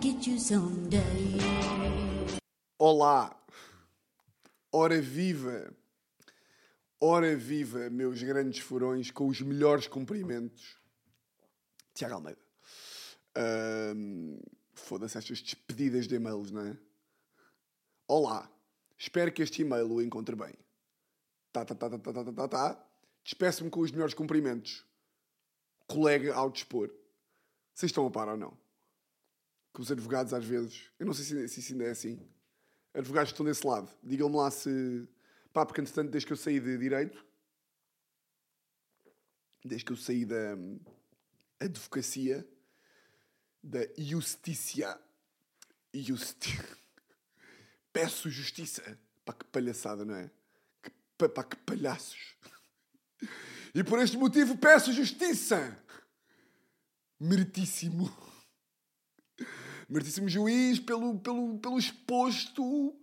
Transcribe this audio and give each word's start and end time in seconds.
get 0.00 0.26
you 0.26 0.38
someday. 0.38 1.00
Olá, 2.78 3.36
hora 4.72 5.00
viva, 5.00 5.72
hora 7.00 7.36
viva, 7.36 7.90
meus 7.90 8.22
grandes 8.22 8.60
furões, 8.60 9.10
com 9.10 9.28
os 9.28 9.40
melhores 9.40 9.86
cumprimentos. 9.86 10.76
Tiago 11.94 12.14
Almeida. 12.14 12.40
Foda-se 14.74 15.18
estas 15.18 15.40
despedidas 15.40 16.08
de 16.08 16.16
e-mails, 16.16 16.50
não 16.50 16.66
é? 16.66 16.76
Olá, 18.08 18.50
espero 18.98 19.32
que 19.32 19.42
este 19.42 19.62
e-mail 19.62 19.90
o 19.90 20.02
encontre 20.02 20.34
bem. 20.34 20.54
Tá, 21.52 21.64
tá, 21.64 21.74
tá, 21.74 21.90
tá, 21.90 21.98
tá, 21.98 22.12
tá, 22.12 22.24
tá, 22.24 22.32
tá. 22.32 22.48
tá. 22.48 22.88
Despeço-me 23.24 23.70
com 23.70 23.80
os 23.80 23.92
melhores 23.92 24.14
cumprimentos. 24.14 24.84
Colega 25.86 26.34
ao 26.34 26.50
dispor. 26.50 26.90
Vocês 27.72 27.90
estão 27.90 28.06
a 28.06 28.10
par 28.10 28.28
ou 28.28 28.36
não? 28.36 28.61
Que 29.72 29.80
os 29.80 29.90
advogados 29.90 30.34
às 30.34 30.44
vezes... 30.44 30.90
Eu 30.98 31.06
não 31.06 31.14
sei 31.14 31.24
se, 31.24 31.48
se 31.48 31.60
isso 31.60 31.72
ainda 31.72 31.84
é 31.84 31.90
assim 31.90 32.20
advogados 32.94 33.30
que 33.30 33.34
estão 33.34 33.46
desse 33.46 33.66
lado, 33.66 33.90
digam-me 34.02 34.36
lá 34.36 34.50
se. 34.50 35.08
Pá, 35.52 35.64
porque 35.66 35.80
entretanto, 35.80 36.10
desde 36.10 36.26
que 36.26 36.32
eu 36.32 36.36
saí 36.36 36.60
de 36.60 36.78
Direito, 36.78 37.24
desde 39.64 39.84
que 39.84 39.92
eu 39.92 39.96
saí 39.96 40.24
da 40.24 40.54
hum, 40.56 40.80
advocacia, 41.60 42.46
da 43.62 43.80
Justícia, 43.96 44.98
Justi... 45.94 46.58
peço 47.92 48.30
justiça. 48.30 48.98
Pá, 49.24 49.32
que 49.32 49.44
palhaçada, 49.46 50.04
não 50.04 50.14
é? 50.14 50.30
Que, 50.82 50.90
pá, 51.18 51.28
pá, 51.28 51.44
que 51.44 51.56
palhaços. 51.56 52.36
E 53.74 53.82
por 53.82 53.98
este 54.00 54.18
motivo 54.18 54.54
peço 54.58 54.92
justiça. 54.92 55.82
Meritíssimo 57.18 58.14
meritíssimo 59.92 60.28
juiz, 60.28 60.80
pelo, 60.80 61.18
pelo, 61.18 61.58
pelo 61.58 61.78
exposto, 61.78 62.96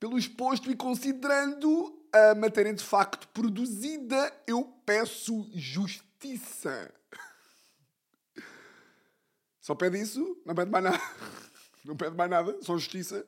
pelo 0.00 0.18
exposto 0.18 0.70
e 0.70 0.76
considerando 0.76 1.94
a 2.12 2.34
matéria 2.34 2.72
de 2.72 2.82
facto 2.82 3.28
produzida, 3.28 4.32
eu 4.46 4.64
peço 4.86 5.48
justiça. 5.54 6.92
Só 9.60 9.74
pede 9.74 10.00
isso? 10.00 10.40
Não 10.46 10.54
pede 10.54 10.70
mais 10.70 10.84
nada? 10.84 11.00
Não 11.84 11.96
pede 11.96 12.16
mais 12.16 12.30
nada? 12.30 12.62
Só 12.62 12.76
justiça? 12.76 13.26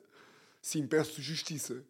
Sim, 0.61 0.87
peço 0.87 1.21
justiça. 1.21 1.85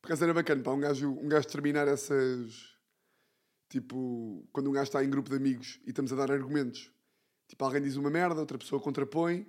Por 0.00 0.08
acaso 0.08 0.24
era 0.24 0.32
bacana, 0.32 0.62
pá, 0.62 0.70
um 0.70 0.80
gajo, 0.80 1.10
um 1.10 1.28
gajo 1.28 1.48
terminar 1.48 1.88
essas... 1.88 2.70
Tipo, 3.68 4.44
quando 4.52 4.68
um 4.68 4.72
gajo 4.72 4.88
está 4.88 5.04
em 5.04 5.10
grupo 5.10 5.30
de 5.30 5.36
amigos 5.36 5.78
e 5.86 5.90
estamos 5.90 6.12
a 6.12 6.16
dar 6.16 6.32
argumentos 6.32 6.90
Tipo, 7.50 7.64
alguém 7.64 7.82
diz 7.82 7.96
uma 7.96 8.08
merda, 8.08 8.38
outra 8.38 8.56
pessoa 8.56 8.80
contrapõe 8.80 9.44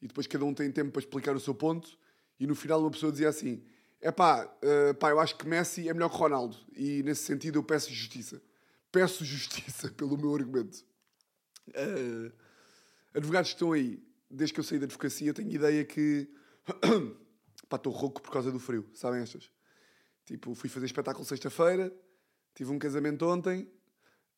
e 0.00 0.06
depois 0.06 0.28
cada 0.28 0.44
um 0.44 0.54
tem 0.54 0.70
tempo 0.70 0.92
para 0.92 1.00
explicar 1.00 1.34
o 1.34 1.40
seu 1.40 1.52
ponto 1.52 1.98
e 2.38 2.46
no 2.46 2.54
final 2.54 2.80
uma 2.80 2.92
pessoa 2.92 3.10
dizia 3.10 3.28
assim 3.28 3.60
é 4.00 4.12
pá, 4.12 4.44
uh, 4.44 4.94
pá, 4.94 5.10
eu 5.10 5.18
acho 5.18 5.36
que 5.36 5.48
Messi 5.48 5.88
é 5.88 5.92
melhor 5.92 6.10
que 6.10 6.16
Ronaldo 6.16 6.56
e 6.76 7.02
nesse 7.02 7.24
sentido 7.24 7.58
eu 7.58 7.64
peço 7.64 7.92
justiça. 7.92 8.40
Peço 8.92 9.24
justiça 9.24 9.90
pelo 9.98 10.16
meu 10.16 10.32
argumento. 10.32 10.84
Uh, 11.70 12.32
advogados 13.12 13.50
que 13.50 13.56
estão 13.56 13.72
aí, 13.72 14.00
desde 14.30 14.54
que 14.54 14.60
eu 14.60 14.64
saí 14.64 14.78
da 14.78 14.84
advocacia, 14.84 15.34
tenho 15.34 15.50
ideia 15.50 15.84
que 15.84 16.30
pá, 17.68 17.78
estou 17.78 17.92
rouco 17.92 18.22
por 18.22 18.30
causa 18.30 18.52
do 18.52 18.60
frio, 18.60 18.88
sabem 18.94 19.22
estas? 19.22 19.50
Tipo, 20.24 20.54
fui 20.54 20.70
fazer 20.70 20.86
espetáculo 20.86 21.26
sexta-feira, 21.26 21.92
tive 22.54 22.70
um 22.70 22.78
casamento 22.78 23.26
ontem, 23.26 23.68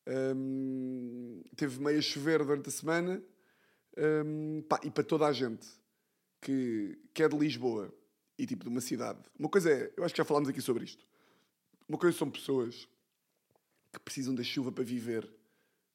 um, 0.07 1.41
teve 1.55 1.79
meio 1.79 1.99
a 1.99 2.01
chover 2.01 2.39
durante 2.39 2.69
a 2.69 2.71
semana. 2.71 3.23
Um, 3.97 4.61
pá, 4.63 4.79
e 4.83 4.89
para 4.89 5.03
toda 5.03 5.25
a 5.27 5.31
gente 5.31 5.67
que, 6.41 6.99
que 7.13 7.23
é 7.23 7.29
de 7.29 7.37
Lisboa 7.37 7.93
e 8.37 8.45
tipo 8.45 8.63
de 8.63 8.69
uma 8.69 8.81
cidade. 8.81 9.19
Uma 9.37 9.49
coisa 9.49 9.71
é, 9.71 9.93
eu 9.95 10.03
acho 10.03 10.13
que 10.13 10.17
já 10.17 10.25
falámos 10.25 10.49
aqui 10.49 10.61
sobre 10.61 10.83
isto. 10.83 11.05
Uma 11.87 11.97
coisa 11.97 12.17
são 12.17 12.29
pessoas 12.29 12.87
que 13.91 13.99
precisam 13.99 14.33
da 14.33 14.43
chuva 14.43 14.71
para 14.71 14.83
viver, 14.83 15.29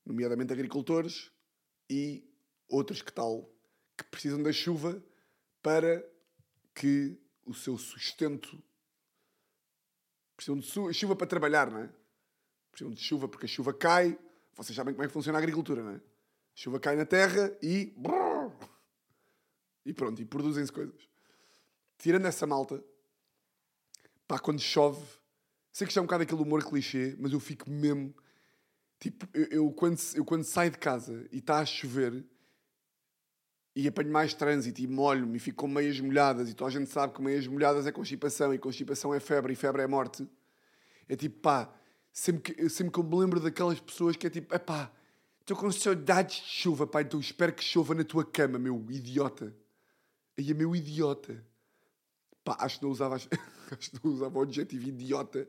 nomeadamente 0.07 0.53
agricultores, 0.53 1.31
e 1.91 2.23
outras 2.69 3.03
que 3.03 3.13
tal, 3.13 3.51
que 3.97 4.05
precisam 4.05 4.43
da 4.43 4.53
chuva 4.53 5.03
para 5.63 6.05
que 6.75 7.19
o 7.45 7.55
seu 7.55 7.77
sustento. 7.77 8.63
Precisam 10.37 10.59
de 10.59 10.95
chuva 10.95 11.17
para 11.17 11.27
trabalhar, 11.27 11.71
não 11.71 11.81
é? 11.81 11.91
Precisam 12.79 12.95
de 12.95 13.03
chuva 13.03 13.29
porque 13.29 13.47
a 13.47 13.49
chuva 13.49 13.73
cai. 13.73 14.17
Vocês 14.55 14.75
sabem 14.75 14.95
como 14.95 15.05
é 15.05 15.09
que 15.09 15.13
funciona 15.13 15.39
a 15.39 15.41
agricultura, 15.41 15.83
não 15.83 15.93
é? 15.93 15.97
A 15.97 16.01
chuva 16.55 16.79
cai 16.79 16.97
na 16.97 17.05
terra 17.05 17.57
e. 17.63 17.95
E 19.85 19.93
pronto, 19.93 20.21
e 20.21 20.25
produzem-se 20.25 20.71
coisas. 20.71 21.09
Tirando 21.97 22.27
essa 22.27 22.47
malta, 22.47 22.83
pá, 24.27 24.39
quando 24.39 24.61
chove, 24.61 25.03
sei 25.73 25.87
que 25.87 25.91
isto 25.91 25.99
é 25.99 26.03
um 26.03 26.05
bocado 26.05 26.23
aquele 26.23 26.43
humor 26.43 26.63
clichê, 26.65 27.17
mas 27.19 27.33
eu 27.33 27.41
fico 27.41 27.71
mesmo. 27.71 28.15
Tipo, 29.01 29.27
eu, 29.33 29.47
eu, 29.47 29.73
quando, 29.73 29.99
eu 30.15 30.25
quando 30.25 30.45
saio 30.45 30.71
de 30.71 30.79
casa 30.79 31.27
e 31.33 31.39
está 31.39 31.59
a 31.61 31.67
chover 31.67 32.25
e 33.75 33.87
apanho 33.87 34.11
mais 34.11 34.35
trânsito 34.35 34.81
e 34.81 34.89
molho-me 34.89 35.37
e 35.37 35.39
fico 35.39 35.59
com 35.59 35.69
meias 35.69 36.01
molhadas 36.01 36.51
e 36.51 36.55
toda 36.55 36.69
a 36.69 36.73
gente 36.73 36.91
sabe 36.91 37.15
que 37.15 37.23
meias 37.23 37.47
molhadas 37.47 37.87
é 37.87 37.93
constipação 37.93 38.53
e 38.53 38.59
constipação 38.59 39.15
é 39.15 39.21
febre 39.21 39.53
e 39.53 39.57
febre 39.57 39.83
é 39.83 39.87
morte. 39.87 40.29
É 41.09 41.15
tipo, 41.15 41.39
pá, 41.41 41.73
sempre 42.19 42.53
que, 42.53 42.69
sempre 42.69 42.93
que 42.93 42.99
eu 42.99 43.05
me 43.05 43.17
lembro 43.17 43.39
daquelas 43.39 43.79
pessoas 43.79 44.17
que 44.17 44.27
é 44.27 44.31
tipo, 44.31 44.53
epá, 44.53 44.91
estou 45.41 45.57
com 45.57 45.71
saudades 45.71 46.39
de 46.39 46.49
chuva, 46.49 46.85
pá, 46.85 47.01
então 47.01 47.21
espero 47.21 47.53
que 47.53 47.63
chova 47.63 47.95
na 47.95 48.03
tua 48.03 48.25
cama, 48.25 48.59
meu 48.59 48.85
idiota. 48.91 49.55
Aí 50.37 50.51
é 50.51 50.55
meu 50.55 50.75
idiota. 50.75 51.47
Pá, 52.43 52.57
acho 52.59 52.79
que 52.79 52.85
não 52.85 52.91
usava, 52.91 53.15
acho 53.15 53.29
que 53.29 54.05
não 54.05 54.13
usava 54.13 54.37
o 54.37 54.43
adjetivo 54.43 54.89
idiota. 54.89 55.49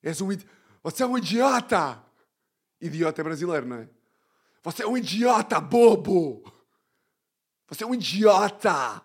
És 0.00 0.20
um 0.20 0.30
idiota. 0.30 0.52
Você 0.84 1.02
é 1.02 1.06
um 1.06 1.18
idiota! 1.18 2.04
Idiota 2.80 3.20
é 3.20 3.24
brasileiro, 3.24 3.66
não 3.66 3.76
é? 3.78 3.88
Você 4.62 4.84
é 4.84 4.86
um 4.86 4.96
idiota, 4.96 5.60
bobo! 5.60 6.44
Você 7.66 7.82
é 7.82 7.86
um 7.86 7.94
idiota! 7.94 9.02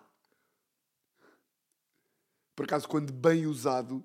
Por 2.54 2.64
acaso, 2.64 2.88
quando 2.88 3.12
bem 3.12 3.44
usado, 3.44 4.04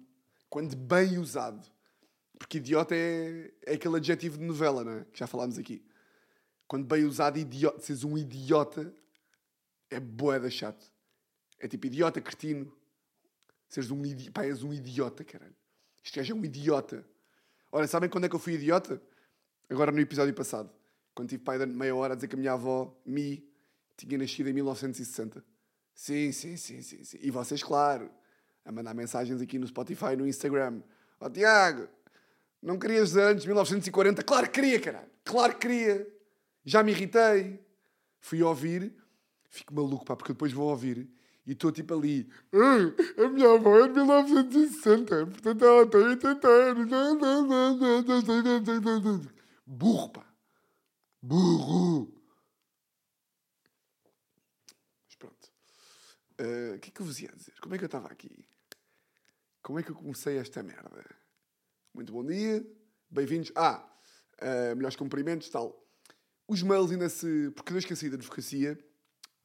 quando 0.49 0.75
bem 0.75 1.19
usado, 1.19 1.69
porque 2.39 2.57
idiota 2.57 2.95
é, 2.95 3.51
é 3.65 3.73
aquele 3.73 3.97
adjetivo 3.97 4.37
de 4.37 4.45
novela, 4.45 4.83
não 4.83 4.93
é? 4.93 5.05
Que 5.11 5.19
já 5.19 5.27
falámos 5.27 5.59
aqui. 5.59 5.85
Quando 6.67 6.85
bem 6.85 7.03
usado, 7.03 7.37
idiota, 7.37 7.79
seres 7.81 8.03
um 8.03 8.17
idiota, 8.17 8.93
é 9.89 9.99
boeda 9.99 10.49
chato. 10.49 10.89
É 11.59 11.67
tipo 11.67 11.87
idiota, 11.87 12.21
cretino. 12.21 12.73
Seres 13.67 13.91
um 13.91 14.05
idiota. 14.05 14.31
Pá, 14.31 14.45
és 14.45 14.63
um 14.63 14.73
idiota, 14.73 15.23
caralho. 15.25 15.55
Este 16.03 16.17
gajo 16.17 16.33
é 16.33 16.35
um 16.35 16.45
idiota. 16.45 17.05
Olha, 17.71 17.87
sabem 17.87 18.09
quando 18.09 18.23
é 18.23 18.29
que 18.29 18.35
eu 18.35 18.39
fui 18.39 18.53
idiota? 18.53 19.01
Agora 19.69 19.91
no 19.91 19.99
episódio 19.99 20.33
passado. 20.33 20.71
Quando 21.13 21.29
tive 21.29 21.43
pai 21.43 21.59
de 21.59 21.65
meia 21.65 21.93
hora 21.93 22.13
a 22.13 22.15
dizer 22.15 22.29
que 22.29 22.35
a 22.35 22.39
minha 22.39 22.53
avó, 22.53 22.97
Mi, 23.05 23.47
tinha 23.97 24.17
nascido 24.17 24.47
em 24.47 24.53
1960. 24.53 25.43
Sim, 25.93 26.31
sim, 26.31 26.55
sim, 26.55 26.81
sim, 26.81 27.03
sim. 27.03 27.17
E 27.21 27.29
vocês, 27.29 27.61
claro, 27.61 28.09
a 28.63 28.71
mandar 28.71 28.93
mensagens 28.93 29.41
aqui 29.41 29.59
no 29.59 29.67
Spotify, 29.67 30.15
no 30.15 30.25
Instagram. 30.25 30.81
Ó 31.19 31.25
oh, 31.25 31.29
Tiago, 31.29 31.89
não 32.61 32.77
querias 32.77 33.15
antes, 33.15 33.45
1940? 33.45 34.23
Claro 34.23 34.47
que 34.47 34.61
queria, 34.61 34.79
caralho. 34.79 35.09
Claro 35.23 35.53
que 35.53 35.67
queria. 35.67 36.07
Já 36.63 36.83
me 36.83 36.91
irritei. 36.91 37.59
Fui 38.19 38.43
ouvir, 38.43 38.93
fico 39.49 39.73
maluco, 39.73 40.03
pá, 40.03 40.15
porque 40.15 40.33
depois 40.33 40.51
vou 40.51 40.69
ouvir 40.69 41.09
e 41.49 41.53
estou 41.53 41.71
tipo 41.71 41.93
ali. 41.95 42.29
A 43.17 43.27
minha 43.29 43.53
avó 43.53 43.79
é 43.79 43.87
de 43.87 43.93
1960, 43.93 45.25
portanto 45.25 45.65
ela 45.65 45.89
tem 45.89 46.01
80 46.01 46.47
anos. 46.47 46.91
Burro, 49.65 50.09
pá. 50.09 50.25
Burro. 51.21 52.13
Mas 55.07 55.15
pronto. 55.15 55.51
O 56.39 56.75
uh, 56.75 56.79
que 56.79 56.89
é 56.89 56.91
que 56.91 57.01
eu 57.01 57.05
vos 57.05 57.19
ia 57.19 57.31
dizer? 57.35 57.53
Como 57.61 57.73
é 57.73 57.77
que 57.77 57.83
eu 57.83 57.87
estava 57.87 58.09
aqui? 58.09 58.45
Como 59.63 59.79
é 59.79 59.83
que 59.83 59.89
eu 59.89 59.95
comecei 59.95 60.37
esta 60.37 60.61
merda? 60.61 61.03
Muito 61.91 62.13
bom 62.13 62.23
dia, 62.23 62.63
bem-vindos. 63.09 63.51
Ah, 63.55 63.83
uh, 64.41 64.75
melhores 64.75 64.95
cumprimentos, 64.95 65.49
tal. 65.49 65.83
Os 66.47 66.61
mails 66.61 66.91
ainda 66.91 67.09
se. 67.09 67.51
Porque 67.55 67.73
desde 67.73 67.87
que 67.87 67.93
eu 67.93 67.97
saí 67.97 68.09
da 68.09 68.15
advocacia, 68.15 68.79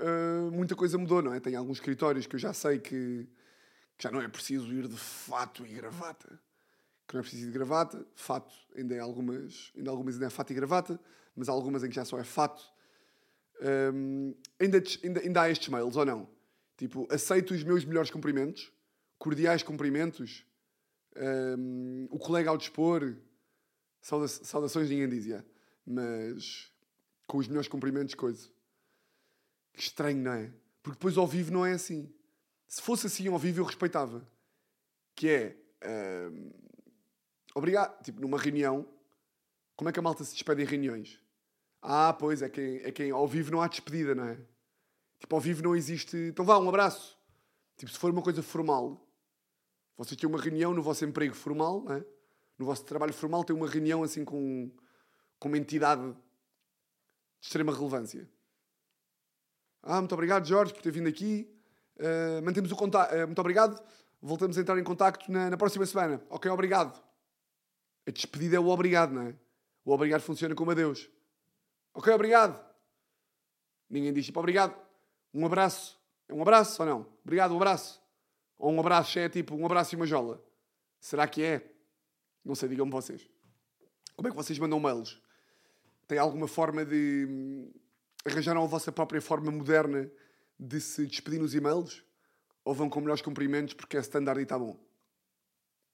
uh, 0.00 0.50
muita 0.52 0.76
coisa 0.76 0.99
mudou, 0.99 1.23
não 1.23 1.32
é? 1.32 1.41
Tem 1.41 1.56
alguns 1.56 1.79
escritórios 1.79 2.26
que 2.26 2.37
eu 2.37 2.38
já 2.38 2.52
sei 2.52 2.79
que, 2.79 3.26
que 3.96 4.02
já 4.02 4.11
não 4.11 4.20
é 4.20 4.29
preciso 4.29 4.70
ir 4.75 4.87
de 4.87 4.96
fato 4.96 5.67
e 5.67 5.70
gravata. 5.70 6.38
Que 7.08 7.14
não 7.14 7.20
é 7.20 7.23
preciso 7.23 7.44
ir 7.44 7.46
de 7.46 7.52
gravata, 7.52 8.06
fato, 8.14 8.55
ainda 8.76 8.94
em 8.94 9.00
algumas, 9.00 9.73
ainda 9.75 9.91
algumas 9.91 10.14
ainda 10.14 10.26
é 10.26 10.31
fato 10.31 10.50
e 10.52 10.55
gravata, 10.55 11.00
mas 11.35 11.49
há 11.49 11.52
algumas 11.52 11.82
em 11.82 11.88
que 11.88 11.94
já 11.94 12.05
só 12.05 12.19
é 12.19 12.25
fato. 12.25 12.62
Um, 13.94 14.35
ainda, 14.61 14.82
ainda, 15.02 15.20
ainda 15.20 15.43
há 15.43 15.50
estes 15.50 15.69
mails, 15.69 15.96
ou 15.96 16.05
não? 16.05 16.29
Tipo, 16.76 17.08
aceito 17.11 17.55
os 17.55 17.64
meus 17.64 17.87
melhores 17.87 18.11
cumprimentos, 18.11 18.70
cordiais 19.19 19.62
cumprimentos, 19.62 20.44
um, 21.16 22.06
o 22.11 22.19
colega 22.19 22.50
ao 22.50 22.58
dispor, 22.58 23.16
sauda 24.00 24.28
saudações 24.28 24.90
ninguém 24.90 25.08
dizia, 25.08 25.44
mas 25.87 26.72
com 27.26 27.38
os 27.38 27.49
melhores 27.49 27.69
cumprimentos, 27.69 28.14
coisa. 28.14 28.49
Que 29.72 29.81
estranho, 29.81 30.22
não 30.22 30.32
é? 30.32 30.52
Porque 30.82 30.99
depois 30.99 31.16
ao 31.16 31.26
vivo 31.26 31.52
não 31.52 31.64
é 31.64 31.72
assim. 31.72 32.12
Se 32.66 32.82
fosse 32.82 33.06
assim 33.06 33.28
ao 33.28 33.38
vivo 33.38 33.61
eu 33.61 33.64
respeitava. 33.64 34.26
Que 35.14 35.28
é. 35.28 35.56
ahm, 35.82 36.50
obrigado. 37.55 38.02
Tipo, 38.02 38.20
numa 38.20 38.38
reunião, 38.38 38.87
como 39.76 39.88
é 39.88 39.93
que 39.93 39.99
a 39.99 40.02
malta 40.02 40.25
se 40.25 40.34
despede 40.34 40.62
em 40.62 40.67
reuniões? 40.67 41.20
Ah, 41.81 42.12
pois, 42.12 42.43
é 42.43 42.49
quem, 42.49 42.76
é 42.78 42.93
quem 42.93 43.10
ao 43.10 43.26
vivo 43.26 43.50
não 43.50 43.60
há 43.60 43.69
despedida, 43.69 44.14
não 44.14 44.25
é? 44.25 44.38
Tipo, 45.19 45.34
ao 45.34 45.40
vivo 45.40 45.62
não 45.62 45.75
existe. 45.75 46.17
Então 46.17 46.44
vá, 46.44 46.58
um 46.58 46.69
abraço. 46.69 47.19
Tipo, 47.76 47.90
se 47.90 47.99
for 47.99 48.10
uma 48.10 48.22
coisa 48.22 48.43
formal, 48.43 49.04
vocês 49.96 50.19
têm 50.19 50.29
uma 50.29 50.41
reunião 50.41 50.73
no 50.75 50.82
vosso 50.82 51.05
emprego 51.05 51.35
formal, 51.35 51.82
não 51.82 51.94
é? 51.94 52.05
no 52.58 52.67
vosso 52.67 52.85
trabalho 52.85 53.12
formal, 53.12 53.44
têm 53.44 53.55
uma 53.55 53.69
reunião 53.69 54.02
assim 54.02 54.25
com, 54.25 54.70
com 55.38 55.49
uma 55.49 55.58
entidade 55.58 56.02
de 56.12 56.17
extrema 57.41 57.75
relevância. 57.75 58.29
Ah, 59.82 60.00
muito 60.00 60.12
obrigado, 60.14 60.46
Jorge, 60.46 60.73
por 60.73 60.82
ter 60.82 60.91
vindo 60.91 61.08
aqui. 61.08 61.50
Uh, 61.96 62.43
mantemos 62.43 62.73
o 62.73 62.76
contato. 62.76 63.14
muito 63.26 63.38
obrigado. 63.38 63.81
Voltamos 64.20 64.56
a 64.56 64.61
entrar 64.61 64.79
em 64.79 64.85
contacto 64.85 65.31
na, 65.31 65.50
na 65.50 65.56
próxima 65.56 65.85
semana. 65.85 66.23
Ok, 66.31 66.50
obrigado. 66.50 67.02
A 68.06 68.11
despedida 68.11 68.56
é 68.56 68.61
o 68.61 68.69
obrigado, 68.69 69.12
não 69.12 69.23
é? 69.23 69.35
O 69.85 69.93
obrigado 69.93 70.23
funciona 70.23 70.55
como 70.55 70.70
adeus. 70.70 71.11
Ok, 71.93 72.12
obrigado. 72.12 72.64
Ninguém 73.88 74.12
diz 74.12 74.25
tipo 74.25 74.38
obrigado. 74.38 74.75
Um 75.32 75.44
abraço. 75.44 76.00
É 76.29 76.32
um 76.32 76.41
abraço 76.41 76.82
ou 76.82 76.88
não? 76.88 77.06
Obrigado, 77.23 77.52
um 77.52 77.56
abraço. 77.56 78.04
Ou 78.64 78.72
um 78.72 78.81
abraço 78.81 79.19
é 79.19 79.28
tipo 79.28 79.55
um 79.55 79.66
abraço 79.66 79.94
e 79.94 79.96
uma 79.96 80.06
jola. 80.06 80.43
Será 80.99 81.28
que 81.28 81.43
é? 81.43 81.70
Não 82.43 82.55
sei, 82.55 82.66
digam-me 82.66 82.90
vocês. 82.90 83.28
Como 84.16 84.26
é 84.26 84.31
que 84.31 84.37
vocês 84.38 84.58
mandam 84.58 84.81
mails? 84.81 85.20
Tem 86.08 86.16
alguma 86.16 86.49
forma 86.49 86.82
de. 86.82 87.26
hum, 87.28 87.70
Arranjaram 88.25 88.64
a 88.64 88.66
vossa 88.66 88.90
própria 88.90 89.20
forma 89.20 89.50
moderna 89.50 90.11
de 90.58 90.81
se 90.81 91.06
despedir 91.06 91.38
nos 91.38 91.55
e-mails? 91.55 92.02
Ou 92.64 92.72
vão 92.72 92.88
com 92.88 93.02
melhores 93.02 93.20
cumprimentos 93.20 93.75
porque 93.75 93.99
é 93.99 94.00
standard 94.00 94.40
e 94.40 94.44
está 94.44 94.58
bom? 94.58 94.82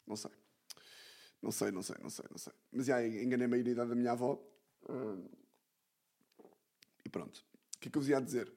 Não 0.07 0.15
sei. 0.15 0.31
Não 1.43 1.51
sei, 1.51 1.73
não 1.73 1.83
sei, 1.83 1.97
não 2.01 2.09
sei, 2.09 2.25
não 2.31 2.39
sei. 2.39 2.53
Mas 2.71 2.87
já 2.87 3.05
enganei-me 3.05 3.65
na 3.65 3.69
idade 3.69 3.89
da 3.91 3.97
minha 3.97 4.13
avó. 4.13 4.41
E 7.05 7.09
pronto. 7.09 7.45
O 7.75 7.81
que 7.81 7.89
é 7.89 7.91
que 7.91 7.99
eu 7.99 8.03
vos 8.03 8.09
ia 8.09 8.21
dizer? 8.21 8.53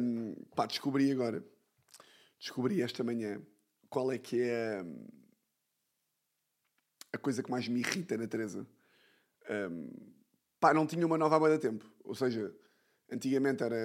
Hum, 0.00 0.36
pá, 0.54 0.64
descobri 0.66 1.10
agora. 1.10 1.44
Descobri 2.42 2.82
esta 2.82 3.04
manhã 3.04 3.40
qual 3.88 4.10
é 4.10 4.18
que 4.18 4.40
é 4.42 4.82
hum, 4.82 5.06
a 7.12 7.18
coisa 7.18 7.40
que 7.40 7.48
mais 7.48 7.68
me 7.68 7.78
irrita 7.78 8.18
na 8.18 8.26
Teresa. 8.26 8.66
Hum, 9.48 9.88
pá, 10.58 10.74
não 10.74 10.84
tinha 10.84 11.06
uma 11.06 11.16
nova 11.16 11.36
há 11.46 11.50
de 11.50 11.60
tempo. 11.60 11.88
Ou 12.02 12.16
seja, 12.16 12.52
antigamente 13.08 13.62
era 13.62 13.76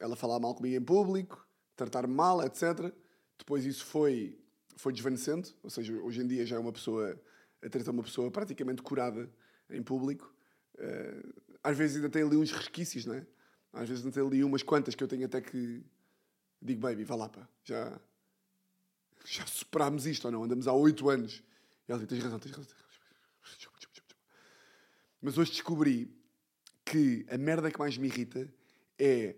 ela 0.00 0.16
falar 0.16 0.40
mal 0.40 0.56
comigo 0.56 0.74
em 0.74 0.84
público, 0.84 1.46
tratar-me 1.76 2.12
mal, 2.12 2.44
etc. 2.44 2.92
Depois 3.38 3.64
isso 3.64 3.86
foi, 3.86 4.36
foi 4.76 4.92
desvanecendo. 4.92 5.48
Ou 5.62 5.70
seja, 5.70 5.92
hoje 5.92 6.20
em 6.20 6.26
dia 6.26 6.44
já 6.44 6.56
é 6.56 6.58
uma 6.58 6.72
pessoa, 6.72 7.16
a 7.62 7.68
Teresa 7.68 7.90
é 7.90 7.92
uma 7.92 8.02
pessoa 8.02 8.28
praticamente 8.28 8.82
curada 8.82 9.30
em 9.70 9.84
público. 9.84 10.34
Eh, 10.78 11.22
às 11.62 11.78
vezes 11.78 11.94
ainda 11.94 12.10
tem 12.10 12.24
ali 12.24 12.36
uns 12.36 12.50
resquícios, 12.50 13.06
não 13.06 13.14
é? 13.14 13.24
Às 13.72 13.88
vezes 13.88 14.04
ainda 14.04 14.12
tem 14.12 14.26
ali 14.26 14.42
umas 14.42 14.64
quantas 14.64 14.96
que 14.96 15.04
eu 15.04 15.06
tenho 15.06 15.26
até 15.26 15.40
que 15.40 15.84
digo, 16.60 16.80
baby, 16.80 17.04
vá 17.04 17.14
lá, 17.14 17.28
pá, 17.28 17.48
já, 17.64 18.00
já 19.24 19.46
superámos 19.46 20.06
isto 20.06 20.26
ou 20.26 20.32
não? 20.32 20.44
Andamos 20.44 20.66
há 20.66 20.72
oito 20.72 21.08
anos. 21.08 21.42
E 21.88 21.92
ela 21.92 21.98
diz, 21.98 22.08
tens 22.08 22.22
razão, 22.22 22.38
tens 22.38 22.54
razão. 22.54 22.76
Mas 25.22 25.36
hoje 25.36 25.52
descobri 25.52 26.16
que 26.84 27.26
a 27.28 27.36
merda 27.36 27.70
que 27.70 27.78
mais 27.78 27.96
me 27.98 28.08
irrita 28.08 28.52
é 28.98 29.36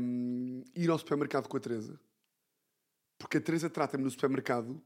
hum, 0.00 0.64
ir 0.74 0.90
ao 0.90 0.98
supermercado 0.98 1.48
com 1.48 1.56
a 1.56 1.60
Teresa. 1.60 1.98
Porque 3.18 3.36
a 3.38 3.40
Teresa 3.40 3.70
trata-me 3.70 4.02
no 4.02 4.10
supermercado 4.10 4.82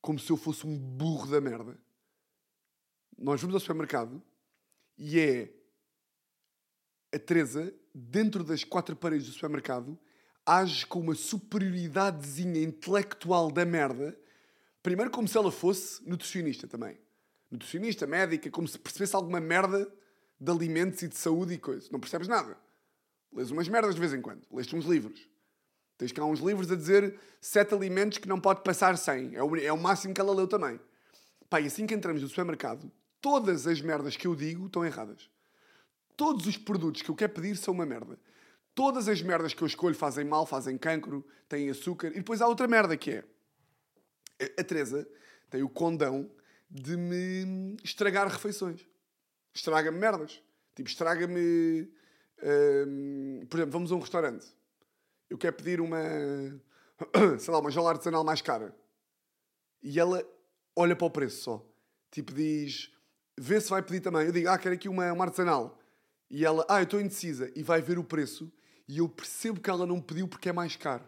como 0.00 0.18
se 0.18 0.30
eu 0.30 0.36
fosse 0.36 0.66
um 0.66 0.78
burro 0.78 1.28
da 1.28 1.40
merda. 1.40 1.76
Nós 3.18 3.40
vamos 3.40 3.54
ao 3.54 3.60
supermercado 3.60 4.22
e 4.96 5.18
é 5.18 5.52
a 7.12 7.18
Teresa, 7.18 7.74
dentro 7.94 8.44
das 8.44 8.62
quatro 8.62 8.94
paredes 8.94 9.26
do 9.26 9.32
supermercado, 9.32 9.98
age 10.46 10.86
com 10.86 11.00
uma 11.00 11.14
superioridadezinha 11.14 12.62
intelectual 12.62 13.50
da 13.50 13.64
merda. 13.64 14.16
Primeiro, 14.82 15.10
como 15.10 15.26
se 15.26 15.36
ela 15.36 15.50
fosse 15.50 16.00
nutricionista 16.08 16.68
também. 16.68 16.96
Nutricionista, 17.50 18.06
médica, 18.06 18.48
como 18.50 18.68
se 18.68 18.78
percebesse 18.78 19.16
alguma 19.16 19.40
merda 19.40 19.92
de 20.40 20.50
alimentos 20.50 21.02
e 21.02 21.08
de 21.08 21.16
saúde 21.16 21.54
e 21.54 21.58
coisa. 21.58 21.88
Não 21.90 21.98
percebes 21.98 22.28
nada. 22.28 22.56
Lês 23.32 23.50
umas 23.50 23.68
merdas 23.68 23.94
de 23.94 24.00
vez 24.00 24.14
em 24.14 24.22
quando. 24.22 24.42
Lês-te 24.52 24.76
uns 24.76 24.84
livros. 24.84 25.28
Tens 25.98 26.12
cá 26.12 26.24
uns 26.24 26.40
livros 26.40 26.70
a 26.70 26.76
dizer 26.76 27.18
sete 27.40 27.74
alimentos 27.74 28.18
que 28.18 28.28
não 28.28 28.40
pode 28.40 28.62
passar 28.62 28.96
sem. 28.96 29.34
É 29.34 29.42
o, 29.42 29.56
é 29.56 29.72
o 29.72 29.78
máximo 29.78 30.14
que 30.14 30.20
ela 30.20 30.34
leu 30.34 30.46
também. 30.46 30.78
Pá, 31.48 31.60
e 31.60 31.66
assim 31.66 31.86
que 31.86 31.94
entramos 31.94 32.22
no 32.22 32.28
supermercado, 32.28 32.90
todas 33.20 33.66
as 33.66 33.80
merdas 33.80 34.16
que 34.16 34.26
eu 34.26 34.36
digo 34.36 34.66
estão 34.66 34.84
erradas. 34.84 35.30
Todos 36.16 36.46
os 36.46 36.56
produtos 36.56 37.02
que 37.02 37.10
eu 37.10 37.14
quero 37.14 37.32
pedir 37.32 37.56
são 37.56 37.74
uma 37.74 37.86
merda. 37.86 38.18
Todas 38.76 39.08
as 39.08 39.22
merdas 39.22 39.54
que 39.54 39.62
eu 39.62 39.66
escolho 39.66 39.94
fazem 39.94 40.22
mal, 40.22 40.44
fazem 40.44 40.76
cancro, 40.76 41.26
têm 41.48 41.70
açúcar. 41.70 42.08
E 42.08 42.16
depois 42.16 42.42
há 42.42 42.46
outra 42.46 42.68
merda 42.68 42.94
que 42.94 43.10
é... 43.10 43.24
A 44.58 44.62
Teresa 44.62 45.08
tem 45.48 45.62
o 45.62 45.68
condão 45.70 46.30
de 46.70 46.94
me 46.94 47.78
estragar 47.82 48.28
refeições. 48.28 48.86
Estraga-me 49.54 49.98
merdas. 49.98 50.42
Tipo, 50.74 50.90
estraga-me... 50.90 51.90
hum, 52.86 53.46
por 53.48 53.56
exemplo, 53.56 53.72
vamos 53.72 53.90
a 53.92 53.94
um 53.94 53.98
restaurante. 53.98 54.46
Eu 55.30 55.38
quero 55.38 55.56
pedir 55.56 55.80
uma... 55.80 55.98
Sei 57.40 57.54
lá, 57.54 57.58
uma 57.60 57.70
jola 57.70 57.92
artesanal 57.92 58.24
mais 58.24 58.42
cara. 58.42 58.76
E 59.82 59.98
ela 59.98 60.22
olha 60.76 60.94
para 60.94 61.06
o 61.06 61.10
preço 61.10 61.42
só. 61.42 61.66
Tipo, 62.10 62.34
diz... 62.34 62.92
Vê 63.38 63.58
se 63.58 63.70
vai 63.70 63.80
pedir 63.80 64.00
também. 64.00 64.26
Eu 64.26 64.32
digo, 64.32 64.50
ah, 64.50 64.58
quero 64.58 64.74
aqui 64.74 64.86
uma, 64.86 65.10
uma 65.14 65.24
artesanal. 65.24 65.80
E 66.28 66.44
ela, 66.44 66.66
ah, 66.68 66.80
eu 66.80 66.84
estou 66.84 67.00
indecisa. 67.00 67.50
E 67.56 67.62
vai 67.62 67.80
ver 67.80 67.98
o 67.98 68.04
preço. 68.04 68.52
E 68.88 68.98
eu 68.98 69.08
percebo 69.08 69.60
que 69.60 69.68
ela 69.68 69.86
não 69.86 70.00
pediu 70.00 70.28
porque 70.28 70.48
é 70.48 70.52
mais 70.52 70.76
caro. 70.76 71.04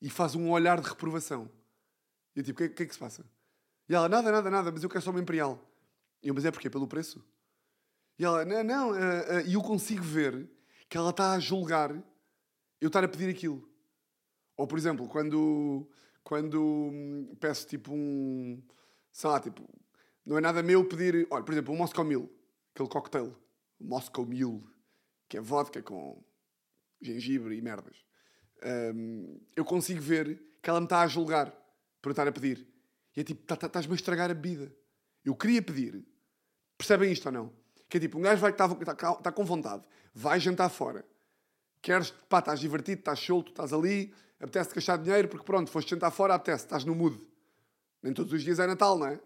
E 0.00 0.10
faz 0.10 0.34
um 0.34 0.50
olhar 0.50 0.80
de 0.80 0.88
reprovação. 0.88 1.50
E 2.34 2.40
eu 2.40 2.44
tipo, 2.44 2.62
o 2.62 2.68
que, 2.68 2.74
que 2.74 2.82
é 2.82 2.86
que 2.86 2.92
se 2.92 2.98
passa? 2.98 3.24
E 3.88 3.94
ela, 3.94 4.08
nada, 4.08 4.30
nada, 4.30 4.50
nada, 4.50 4.72
mas 4.72 4.82
eu 4.82 4.88
quero 4.88 5.04
só 5.04 5.10
uma 5.10 5.20
imperial. 5.20 5.60
E 6.22 6.28
eu, 6.28 6.34
mas 6.34 6.44
é 6.44 6.50
porque 6.50 6.70
Pelo 6.70 6.88
preço? 6.88 7.24
E 8.18 8.24
ela, 8.24 8.44
não, 8.44 8.64
não. 8.64 8.92
ah, 8.92 9.24
ah", 9.28 9.42
e 9.42 9.54
eu 9.54 9.62
consigo 9.62 10.02
ver 10.02 10.48
que 10.88 10.96
ela 10.96 11.10
está 11.10 11.32
a 11.32 11.38
julgar 11.38 11.92
eu 12.80 12.88
estar 12.88 13.02
a 13.02 13.08
pedir 13.08 13.30
aquilo. 13.30 13.66
Ou, 14.56 14.66
por 14.66 14.78
exemplo, 14.78 15.08
quando, 15.08 15.88
quando 16.22 16.62
hum, 16.62 17.34
peço 17.40 17.66
tipo 17.66 17.92
um. 17.92 18.62
Sei 19.12 19.28
lá, 19.30 19.40
tipo. 19.40 19.62
Não 20.24 20.38
é 20.38 20.40
nada 20.40 20.62
meu 20.62 20.86
pedir. 20.86 21.26
Olha, 21.30 21.42
por 21.42 21.52
exemplo, 21.52 21.72
um 21.72 21.78
Moscow 21.78 22.04
Mule. 22.04 22.30
Aquele 22.74 22.88
cocktail. 22.88 23.34
Moscow 23.80 24.26
Mule. 24.26 24.62
Que 25.28 25.38
é 25.38 25.40
vodka 25.40 25.82
com 25.82 26.22
gengibre 27.04 27.56
e 27.56 27.60
merdas. 27.62 27.96
Hum, 28.94 29.40
eu 29.54 29.64
consigo 29.64 30.00
ver 30.00 30.42
que 30.62 30.70
ela 30.70 30.80
me 30.80 30.86
está 30.86 31.02
a 31.02 31.06
julgar 31.06 31.50
por 32.00 32.08
eu 32.08 32.12
estar 32.12 32.26
a 32.26 32.32
pedir. 32.32 32.66
E 33.16 33.20
é 33.20 33.24
tipo, 33.24 33.42
tá- 33.44 33.56
tá- 33.56 33.66
estás-me 33.66 33.92
a 33.92 33.96
estragar 33.96 34.30
a 34.30 34.34
bebida. 34.34 34.74
Eu 35.24 35.34
queria 35.34 35.62
pedir. 35.62 36.04
Percebem 36.76 37.12
isto 37.12 37.26
ou 37.26 37.32
não? 37.32 37.52
Que 37.88 37.98
é 37.98 38.00
tipo, 38.00 38.18
um 38.18 38.22
gajo 38.22 38.40
vai 38.40 38.50
está 38.50 38.68
tá, 38.68 39.14
tá 39.14 39.32
com 39.32 39.44
vontade, 39.44 39.84
vai 40.12 40.40
jantar 40.40 40.68
fora. 40.68 41.04
Queres, 41.80 42.10
pá, 42.28 42.38
estás 42.38 42.60
divertido, 42.60 43.00
estás 43.00 43.20
solto, 43.20 43.50
estás 43.50 43.72
ali, 43.72 44.12
apetece 44.40 44.74
gastar 44.74 44.96
dinheiro 44.96 45.28
porque 45.28 45.44
pronto, 45.44 45.70
foste 45.70 45.90
jantar 45.90 46.10
fora, 46.10 46.34
apetece, 46.34 46.64
estás 46.64 46.84
no 46.84 46.94
mood. 46.94 47.18
Nem 48.02 48.12
todos 48.12 48.32
os 48.32 48.42
dias 48.42 48.58
é 48.58 48.66
Natal, 48.66 48.98
não 48.98 49.06
é? 49.06 49.20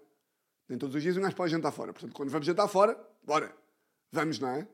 Nem 0.69 0.79
todos 0.79 0.95
os 0.95 1.03
dias 1.03 1.17
um 1.17 1.23
gajo 1.23 1.35
pode 1.37 1.51
jantar 1.53 1.73
fora. 1.73 1.93
Portanto, 1.93 2.13
quando 2.15 2.31
vamos 2.31 2.47
jantar 2.47 2.69
fora, 2.69 2.99
bora. 3.25 3.57
Vamos, 4.13 4.39
não 4.39 4.49
é? 4.49 4.69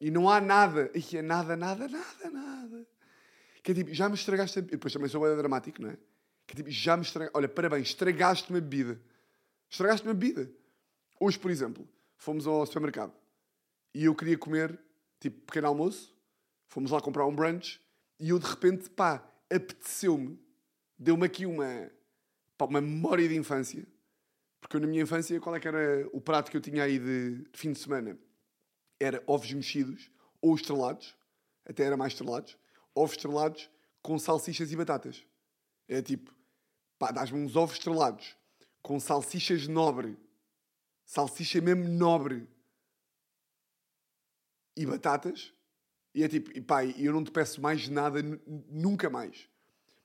E 0.00 0.10
não 0.10 0.28
há 0.28 0.40
nada. 0.40 0.90
E 0.94 1.16
é 1.16 1.22
nada, 1.22 1.56
nada, 1.56 1.88
nada, 1.88 2.30
nada. 2.30 2.86
Que 3.62 3.72
é 3.72 3.74
tipo, 3.74 3.92
já 3.92 4.08
me 4.08 4.14
estragaste 4.14 4.58
a 4.58 4.62
bebida. 4.62 4.76
Depois 4.76 4.92
também 4.92 5.08
sou 5.08 5.22
bem 5.22 5.36
dramático, 5.36 5.82
não 5.82 5.90
é? 5.90 5.96
Que 6.46 6.54
é 6.54 6.56
tipo, 6.56 6.70
já 6.70 6.96
me 6.96 7.02
estragaste. 7.02 7.36
Olha, 7.36 7.48
parabéns, 7.48 7.88
estragaste-me 7.88 8.58
a 8.58 8.60
bebida. 8.60 9.00
Estragaste-me 9.68 10.10
a 10.10 10.14
bebida. 10.14 10.50
Hoje, 11.18 11.38
por 11.38 11.50
exemplo, 11.50 11.88
fomos 12.16 12.46
ao 12.46 12.64
supermercado 12.66 13.12
e 13.94 14.04
eu 14.04 14.14
queria 14.14 14.36
comer, 14.36 14.78
tipo, 15.18 15.40
pequeno 15.46 15.68
almoço. 15.68 16.14
Fomos 16.68 16.90
lá 16.90 17.00
comprar 17.00 17.26
um 17.26 17.34
brunch 17.34 17.80
e 18.20 18.30
eu 18.30 18.38
de 18.38 18.46
repente, 18.46 18.90
pá, 18.90 19.26
apeteceu-me. 19.50 20.38
Deu-me 20.98 21.26
aqui 21.26 21.46
uma, 21.46 21.90
pá, 22.56 22.66
uma 22.66 22.80
memória 22.80 23.28
de 23.28 23.36
infância. 23.36 23.86
Porque 24.60 24.76
eu, 24.76 24.80
na 24.80 24.86
minha 24.86 25.02
infância, 25.02 25.40
qual 25.40 25.54
é 25.54 25.60
que 25.60 25.68
era 25.68 26.08
o 26.12 26.20
prato 26.20 26.50
que 26.50 26.56
eu 26.56 26.60
tinha 26.60 26.82
aí 26.82 26.98
de, 26.98 27.42
de 27.42 27.58
fim 27.58 27.72
de 27.72 27.78
semana? 27.78 28.18
Era 28.98 29.22
ovos 29.26 29.52
mexidos 29.52 30.10
ou 30.40 30.54
estrelados, 30.54 31.14
até 31.64 31.84
era 31.84 31.96
mais 31.96 32.12
estrelados, 32.12 32.56
ovos 32.94 33.12
estrelados 33.16 33.70
com 34.02 34.18
salsichas 34.18 34.70
e 34.72 34.76
batatas. 34.76 35.24
É 35.88 36.00
tipo, 36.02 36.34
pá, 36.98 37.10
dás-me 37.10 37.38
uns 37.38 37.56
ovos 37.56 37.76
estrelados 37.76 38.36
com 38.82 38.98
salsichas 39.00 39.66
nobre, 39.66 40.16
salsicha 41.04 41.60
mesmo 41.60 41.88
nobre 41.88 42.48
e 44.76 44.84
batatas, 44.86 45.52
E 46.14 46.22
é 46.24 46.28
tipo, 46.28 46.50
e 46.56 46.62
pá, 46.62 46.82
eu 46.82 47.12
não 47.12 47.22
te 47.22 47.30
peço 47.30 47.60
mais 47.60 47.88
nada 47.90 48.22
nu- 48.22 48.40
nunca 48.70 49.10
mais. 49.10 49.50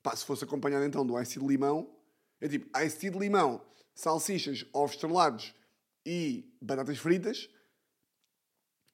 Pá, 0.03 0.13
se 0.13 0.25
fosse 0.25 0.43
acompanhado 0.43 0.83
então 0.83 1.05
do 1.05 1.17
ice 1.21 1.39
de 1.39 1.45
limão, 1.47 1.89
é 2.41 2.49
tipo, 2.49 2.67
ice 2.79 3.09
de 3.09 3.17
limão, 3.17 3.65
salsichas, 3.95 4.65
ovos 4.73 4.95
estrelados 4.95 5.55
e 6.05 6.53
batatas 6.61 6.97
fritas. 6.97 7.49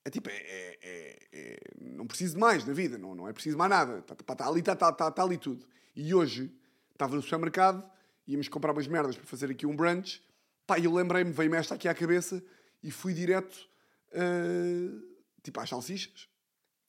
É 0.08 0.10
tipo, 0.10 0.30
é, 0.30 0.36
é- 0.36 0.78
é- 0.80 1.28
é- 1.32 1.60
não 1.78 2.06
preciso 2.06 2.32
de 2.32 2.40
mais 2.40 2.64
na 2.64 2.72
vida, 2.72 2.96
não, 2.96 3.14
não 3.14 3.28
é 3.28 3.32
preciso 3.34 3.58
mais 3.58 3.68
nada. 3.68 3.98
Está 3.98 4.14
tá, 4.14 4.34
tá 4.34 4.48
ali, 4.48 4.60
está 4.60 4.74
tá, 4.74 4.90
tá, 4.90 5.10
tá 5.10 5.22
ali 5.22 5.36
tudo. 5.36 5.66
E 5.94 6.14
hoje 6.14 6.50
estava 6.90 7.14
no 7.14 7.20
supermercado, 7.20 7.86
íamos 8.26 8.48
comprar 8.48 8.72
umas 8.72 8.86
merdas 8.86 9.16
para 9.16 9.26
fazer 9.26 9.50
aqui 9.50 9.66
um 9.66 9.76
brunch. 9.76 10.26
Pá, 10.66 10.78
eu 10.78 10.94
lembrei-me, 10.94 11.30
veio-me 11.30 11.58
esta 11.58 11.74
aqui 11.74 11.88
à 11.88 11.94
cabeça 11.94 12.42
e 12.82 12.90
fui 12.90 13.12
direto, 13.12 13.68
ah, 14.14 15.28
tipo, 15.42 15.60
às 15.60 15.68
salsichas. 15.68 16.26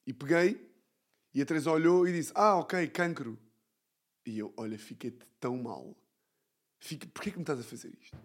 E 0.08 0.14
peguei 0.14 0.72
e 1.34 1.42
a 1.42 1.46
Teresa 1.46 1.72
olhou 1.72 2.08
e 2.08 2.14
disse: 2.14 2.32
Ah, 2.34 2.56
ok, 2.56 2.88
cancro. 2.88 3.38
E 4.26 4.40
eu, 4.40 4.54
olha, 4.56 4.80
fiquei-te 4.80 5.26
tão 5.42 5.58
mal. 5.58 5.94
Fica, 6.80 7.06
porquê 7.14 7.32
que 7.32 7.38
me 7.38 7.44
estás 7.44 7.60
a 7.60 7.64
fazer 7.64 7.94
isto? 8.00 8.18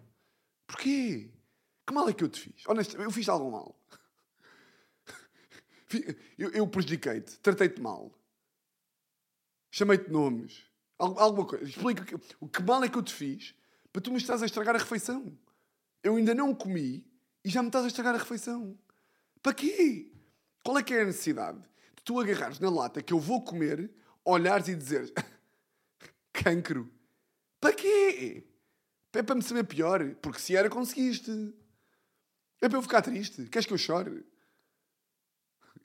Porquê? 0.65 1.31
Que 1.85 1.93
mal 1.93 2.07
é 2.07 2.13
que 2.13 2.23
eu 2.23 2.29
te 2.29 2.39
fiz? 2.39 2.63
Honestamente, 2.65 3.07
eu 3.07 3.11
fiz 3.11 3.27
algo 3.27 3.51
mal. 3.51 3.77
Eu, 6.37 6.51
eu 6.51 6.67
prejudiquei-te, 6.67 7.37
tratei-te 7.39 7.79
mal. 7.81 8.11
Chamei-te 9.71 10.09
nomes. 10.09 10.63
Al- 10.97 11.19
Alguma 11.19 11.45
coisa. 11.47 11.65
Explica 11.65 12.19
o 12.39 12.47
que 12.47 12.63
mal 12.63 12.83
é 12.83 12.89
que 12.89 12.97
eu 12.97 13.03
te 13.03 13.13
fiz 13.13 13.53
para 13.91 14.01
tu 14.01 14.11
me 14.11 14.17
estás 14.17 14.41
a 14.41 14.45
estragar 14.45 14.75
a 14.75 14.79
refeição. 14.79 15.37
Eu 16.03 16.15
ainda 16.15 16.33
não 16.33 16.53
comi 16.53 17.05
e 17.43 17.49
já 17.49 17.61
me 17.61 17.69
estás 17.69 17.83
a 17.85 17.87
estragar 17.87 18.15
a 18.15 18.17
refeição. 18.17 18.77
Para 19.41 19.53
quê? 19.53 20.11
Qual 20.63 20.77
é 20.77 20.83
que 20.83 20.93
é 20.93 21.01
a 21.01 21.05
necessidade 21.05 21.59
de 21.59 22.03
tu 22.03 22.19
agarrares 22.19 22.59
na 22.59 22.69
lata 22.69 23.01
que 23.01 23.13
eu 23.13 23.19
vou 23.19 23.43
comer, 23.43 23.91
olhares 24.23 24.67
e 24.67 24.75
dizeres 24.75 25.11
cancro? 26.33 26.91
Para 27.59 27.73
quê? 27.73 28.43
É 29.13 29.23
para 29.23 29.35
me 29.35 29.41
saber 29.43 29.63
pior. 29.65 30.15
Porque 30.15 30.39
se 30.39 30.55
era, 30.55 30.69
conseguiste. 30.69 31.31
É 32.61 32.67
para 32.69 32.77
eu 32.77 32.81
ficar 32.81 33.01
triste. 33.01 33.45
Queres 33.47 33.65
que 33.65 33.73
eu 33.73 33.77
chore? 33.77 34.25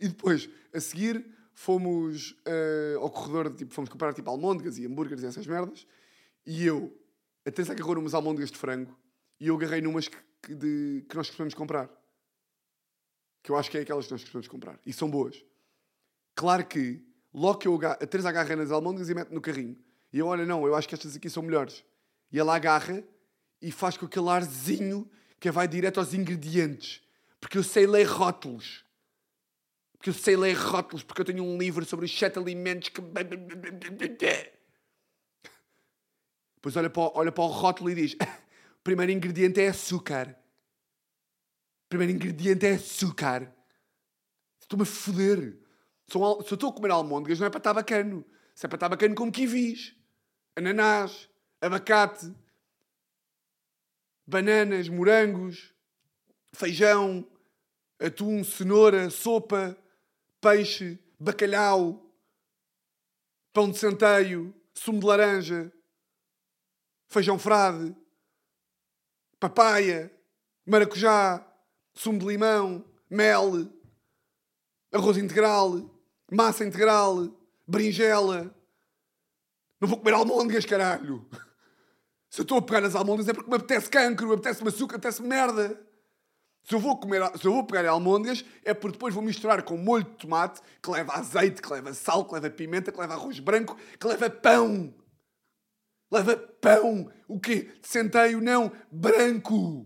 E 0.01 0.09
depois, 0.09 0.49
a 0.73 0.81
seguir, 0.81 1.25
fomos 1.53 2.35
eh, 2.47 2.95
ao 2.99 3.11
corredor, 3.11 3.55
tipo, 3.55 3.73
fomos 3.75 3.91
comprar 3.91 4.15
tipo 4.15 4.31
almôndegas 4.31 4.79
e 4.79 4.87
hambúrgueres 4.87 5.23
e 5.23 5.27
essas 5.27 5.47
merdas. 5.47 5.87
E 6.47 6.65
eu, 6.65 6.97
a 7.47 7.51
Teresa 7.51 7.73
agarrou 7.73 7.95
numas 7.97 8.15
almôndegas 8.15 8.51
de 8.51 8.57
frango 8.57 8.99
e 9.39 9.49
eu 9.49 9.57
agarrei 9.57 9.81
numas 9.83 10.09
que, 10.09 10.17
que 10.43 10.55
de- 10.55 11.05
que 11.09 11.15
nós 11.17 11.27
costumamos 11.29 11.55
comprar. 11.55 11.91
Que 13.43 13.51
eu 13.53 13.57
acho 13.57 13.71
que 13.71 13.79
é 13.79 13.83
aquelas 13.83 14.07
que 14.07 14.13
nós 14.13 14.23
costumamos 14.23 14.49
comprar. 14.49 14.79
E 14.87 14.93
são 14.93 15.11
boas. 15.11 15.43
Claro 16.35 16.65
que, 16.67 17.03
logo 17.33 17.59
que 17.59 17.69
eu 17.69 17.75
agarro, 17.75 17.99
a 18.01 18.07
Teresa 18.07 18.29
agarra 18.31 18.57
nas 18.57 18.71
almôndegas 18.71 19.09
e 19.11 19.15
mete 19.15 19.31
no 19.31 19.41
carrinho. 19.41 19.77
E 20.13 20.19
eu, 20.19 20.27
olha, 20.27 20.45
não, 20.47 20.67
eu 20.67 20.75
acho 20.75 20.89
que 20.89 20.95
estas 20.95 21.15
aqui 21.17 21.29
são 21.29 21.43
melhores. 21.43 21.85
E 22.33 22.39
ela 22.39 22.55
agarra 22.57 23.05
e 23.61 23.71
faz 23.71 23.97
com 23.97 24.07
aquele 24.07 24.29
arzinho 24.29 25.09
que 25.39 25.51
vai 25.51 25.69
direto 25.69 25.99
aos 26.01 26.15
ingredientes. 26.15 27.03
Porque 27.39 27.57
eu 27.59 27.63
sei 27.63 27.87
ler 27.87 28.05
rótulos. 28.05 28.85
Porque 30.01 30.09
eu 30.09 30.15
sei 30.15 30.35
ler 30.35 30.55
rótulos, 30.55 31.03
porque 31.03 31.21
eu 31.21 31.27
tenho 31.27 31.45
um 31.45 31.59
livro 31.59 31.85
sobre 31.85 32.07
os 32.07 32.19
sete 32.19 32.39
alimentos 32.39 32.89
que. 32.89 33.03
Depois 36.57 36.75
olha 36.75 36.89
para, 36.89 37.03
o, 37.03 37.13
olha 37.15 37.31
para 37.31 37.45
o 37.45 37.49
rótulo 37.49 37.91
e 37.91 37.95
diz: 37.95 38.15
o 38.15 38.17
primeiro 38.83 39.13
ingrediente 39.13 39.61
é 39.61 39.69
açúcar. 39.69 40.35
O 41.85 41.89
primeiro 41.91 42.15
ingrediente 42.15 42.65
é 42.65 42.77
açúcar. 42.77 43.55
Estou-me 44.59 44.85
a 44.85 44.87
foder. 44.87 45.59
Se 46.09 46.17
eu 46.17 46.41
estou 46.41 46.71
a 46.71 46.73
comer 46.73 46.93
almôndegas, 46.93 47.39
não 47.39 47.47
é 47.47 47.51
para 47.51 47.59
estar 47.59 47.75
bacano. 47.75 48.25
Se 48.55 48.65
é 48.65 48.69
para 48.71 48.77
estar 48.79 48.89
bacano, 48.89 49.15
como 49.15 49.31
kiwis, 49.31 49.95
ananás, 50.57 51.29
abacate, 51.61 52.35
bananas, 54.27 54.89
morangos, 54.89 55.75
feijão, 56.55 57.31
atum, 57.99 58.43
cenoura, 58.43 59.11
sopa, 59.11 59.77
peixe, 60.41 60.99
bacalhau, 61.19 62.11
pão 63.53 63.71
de 63.71 63.79
centeio, 63.79 64.55
sumo 64.73 65.01
de 65.01 65.07
laranja, 65.07 65.73
feijão 67.09 67.39
frade, 67.39 67.95
papaya, 69.39 70.11
maracujá, 70.67 71.47
sumo 71.93 72.19
de 72.19 72.27
limão, 72.27 72.85
mel, 73.09 73.53
arroz 74.93 75.17
integral, 75.17 75.91
massa 76.31 76.65
integral, 76.65 77.29
berinjela. 77.67 78.55
Não 79.81 79.89
vou 79.89 79.99
comer 79.99 80.15
almôndegas, 80.15 80.65
caralho. 80.65 81.27
Se 82.29 82.41
eu 82.41 82.43
estou 82.43 82.59
a 82.59 82.63
pegar 82.63 82.81
nas 82.81 82.95
almôndegas 82.95 83.29
é 83.29 83.33
porque 83.35 83.51
me 83.51 83.57
apetece 83.57 83.91
cancro, 83.91 84.29
me 84.29 84.35
apetece 84.35 84.67
açúcar, 84.67 84.97
apetece 84.97 85.23
merda. 85.23 85.81
Se 86.71 86.77
eu, 86.77 86.79
vou 86.79 86.97
comer, 86.97 87.21
se 87.37 87.45
eu 87.45 87.53
vou 87.53 87.65
pegar 87.65 87.91
almôndegas, 87.91 88.45
é 88.65 88.73
porque 88.73 88.93
depois 88.93 89.13
vou 89.13 89.25
misturar 89.25 89.61
com 89.65 89.77
molho 89.77 90.05
de 90.05 90.11
tomate, 90.11 90.61
que 90.81 90.89
leva 90.89 91.15
azeite, 91.15 91.61
que 91.61 91.69
leva 91.69 91.93
sal, 91.93 92.25
que 92.25 92.33
leva 92.33 92.49
pimenta, 92.49 92.93
que 92.93 93.01
leva 93.01 93.15
arroz 93.15 93.41
branco, 93.41 93.77
que 93.99 94.07
leva 94.07 94.31
pão. 94.31 94.95
Leva 96.13 96.37
pão. 96.37 97.11
O 97.27 97.41
quê? 97.41 97.73
De 97.83 97.89
centeio, 97.89 98.41
não. 98.41 98.71
Branco. 98.89 99.85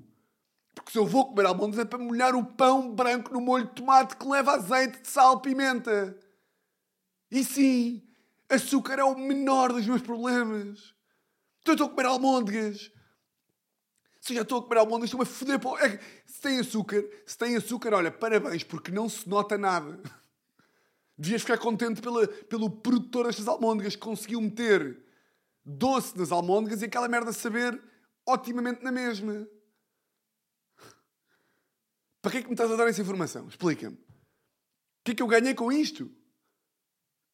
Porque 0.75 0.93
se 0.93 0.99
eu 0.99 1.07
vou 1.07 1.31
comer 1.31 1.47
almôndegas 1.47 1.87
é 1.87 1.89
para 1.89 1.99
molhar 1.99 2.35
o 2.35 2.45
pão 2.45 2.95
branco 2.95 3.33
no 3.33 3.41
molho 3.41 3.65
de 3.65 3.77
tomate, 3.77 4.15
que 4.15 4.29
leva 4.29 4.53
azeite, 4.53 5.01
de 5.01 5.09
sal, 5.09 5.41
pimenta. 5.41 6.15
E 7.31 7.43
sim, 7.43 8.03
açúcar 8.47 8.99
é 8.99 9.05
o 9.05 9.17
menor 9.17 9.73
dos 9.73 9.87
meus 9.87 10.03
problemas. 10.03 10.93
Então 11.63 11.73
eu 11.73 11.77
estou 11.77 11.87
a 11.87 11.91
comer 11.91 12.07
almôndegas. 12.09 12.93
Se 14.25 14.35
já 14.35 14.41
estou 14.41 14.61
a 14.61 14.63
comer 14.63 14.79
almôndegas, 14.79 15.11
estou-me 15.11 15.25
a 15.25 15.27
foder. 15.27 15.61
Para... 15.61 15.87
É 15.87 16.01
se 16.25 16.41
tem 16.41 16.59
açúcar, 16.59 17.05
se 17.27 17.37
tem 17.37 17.57
açúcar, 17.57 17.93
olha, 17.93 18.11
parabéns, 18.11 18.65
porque 18.65 18.91
não 18.91 19.07
se 19.07 19.29
nota 19.29 19.59
nada. 19.59 20.01
Devias 21.19 21.43
ficar 21.43 21.59
contente 21.59 22.01
pela, 22.01 22.27
pelo 22.27 22.71
produtor 22.71 23.27
destas 23.27 23.47
almôndegas 23.47 23.95
que 23.95 24.01
conseguiu 24.01 24.41
meter 24.41 24.99
doce 25.63 26.17
nas 26.17 26.33
almôndegas 26.33 26.81
e 26.81 26.87
aquela 26.87 27.07
merda 27.07 27.35
saber 27.35 27.79
otimamente 28.27 28.83
na 28.83 28.91
mesma. 28.91 29.47
Para 32.23 32.33
que 32.33 32.39
é 32.39 32.43
que 32.43 32.49
me 32.49 32.55
estás 32.55 32.71
a 32.73 32.77
dar 32.77 32.89
essa 32.89 33.03
informação? 33.03 33.47
Explica-me. 33.47 33.95
O 33.95 34.01
que 35.05 35.11
é 35.11 35.15
que 35.17 35.23
eu 35.23 35.27
ganhei 35.27 35.53
com 35.53 35.71
isto? 35.71 36.11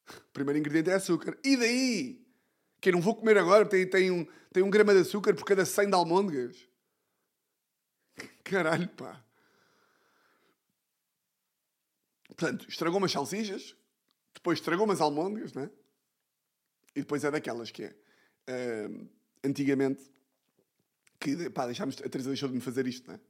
O 0.09 0.31
primeiro 0.35 0.59
ingrediente 0.59 0.91
é 0.91 0.95
açúcar. 0.95 1.39
E 1.45 1.57
daí? 1.57 2.27
Que 2.81 2.89
eu 2.89 2.95
não 2.95 3.01
vou 3.01 3.15
comer 3.15 3.39
agora, 3.39 3.65
tem, 3.65 3.89
tem, 3.89 4.11
um, 4.11 4.27
tem 4.53 4.65
um 4.65 4.71
grama 4.71 4.93
de 4.93 5.03
açúcar 5.03 5.33
por 5.37 5.45
cada 5.45 5.65
100 5.65 5.87
de 5.87 5.95
almôndegas. 5.95 6.70
Caralho, 8.45 8.89
pá. 8.91 9.23
Portanto, 12.29 12.67
estragou 12.69 12.99
umas 12.99 13.13
salsichas, 13.13 13.77
depois 14.35 14.59
estragou 14.59 14.85
umas 14.87 15.01
almôndegas, 15.01 15.53
né? 15.53 15.71
E 16.95 17.01
depois 17.01 17.23
é 17.25 17.31
daquelas 17.31 17.71
que 17.71 17.85
é. 17.85 17.95
ah, 18.49 19.07
antigamente, 19.45 20.03
que 21.19 21.51
pá, 21.51 21.67
deixámos, 21.67 21.97
a 22.01 22.09
Teresa 22.09 22.31
deixou 22.31 22.49
de 22.49 22.55
me 22.55 22.61
fazer 22.61 22.87
isto, 22.87 23.11
né? 23.11 23.21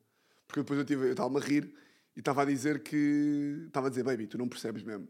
Porque 0.46 0.60
depois 0.60 0.78
eu 0.78 0.84
tive- 0.84 1.06
eu 1.06 1.10
estava-me 1.12 1.36
a 1.38 1.40
rir 1.40 1.74
e 2.16 2.20
estava 2.20 2.42
a 2.42 2.44
dizer 2.44 2.82
que. 2.82 3.64
Estava 3.66 3.86
a 3.86 3.90
dizer, 3.90 4.02
baby, 4.04 4.26
tu 4.26 4.38
não 4.38 4.48
percebes 4.48 4.82
mesmo. 4.82 5.08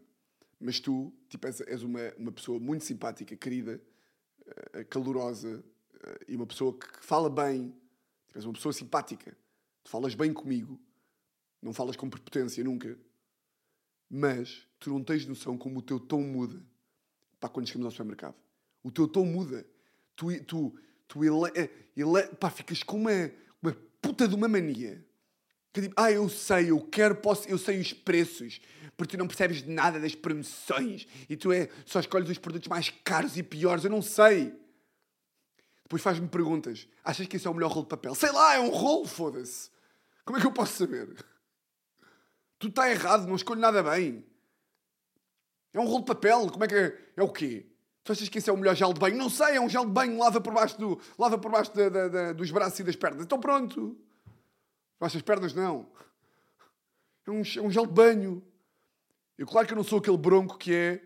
Mas 0.59 0.79
tu, 0.79 1.11
tipo, 1.29 1.47
és, 1.47 1.61
és 1.61 1.81
uma, 1.83 1.99
uma 2.17 2.31
pessoa 2.31 2.59
muito 2.59 2.83
simpática, 2.85 3.35
querida, 3.35 3.81
eh, 4.73 4.83
calorosa 4.83 5.63
eh, 6.03 6.19
e 6.29 6.35
uma 6.35 6.45
pessoa 6.45 6.77
que 6.77 6.87
que 6.87 7.03
fala 7.05 7.29
bem. 7.29 7.69
Tipo, 8.27 8.37
és 8.39 8.45
uma 8.45 8.53
pessoa 8.53 8.71
simpática. 8.73 9.35
Tu 9.83 9.89
falas 9.89 10.15
bem 10.15 10.33
comigo. 10.33 10.79
Não 11.61 11.73
falas 11.73 11.95
com 11.95 12.09
prepotência 12.09 12.63
nunca. 12.63 12.97
Mas 14.09 14.67
tu 14.79 14.89
não 14.89 15.03
tens 15.03 15.25
noção 15.25 15.57
como 15.57 15.79
o 15.79 15.81
teu 15.81 15.99
tom 15.99 16.21
muda 16.21 16.61
pá, 17.41 17.49
quando 17.49 17.67
chegamos 17.67 17.85
ao 17.85 17.91
supermercado. 17.91 18.35
O 18.83 18.91
teu 18.91 19.07
tom 19.07 19.25
muda. 19.25 19.65
Tu, 20.15 20.41
tu, 20.43 20.73
tu 21.07 21.23
ele, 21.25 21.51
eh, 21.59 21.69
ele, 21.97 22.23
pá, 22.39 22.49
ficas 22.49 22.83
com 22.83 22.97
uma, 22.97 23.31
uma 23.61 23.75
puta 23.99 24.27
de 24.27 24.35
uma 24.35 24.47
mania. 24.47 25.03
Que 25.73 25.81
tipo, 25.81 25.95
ah, 25.97 26.11
eu 26.11 26.29
sei, 26.29 26.69
eu 26.69 26.79
quero, 26.79 27.15
posso, 27.15 27.47
eu 27.49 27.57
sei 27.57 27.79
os 27.79 27.93
preços, 27.93 28.61
porque 28.95 29.15
tu 29.15 29.19
não 29.19 29.27
percebes 29.27 29.65
nada 29.65 29.99
das 29.99 30.13
promoções 30.13 31.07
e 31.29 31.37
tu 31.37 31.51
é, 31.51 31.69
só 31.85 32.01
escolhes 32.01 32.29
os 32.29 32.37
produtos 32.37 32.67
mais 32.67 32.89
caros 33.03 33.37
e 33.37 33.43
piores, 33.43 33.85
eu 33.85 33.89
não 33.89 34.01
sei. 34.01 34.53
Depois 35.91 36.01
faz-me 36.03 36.25
perguntas. 36.29 36.87
Achas 37.03 37.27
que 37.27 37.35
isso 37.35 37.49
é 37.49 37.51
o 37.51 37.53
melhor 37.53 37.69
rolo 37.69 37.81
de 37.83 37.89
papel? 37.89 38.15
Sei 38.15 38.31
lá, 38.31 38.55
é 38.55 38.59
um 38.61 38.69
rolo, 38.69 39.05
foda-se. 39.05 39.69
Como 40.23 40.37
é 40.37 40.39
que 40.41 40.47
eu 40.47 40.51
posso 40.53 40.71
saber? 40.77 41.13
Tu 42.59 42.69
está 42.69 42.89
errado, 42.89 43.27
não 43.27 43.35
escolho 43.35 43.59
nada 43.59 43.83
bem. 43.83 44.25
É 45.73 45.79
um 45.81 45.85
rolo 45.85 45.99
de 45.99 46.05
papel, 46.05 46.49
como 46.49 46.63
é 46.63 46.67
que 46.69 46.75
é? 46.75 47.11
É 47.17 47.21
o 47.21 47.27
quê? 47.29 47.65
Tu 48.05 48.13
achas 48.13 48.29
que 48.29 48.37
esse 48.37 48.49
é 48.49 48.53
o 48.53 48.57
melhor 48.57 48.73
gel 48.73 48.93
de 48.93 49.01
banho? 49.01 49.17
Não 49.17 49.29
sei, 49.29 49.57
é 49.57 49.59
um 49.59 49.67
gel 49.67 49.85
de 49.85 49.91
banho, 49.91 50.17
lava 50.17 50.39
por 50.39 50.53
baixo, 50.53 50.79
do, 50.79 50.97
lava 51.19 51.37
por 51.37 51.51
baixo 51.51 51.75
da- 51.75 51.89
da- 51.89 52.07
da- 52.07 52.31
dos 52.31 52.49
braços 52.51 52.79
e 52.79 52.83
das 52.85 52.95
pernas. 52.95 53.25
Então 53.25 53.37
pronto. 53.37 53.99
Baixo 54.97 55.17
as 55.17 55.23
pernas 55.23 55.53
não. 55.53 55.91
É 57.27 57.31
um, 57.31 57.41
é 57.41 57.61
um 57.61 57.69
gel 57.69 57.85
de 57.85 57.91
banho. 57.93 58.41
Eu, 59.37 59.45
claro 59.45 59.67
que 59.67 59.73
eu 59.73 59.77
não 59.77 59.83
sou 59.83 59.99
aquele 59.99 60.17
bronco 60.17 60.57
que 60.57 60.73
é. 60.73 61.05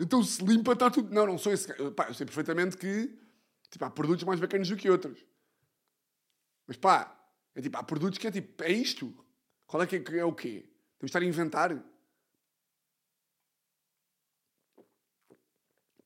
Então 0.00 0.22
se 0.22 0.42
limpa, 0.42 0.72
está 0.72 0.90
tudo. 0.90 1.12
Não, 1.14 1.26
não 1.26 1.36
sou 1.36 1.52
esse. 1.52 1.70
Pá, 1.90 2.06
eu 2.08 2.14
sei 2.14 2.24
perfeitamente 2.24 2.78
que 2.78 3.25
tipo, 3.70 3.84
há 3.84 3.90
produtos 3.90 4.24
mais 4.24 4.40
bacanas 4.40 4.68
do 4.68 4.76
que 4.76 4.90
outros. 4.90 5.24
Mas 6.66 6.76
pá, 6.76 7.16
é 7.54 7.62
tipo, 7.62 7.76
há 7.76 7.82
produtos 7.82 8.18
que 8.18 8.26
é 8.26 8.30
tipo, 8.30 8.62
é 8.62 8.70
isto. 8.70 9.14
Qual 9.66 9.82
é 9.82 9.86
que 9.86 9.96
é, 9.96 10.18
é 10.18 10.24
o 10.24 10.32
quê? 10.32 10.68
Temos 10.98 11.00
de 11.00 11.06
estar 11.06 11.22
a 11.22 11.24
inventar. 11.24 11.84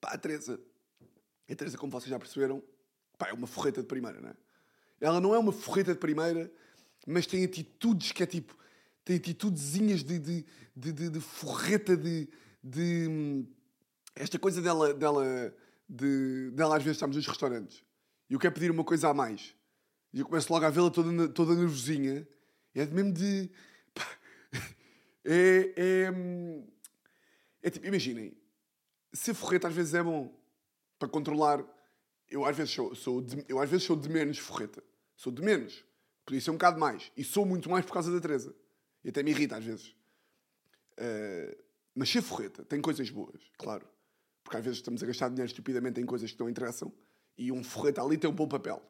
Pá, 0.00 0.12
a 0.12 0.18
Teresa. 0.18 0.60
A 1.48 1.54
Teresa, 1.54 1.76
como 1.76 1.92
vocês 1.92 2.08
já 2.08 2.18
perceberam, 2.18 2.62
pá, 3.18 3.28
é 3.28 3.32
uma 3.32 3.46
forreta 3.46 3.80
de 3.80 3.88
primeira, 3.88 4.20
não 4.20 4.30
é? 4.30 4.36
Ela 5.00 5.20
não 5.20 5.34
é 5.34 5.38
uma 5.38 5.52
forreta 5.52 5.94
de 5.94 5.98
primeira, 5.98 6.52
mas 7.06 7.26
tem 7.26 7.44
atitudes 7.44 8.12
que 8.12 8.22
é 8.22 8.26
tipo. 8.26 8.56
Tem 9.04 9.16
atitudezinhas 9.16 10.04
de, 10.04 10.18
de, 10.18 10.46
de, 10.76 10.92
de, 10.92 11.10
de 11.10 11.20
forreta 11.20 11.96
de, 11.96 12.28
de. 12.62 13.44
Esta 14.14 14.38
coisa 14.38 14.60
dela, 14.60 14.92
dela, 14.92 15.54
de, 15.90 16.52
dela 16.52 16.76
às 16.76 16.82
vezes 16.84 16.96
estamos 16.96 17.16
nos 17.16 17.26
restaurantes 17.26 17.84
e 18.30 18.34
eu 18.34 18.38
quero 18.38 18.54
pedir 18.54 18.70
uma 18.70 18.84
coisa 18.84 19.08
a 19.08 19.14
mais. 19.14 19.56
E 20.12 20.20
eu 20.20 20.26
começo 20.26 20.52
logo 20.52 20.64
a 20.64 20.70
vê-la 20.70 20.88
toda, 20.88 21.28
toda 21.28 21.54
nervosinha. 21.54 22.26
É 22.72 22.86
mesmo 22.86 23.12
de. 23.12 23.50
Pá, 23.92 24.06
é, 25.24 25.74
é, 25.76 26.12
é 27.62 27.70
tipo, 27.70 27.86
imaginem, 27.86 28.36
ser 29.12 29.34
forreta 29.34 29.66
às 29.66 29.74
vezes 29.74 29.94
é 29.94 30.02
bom 30.02 30.32
para 30.96 31.08
controlar. 31.08 31.64
Eu 32.28 32.44
às 32.44 32.56
vezes 32.56 32.72
sou, 32.72 32.94
sou 32.94 33.20
de, 33.20 33.44
eu 33.48 33.58
às 33.58 33.68
vezes 33.68 33.84
sou 33.84 33.96
de 33.96 34.08
menos 34.08 34.38
forreta. 34.38 34.80
Sou 35.16 35.32
de 35.32 35.42
menos. 35.42 35.84
Podia 36.24 36.40
ser 36.40 36.50
um 36.50 36.54
bocado 36.54 36.78
mais. 36.78 37.10
E 37.16 37.24
sou 37.24 37.44
muito 37.44 37.68
mais 37.68 37.84
por 37.84 37.92
causa 37.92 38.12
da 38.12 38.20
Teresa. 38.20 38.54
E 39.02 39.08
até 39.08 39.24
me 39.24 39.32
irrita 39.32 39.56
às 39.56 39.64
vezes. 39.64 39.88
Uh, 40.92 41.64
mas 41.96 42.08
ser 42.08 42.22
forreta 42.22 42.64
tem 42.64 42.80
coisas 42.80 43.10
boas, 43.10 43.42
claro. 43.58 43.86
Porque 44.50 44.56
às 44.56 44.64
vezes 44.64 44.78
estamos 44.78 45.00
a 45.00 45.06
gastar 45.06 45.28
dinheiro 45.28 45.46
estupidamente 45.46 46.00
em 46.00 46.04
coisas 46.04 46.32
que 46.32 46.40
não 46.40 46.50
interessam. 46.50 46.92
E 47.38 47.52
um 47.52 47.62
forreta 47.62 48.02
ali 48.02 48.18
tem 48.18 48.28
um 48.28 48.34
bom 48.34 48.48
papel. 48.48 48.82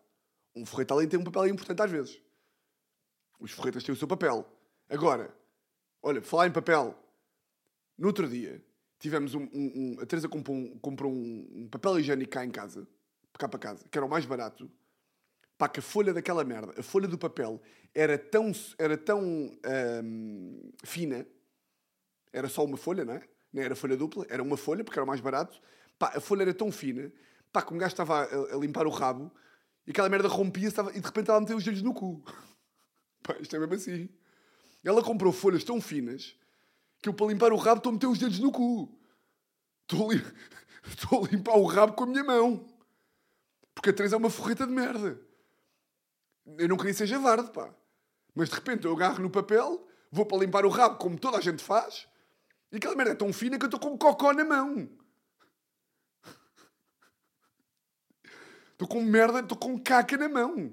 Um 0.57 0.64
forreta 0.64 0.95
ali 0.95 1.07
tem 1.07 1.21
um 1.21 1.23
papel 1.23 1.49
importante 1.49 1.83
às 1.83 1.90
vezes. 1.90 2.19
Os 3.38 3.50
forretas 3.50 3.85
têm 3.85 3.93
o 3.93 3.97
seu 3.97 4.09
papel. 4.09 4.50
Agora, 4.88 5.31
olha, 6.02 6.23
falar 6.23 6.47
em 6.47 6.50
papel. 6.50 6.99
No 7.99 8.07
outro 8.07 8.26
dia, 8.26 8.64
tivemos 8.99 9.35
um. 9.35 9.43
um, 9.52 9.73
um 9.75 10.00
a 10.00 10.07
Teresa 10.07 10.31
comprou, 10.31 10.57
um, 10.57 10.79
comprou 10.79 11.12
um, 11.12 11.69
papel 11.71 12.00
higiênico 12.00 12.31
cá 12.33 12.43
em 12.43 12.50
casa, 12.50 12.88
cá 13.35 13.47
para 13.47 13.59
casa, 13.59 13.87
que 13.87 13.99
era 13.99 14.07
o 14.07 14.09
mais 14.09 14.25
barato. 14.25 14.71
Pá, 15.59 15.69
que 15.69 15.81
a 15.81 15.83
folha 15.83 16.14
daquela 16.14 16.43
merda, 16.43 16.73
a 16.81 16.83
folha 16.83 17.07
do 17.07 17.19
papel, 17.19 17.61
era 17.95 18.17
tão, 18.17 18.50
era 18.79 18.97
tão 18.97 19.23
hum, 20.02 20.73
fina, 20.83 21.26
era 22.33 22.49
só 22.49 22.64
uma 22.64 22.79
folha, 22.79 23.05
não 23.05 23.12
é? 23.12 23.29
Não 23.52 23.62
era 23.62 23.75
folha 23.75 23.97
dupla, 23.97 24.26
era 24.28 24.42
uma 24.42 24.57
folha, 24.57 24.85
porque 24.85 24.99
era 24.99 25.04
o 25.04 25.07
mais 25.07 25.21
barato. 25.21 25.61
Pá, 25.99 26.12
a 26.14 26.21
folha 26.21 26.42
era 26.42 26.54
tão 26.54 26.71
fina, 26.71 27.12
pá, 27.52 27.62
que 27.62 27.75
um 27.75 27.78
gajo 27.78 27.92
estava 27.92 28.23
a, 28.23 28.54
a 28.54 28.57
limpar 28.57 28.87
o 28.87 28.90
rabo 28.90 29.30
e 29.87 29.90
aquela 29.90 30.09
merda 30.09 30.28
rompia 30.28 30.69
e 30.69 31.00
de 31.00 31.07
repente 31.07 31.30
ela 31.30 31.40
meteu 31.40 31.57
os 31.57 31.64
dedos 31.64 31.83
no 31.83 31.92
cu. 31.92 32.23
Pá, 33.23 33.37
isto 33.40 33.54
é 33.54 33.59
mesmo 33.59 33.75
assim. 33.75 34.09
Ela 34.85 35.02
comprou 35.02 35.33
folhas 35.33 35.64
tão 35.64 35.80
finas 35.80 36.37
que 37.02 37.09
eu, 37.09 37.14
para 37.14 37.26
limpar 37.26 37.52
o 37.52 37.57
rabo, 37.57 37.78
estou 37.78 37.90
a 37.90 37.92
meter 37.95 38.07
os 38.07 38.19
dedos 38.19 38.38
no 38.38 38.52
cu. 38.52 38.99
Estou 39.83 40.11
a, 40.11 40.14
li... 40.14 40.25
estou 40.87 41.25
a 41.25 41.28
limpar 41.28 41.57
o 41.57 41.64
rabo 41.64 41.95
com 41.95 42.04
a 42.04 42.07
minha 42.07 42.25
mão. 42.25 42.66
Porque 43.75 43.90
a 43.90 43.92
Teresa 43.92 44.16
é 44.16 44.19
uma 44.19 44.30
forreta 44.30 44.66
de 44.66 44.73
merda. 44.73 45.21
Eu 46.59 46.69
não 46.69 46.76
queria 46.76 46.95
ser 46.95 47.07
javarde, 47.07 47.50
pá. 47.50 47.75
Mas 48.35 48.49
de 48.49 48.54
repente 48.54 48.85
eu 48.85 48.92
agarro 48.92 49.21
no 49.21 49.30
papel, 49.30 49.87
vou 50.10 50.25
para 50.25 50.39
limpar 50.39 50.65
o 50.65 50.69
rabo, 50.69 50.99
como 50.99 51.19
toda 51.19 51.39
a 51.39 51.41
gente 51.41 51.63
faz, 51.63 52.06
e 52.73 52.76
aquela 52.76 52.95
merda 52.95 53.13
é 53.13 53.17
tão 53.17 53.33
fina 53.33 53.59
que 53.59 53.65
eu 53.65 53.69
estou 53.69 53.80
com 53.80 53.99
cocó 53.99 54.33
na 54.33 54.45
mão. 54.45 54.89
Estou 58.73 58.89
com 58.89 59.02
merda, 59.02 59.41
estou 59.41 59.59
com 59.59 59.78
caca 59.78 60.17
na 60.17 60.28
mão. 60.28 60.73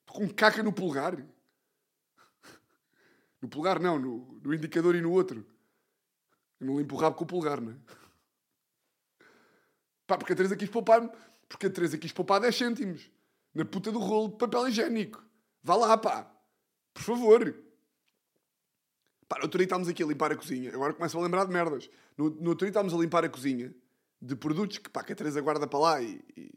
Estou 0.00 0.16
com 0.16 0.28
caca 0.34 0.62
no 0.62 0.72
pulgar. 0.72 1.16
No 3.40 3.48
pulgar 3.48 3.78
não, 3.78 3.98
no, 3.98 4.40
no 4.42 4.54
indicador 4.54 4.94
e 4.94 5.00
no 5.00 5.12
outro. 5.12 5.46
Eu 6.58 6.66
não 6.66 6.78
limpo 6.78 6.94
o 6.94 6.98
rabo 6.98 7.16
com 7.16 7.24
o 7.24 7.26
pulgar, 7.26 7.60
não 7.60 7.72
é? 7.72 7.76
Pá, 10.06 10.16
porque 10.16 10.32
a 10.32 10.36
Teresa 10.36 10.56
quis 10.56 10.70
poupar 10.70 11.08
Porque 11.48 11.66
a 11.66 11.70
Teresa 11.70 11.98
quis 11.98 12.12
poupar 12.12 12.40
10 12.40 12.56
cêntimos. 12.56 13.10
Na 13.54 13.64
puta 13.64 13.92
do 13.92 13.98
rolo 13.98 14.28
de 14.28 14.38
papel 14.38 14.68
higiênico. 14.68 15.22
Vá 15.62 15.76
lá, 15.76 15.98
pá. 15.98 16.30
Por 16.94 17.02
favor. 17.02 17.65
Pá, 19.28 19.38
no 19.38 19.44
outro 19.44 19.58
dia 19.58 19.64
estávamos 19.64 19.88
aqui 19.88 20.02
a 20.02 20.06
limpar 20.06 20.32
a 20.32 20.36
cozinha. 20.36 20.72
Agora 20.72 20.92
começo 20.94 21.18
a 21.18 21.22
lembrar 21.22 21.44
de 21.44 21.52
merdas. 21.52 21.90
No, 22.16 22.30
no 22.30 22.50
outro 22.50 22.64
dia 22.64 22.68
estávamos 22.68 22.94
a 22.94 22.96
limpar 22.96 23.24
a 23.24 23.28
cozinha 23.28 23.74
de 24.20 24.36
produtos 24.36 24.78
que, 24.78 24.88
pá, 24.88 25.02
que 25.02 25.12
a 25.12 25.16
Teresa 25.16 25.40
guarda 25.40 25.66
para 25.66 25.78
lá 25.78 26.02
e, 26.02 26.20
e... 26.36 26.50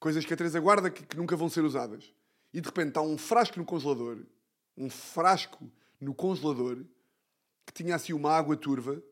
coisas 0.00 0.24
que 0.24 0.32
a 0.32 0.36
Teresa 0.36 0.58
guarda 0.60 0.90
que, 0.90 1.04
que, 1.04 1.16
nunca 1.16 1.36
vão 1.36 1.48
ser 1.48 1.62
usadas. 1.62 2.12
E 2.52 2.60
de 2.60 2.66
repente 2.66 2.88
está 2.88 3.02
um 3.02 3.18
frasco 3.18 3.58
no 3.58 3.64
congelador, 3.64 4.18
um 4.76 4.88
frasco 4.88 5.70
no 6.00 6.14
congelador 6.14 6.84
que 7.66 7.72
tinha 7.72 7.94
assim 7.94 8.12
uma 8.12 8.32
água 8.32 8.56
turva. 8.56 9.02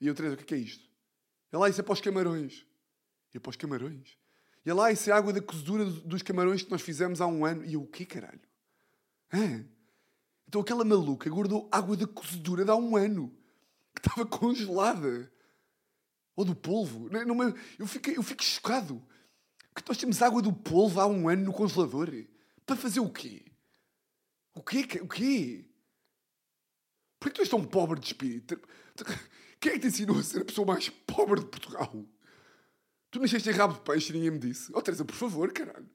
E 0.00 0.06
eu, 0.06 0.14
Teresa, 0.14 0.34
o 0.34 0.36
que 0.36 0.44
é, 0.44 0.46
que 0.46 0.54
é 0.54 0.58
isto? 0.58 0.88
Ela, 1.50 1.68
isso 1.68 1.80
é 1.80 1.84
para 1.84 1.94
os 1.94 2.00
camarões. 2.00 2.64
E 3.32 3.36
eu, 3.36 3.40
para 3.40 3.50
os 3.50 3.56
camarões? 3.56 4.16
E 4.64 4.72
lá, 4.72 4.92
isso 4.92 5.10
é 5.10 5.12
água 5.12 5.32
da 5.32 5.40
cozedura 5.40 5.84
dos 5.84 6.22
camarões 6.22 6.62
que 6.62 6.70
nós 6.70 6.82
fizemos 6.82 7.20
há 7.20 7.26
um 7.26 7.44
ano. 7.44 7.64
E 7.64 7.74
eu, 7.74 7.82
o 7.82 7.86
quê, 7.86 8.04
caralho? 8.04 8.40
Hã? 9.32 9.64
Então 10.48 10.60
aquela 10.60 10.84
maluca 10.84 11.28
guardou 11.28 11.68
água 11.70 11.96
da 11.96 12.06
cozedura 12.06 12.64
de 12.64 12.70
há 12.70 12.76
um 12.76 12.96
ano. 12.96 13.36
Que 13.94 14.06
estava 14.06 14.26
congelada. 14.26 15.32
Ou 16.34 16.44
do 16.44 16.54
polvo. 16.54 17.08
Não, 17.10 17.24
não, 17.24 17.54
eu, 17.78 17.86
fico, 17.86 18.10
eu 18.10 18.22
fico 18.22 18.44
chocado. 18.44 19.02
Que 19.74 19.82
nós 19.88 19.98
temos 19.98 20.22
água 20.22 20.40
do 20.40 20.52
polvo 20.52 21.00
há 21.00 21.06
um 21.06 21.28
ano 21.28 21.44
no 21.44 21.52
congelador. 21.52 22.10
Para 22.64 22.76
fazer 22.76 23.00
o 23.00 23.10
quê? 23.10 23.44
O 24.54 24.62
quê? 24.62 24.86
O 25.02 25.08
quê? 25.08 25.68
Por 27.18 27.28
que 27.28 27.34
tu 27.34 27.40
és 27.40 27.48
tão 27.48 27.64
pobre 27.64 27.98
de 28.00 28.06
espírito? 28.06 28.60
Quem 29.60 29.72
é 29.72 29.74
que 29.74 29.80
te 29.80 29.86
ensinou 29.88 30.18
a 30.18 30.22
ser 30.22 30.42
a 30.42 30.44
pessoa 30.44 30.66
mais 30.66 30.88
pobre 30.88 31.40
de 31.40 31.46
Portugal? 31.46 32.06
Tu 33.10 33.20
nasceste 33.20 33.48
em 33.48 33.52
rabo 33.52 33.74
de 33.74 33.80
peixe 33.80 34.10
e 34.10 34.12
ninguém 34.14 34.30
me 34.30 34.38
disse. 34.38 34.70
Oh, 34.74 34.82
Teresa, 34.82 35.04
por 35.04 35.14
favor, 35.14 35.52
caralho. 35.52 35.88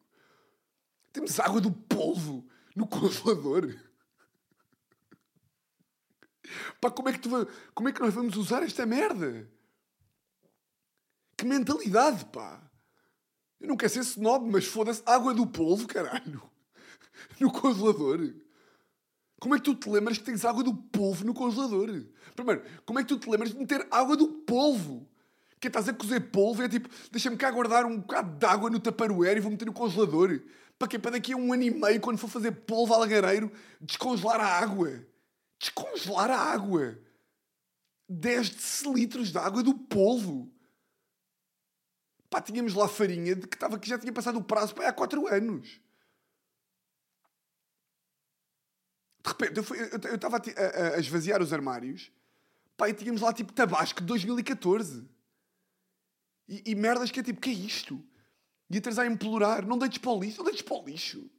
Temos 1.14 1.40
água 1.40 1.62
do 1.62 1.72
polvo 1.72 2.48
no 2.76 2.88
congelador. 2.88 3.76
Pá, 6.80 6.90
como 6.90 7.10
é 7.10 7.14
que, 7.14 7.20
tu, 7.20 7.30
como 7.74 7.90
é 7.90 7.92
que 7.92 8.02
nós 8.02 8.14
vamos 8.14 8.36
usar 8.38 8.64
esta 8.64 8.86
merda? 8.86 9.50
Que 11.38 11.46
mentalidade, 11.46 12.26
pá. 12.26 12.62
Eu 13.60 13.68
não 13.68 13.78
quero 13.78 13.92
ser 13.92 14.00
snob, 14.00 14.50
mas 14.50 14.66
foda-se, 14.66 15.04
água 15.06 15.34
do 15.34 15.46
polvo, 15.46 15.88
caralho. 15.88 16.42
No 17.40 17.52
congelador. 17.52 18.34
Como 19.40 19.56
é 19.56 19.58
que 19.58 19.64
tu 19.64 19.76
te 19.76 19.90
lembras 19.90 20.18
que 20.20 20.24
tens 20.24 20.46
água 20.46 20.64
do 20.64 20.74
polvo 20.74 21.26
no 21.26 21.34
congelador? 21.34 22.06
Primeiro, 22.36 22.64
como 22.86 23.00
é 23.00 23.04
que 23.04 23.10
tu 23.10 23.18
te 23.18 23.30
lembras 23.30 23.52
de 23.52 23.58
meter 23.58 23.88
água 23.90 24.16
do 24.16 24.28
polvo? 24.28 25.08
Que 25.60 25.68
estás 25.68 25.88
a 25.90 25.94
cozer 25.94 26.32
polvo 26.32 26.64
é 26.64 26.70
tipo, 26.70 26.90
deixa-me 27.12 27.38
cá 27.38 27.52
guardar 27.52 27.86
um 27.86 28.00
bocado 28.00 28.38
de 28.38 28.46
água 28.46 28.70
no 28.70 28.80
taparoeiro 28.80 29.40
e 29.40 29.42
vou 29.42 29.52
meter 29.52 29.66
no 29.66 29.74
congelador. 29.74 30.42
Para 30.78 30.88
quê? 30.88 30.98
Para 30.98 31.12
daqui 31.12 31.34
a 31.34 31.38
um 31.38 31.54
ano 31.54 31.64
e 31.64 31.72
meio, 31.72 32.02
quando 32.02 32.18
for 32.18 32.28
fazer 32.28 32.52
polvo 32.52 32.94
alagareiro, 32.94 33.52
descongelar 33.80 34.40
a 34.40 34.46
água. 34.46 35.04
Descongelar 35.62 36.32
a 36.32 36.38
água. 36.38 37.00
10 38.10 38.50
decilitros 38.50 39.32
de 39.32 39.38
água 39.38 39.62
do 39.62 39.76
polvo. 39.76 40.52
Pá, 42.32 42.41
tínhamos 42.41 42.74
lá 42.74 42.88
farinha 42.88 43.36
de 43.36 43.47
que, 43.47 43.56
tava, 43.56 43.78
que 43.78 43.88
já 43.88 44.00
tinha 44.00 44.12
passado 44.12 44.39
o 44.39 44.43
prazo 44.43 44.74
para 44.74 44.89
há 44.89 44.93
4 44.93 45.28
anos. 45.28 45.80
De 49.24 49.30
repente, 49.30 50.08
eu 50.08 50.15
estava 50.15 50.38
a, 50.38 50.39
a, 50.39 50.95
a, 50.95 51.00
esvaziar 51.00 51.41
os 51.43 51.54
armários. 51.54 52.12
Pá, 52.76 52.89
e 52.89 52.93
tínhamos 52.95 53.21
lá 53.21 53.32
tipo 53.32 53.54
tabasco 53.54 54.02
de 54.02 54.08
2014. 54.08 55.08
E, 56.47 56.71
e 56.71 56.76
merdas 56.76 57.12
que 57.12 57.19
é 57.19 57.24
tipo, 57.24 57.39
que 57.39 57.52
é 57.52 57.54
isto? 57.54 58.04
E 58.67 58.78
a 58.78 59.02
a 59.02 59.06
implorar, 59.06 59.65
não 59.65 59.78
deites 59.78 60.00
para 60.00 60.12
o 60.12 60.19
lixo, 60.19 60.38
não 60.39 60.45
deites 60.45 60.63
para 60.63 60.76
o 60.76 60.86
lixo. 60.86 61.30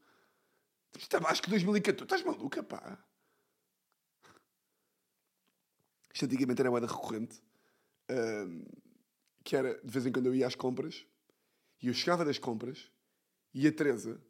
Tabasco 1.09 1.51
2014, 1.51 2.05
estás 2.05 2.23
maluca, 2.23 2.63
pá? 2.63 3.03
Isto 6.13 6.27
antigamente 6.27 6.61
era 6.61 6.71
moeda 6.71 6.87
recorrente. 6.87 7.43
Um, 8.11 8.65
que 9.43 9.57
era, 9.57 9.75
de 9.83 9.91
vez 9.91 10.07
em 10.07 10.13
quando 10.13 10.27
eu 10.27 10.35
ia 10.35 10.47
às 10.47 10.55
compras, 10.55 11.07
e 11.83 11.89
eu 11.89 11.95
chegava 11.95 12.25
das 12.25 12.39
compras, 12.39 12.91
e 13.53 13.67
a 13.67 13.73
Teresa 13.73 14.21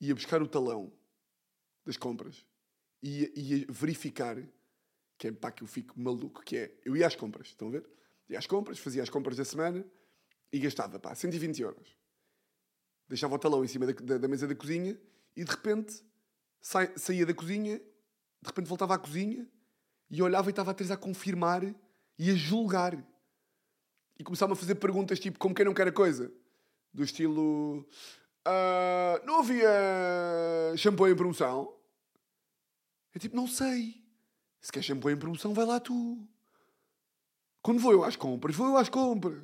ia 0.00 0.14
buscar 0.14 0.40
o 0.42 0.48
talão 0.48 0.92
das 1.84 1.96
compras, 1.96 2.46
e 3.02 3.22
ia, 3.22 3.32
ia 3.34 3.66
verificar, 3.68 4.36
que 5.18 5.28
é 5.28 5.32
pá 5.32 5.50
que 5.50 5.62
eu 5.62 5.66
fico 5.66 5.98
maluco, 5.98 6.42
que 6.42 6.56
é, 6.56 6.78
eu 6.84 6.96
ia 6.96 7.06
às 7.06 7.16
compras, 7.16 7.48
estão 7.48 7.68
a 7.68 7.72
ver? 7.72 7.90
Ia 8.28 8.38
às 8.38 8.46
compras, 8.46 8.78
fazia 8.78 9.02
as 9.02 9.10
compras 9.10 9.36
da 9.36 9.44
semana, 9.44 9.84
e 10.52 10.58
gastava, 10.58 10.98
pá, 10.98 11.14
120 11.14 11.60
euros. 11.62 11.96
Deixava 13.08 13.34
o 13.34 13.38
talão 13.38 13.64
em 13.64 13.68
cima 13.68 13.86
da, 13.86 13.92
da, 13.92 14.18
da 14.18 14.28
mesa 14.28 14.46
da 14.46 14.54
cozinha 14.54 14.98
e 15.36 15.44
de 15.44 15.50
repente 15.50 16.04
sa, 16.60 16.96
saía 16.96 17.26
da 17.26 17.34
cozinha, 17.34 17.78
de 17.78 18.46
repente 18.46 18.66
voltava 18.66 18.94
à 18.94 18.98
cozinha 18.98 19.48
e 20.10 20.22
olhava 20.22 20.48
e 20.48 20.50
estava 20.50 20.72
a 20.72 20.74
Teresa 20.74 20.94
a 20.94 20.96
confirmar 20.96 21.62
e 22.18 22.30
a 22.30 22.34
julgar. 22.34 22.96
E 24.18 24.24
começava 24.24 24.52
a 24.52 24.56
fazer 24.56 24.74
perguntas 24.74 25.18
tipo 25.20 25.38
como 25.38 25.54
quem 25.54 25.64
não 25.64 25.72
quer 25.72 25.88
a 25.88 25.92
coisa. 25.92 26.30
Do 26.92 27.04
estilo. 27.04 27.86
"Ah, 28.44 29.20
não 29.24 29.38
havia 29.38 29.70
shampoo 30.76 31.08
em 31.08 31.14
promoção? 31.16 31.74
Eu 33.14 33.20
tipo, 33.20 33.36
não 33.36 33.46
sei. 33.46 34.04
Se 34.60 34.70
quer 34.70 34.82
shampoo 34.82 35.10
em 35.10 35.16
promoção, 35.16 35.54
vai 35.54 35.64
lá 35.64 35.80
tu. 35.80 36.26
Quando 37.62 37.78
vou 37.80 37.92
eu 37.92 38.04
às 38.04 38.16
compras, 38.16 38.54
vou 38.56 38.66
eu 38.68 38.76
às 38.76 38.88
compras. 38.88 39.42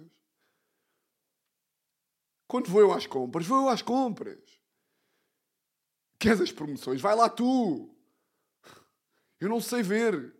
Quando 2.46 2.68
vou 2.68 2.80
eu 2.80 2.92
às 2.92 3.06
compras, 3.06 3.46
vou 3.46 3.62
eu 3.62 3.68
às 3.68 3.82
compras. 3.82 4.38
Queres 6.18 6.40
as 6.40 6.52
promoções? 6.52 7.00
Vai 7.00 7.14
lá 7.14 7.28
tu. 7.28 7.94
Eu 9.40 9.48
não 9.48 9.60
sei 9.60 9.82
ver. 9.82 10.34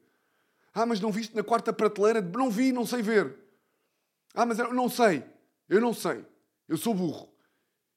Ah, 0.79 0.85
mas 0.85 1.01
não 1.01 1.11
viste 1.11 1.35
na 1.35 1.43
quarta 1.43 1.73
prateleira? 1.73 2.21
Não 2.21 2.51
vi, 2.51 2.71
não 2.71 2.85
sei 2.85 3.01
ver. 3.01 3.35
Ah, 4.35 4.45
mas 4.45 4.59
eu 4.59 4.75
não 4.75 4.91
sei. 4.91 5.25
Eu 5.71 5.81
não 5.81 5.95
sei. 5.95 6.23
Eu 6.69 6.77
sou 6.77 6.95
burro. 6.95 7.35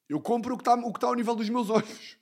Eu 0.08 0.18
compro 0.18 0.54
o 0.54 0.56
que 0.56 0.62
está 0.62 0.74
o 0.74 0.88
está 0.88 1.06
ao 1.06 1.14
nível 1.14 1.36
dos 1.36 1.50
meus 1.50 1.68
olhos. 1.68 2.16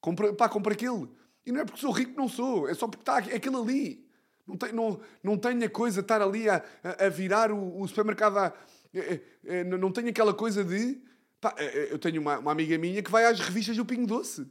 Compro, 0.00 0.34
pá, 0.34 0.48
compro 0.48 0.72
aquele. 0.72 1.06
E 1.44 1.52
não 1.52 1.60
é 1.60 1.66
porque 1.66 1.80
sou 1.80 1.90
rico 1.90 2.12
que 2.12 2.16
não 2.16 2.30
sou. 2.30 2.66
É 2.66 2.72
só 2.72 2.88
porque 2.88 3.02
está 3.02 3.18
é 3.30 3.36
aquele 3.36 3.56
ali. 3.56 4.08
Não, 4.46 4.56
tem, 4.56 4.72
não, 4.72 5.00
não 5.22 5.36
tenho 5.36 5.62
a 5.66 5.68
coisa 5.68 6.00
de 6.00 6.04
estar 6.04 6.22
ali 6.22 6.48
a, 6.48 6.64
a, 6.82 7.04
a 7.04 7.08
virar 7.10 7.52
o, 7.52 7.82
o 7.82 7.86
supermercado. 7.86 8.38
A, 8.38 8.54
é, 8.94 8.98
é, 8.98 9.22
é, 9.44 9.64
não 9.64 9.92
tenho 9.92 10.08
aquela 10.08 10.32
coisa 10.32 10.64
de... 10.64 10.98
Pá, 11.42 11.54
eu 11.90 11.98
tenho 11.98 12.22
uma, 12.22 12.38
uma 12.38 12.52
amiga 12.52 12.78
minha 12.78 13.02
que 13.02 13.10
vai 13.10 13.26
às 13.26 13.38
revistas 13.38 13.76
do 13.76 13.84
Pingo 13.84 14.06
Doce. 14.06 14.50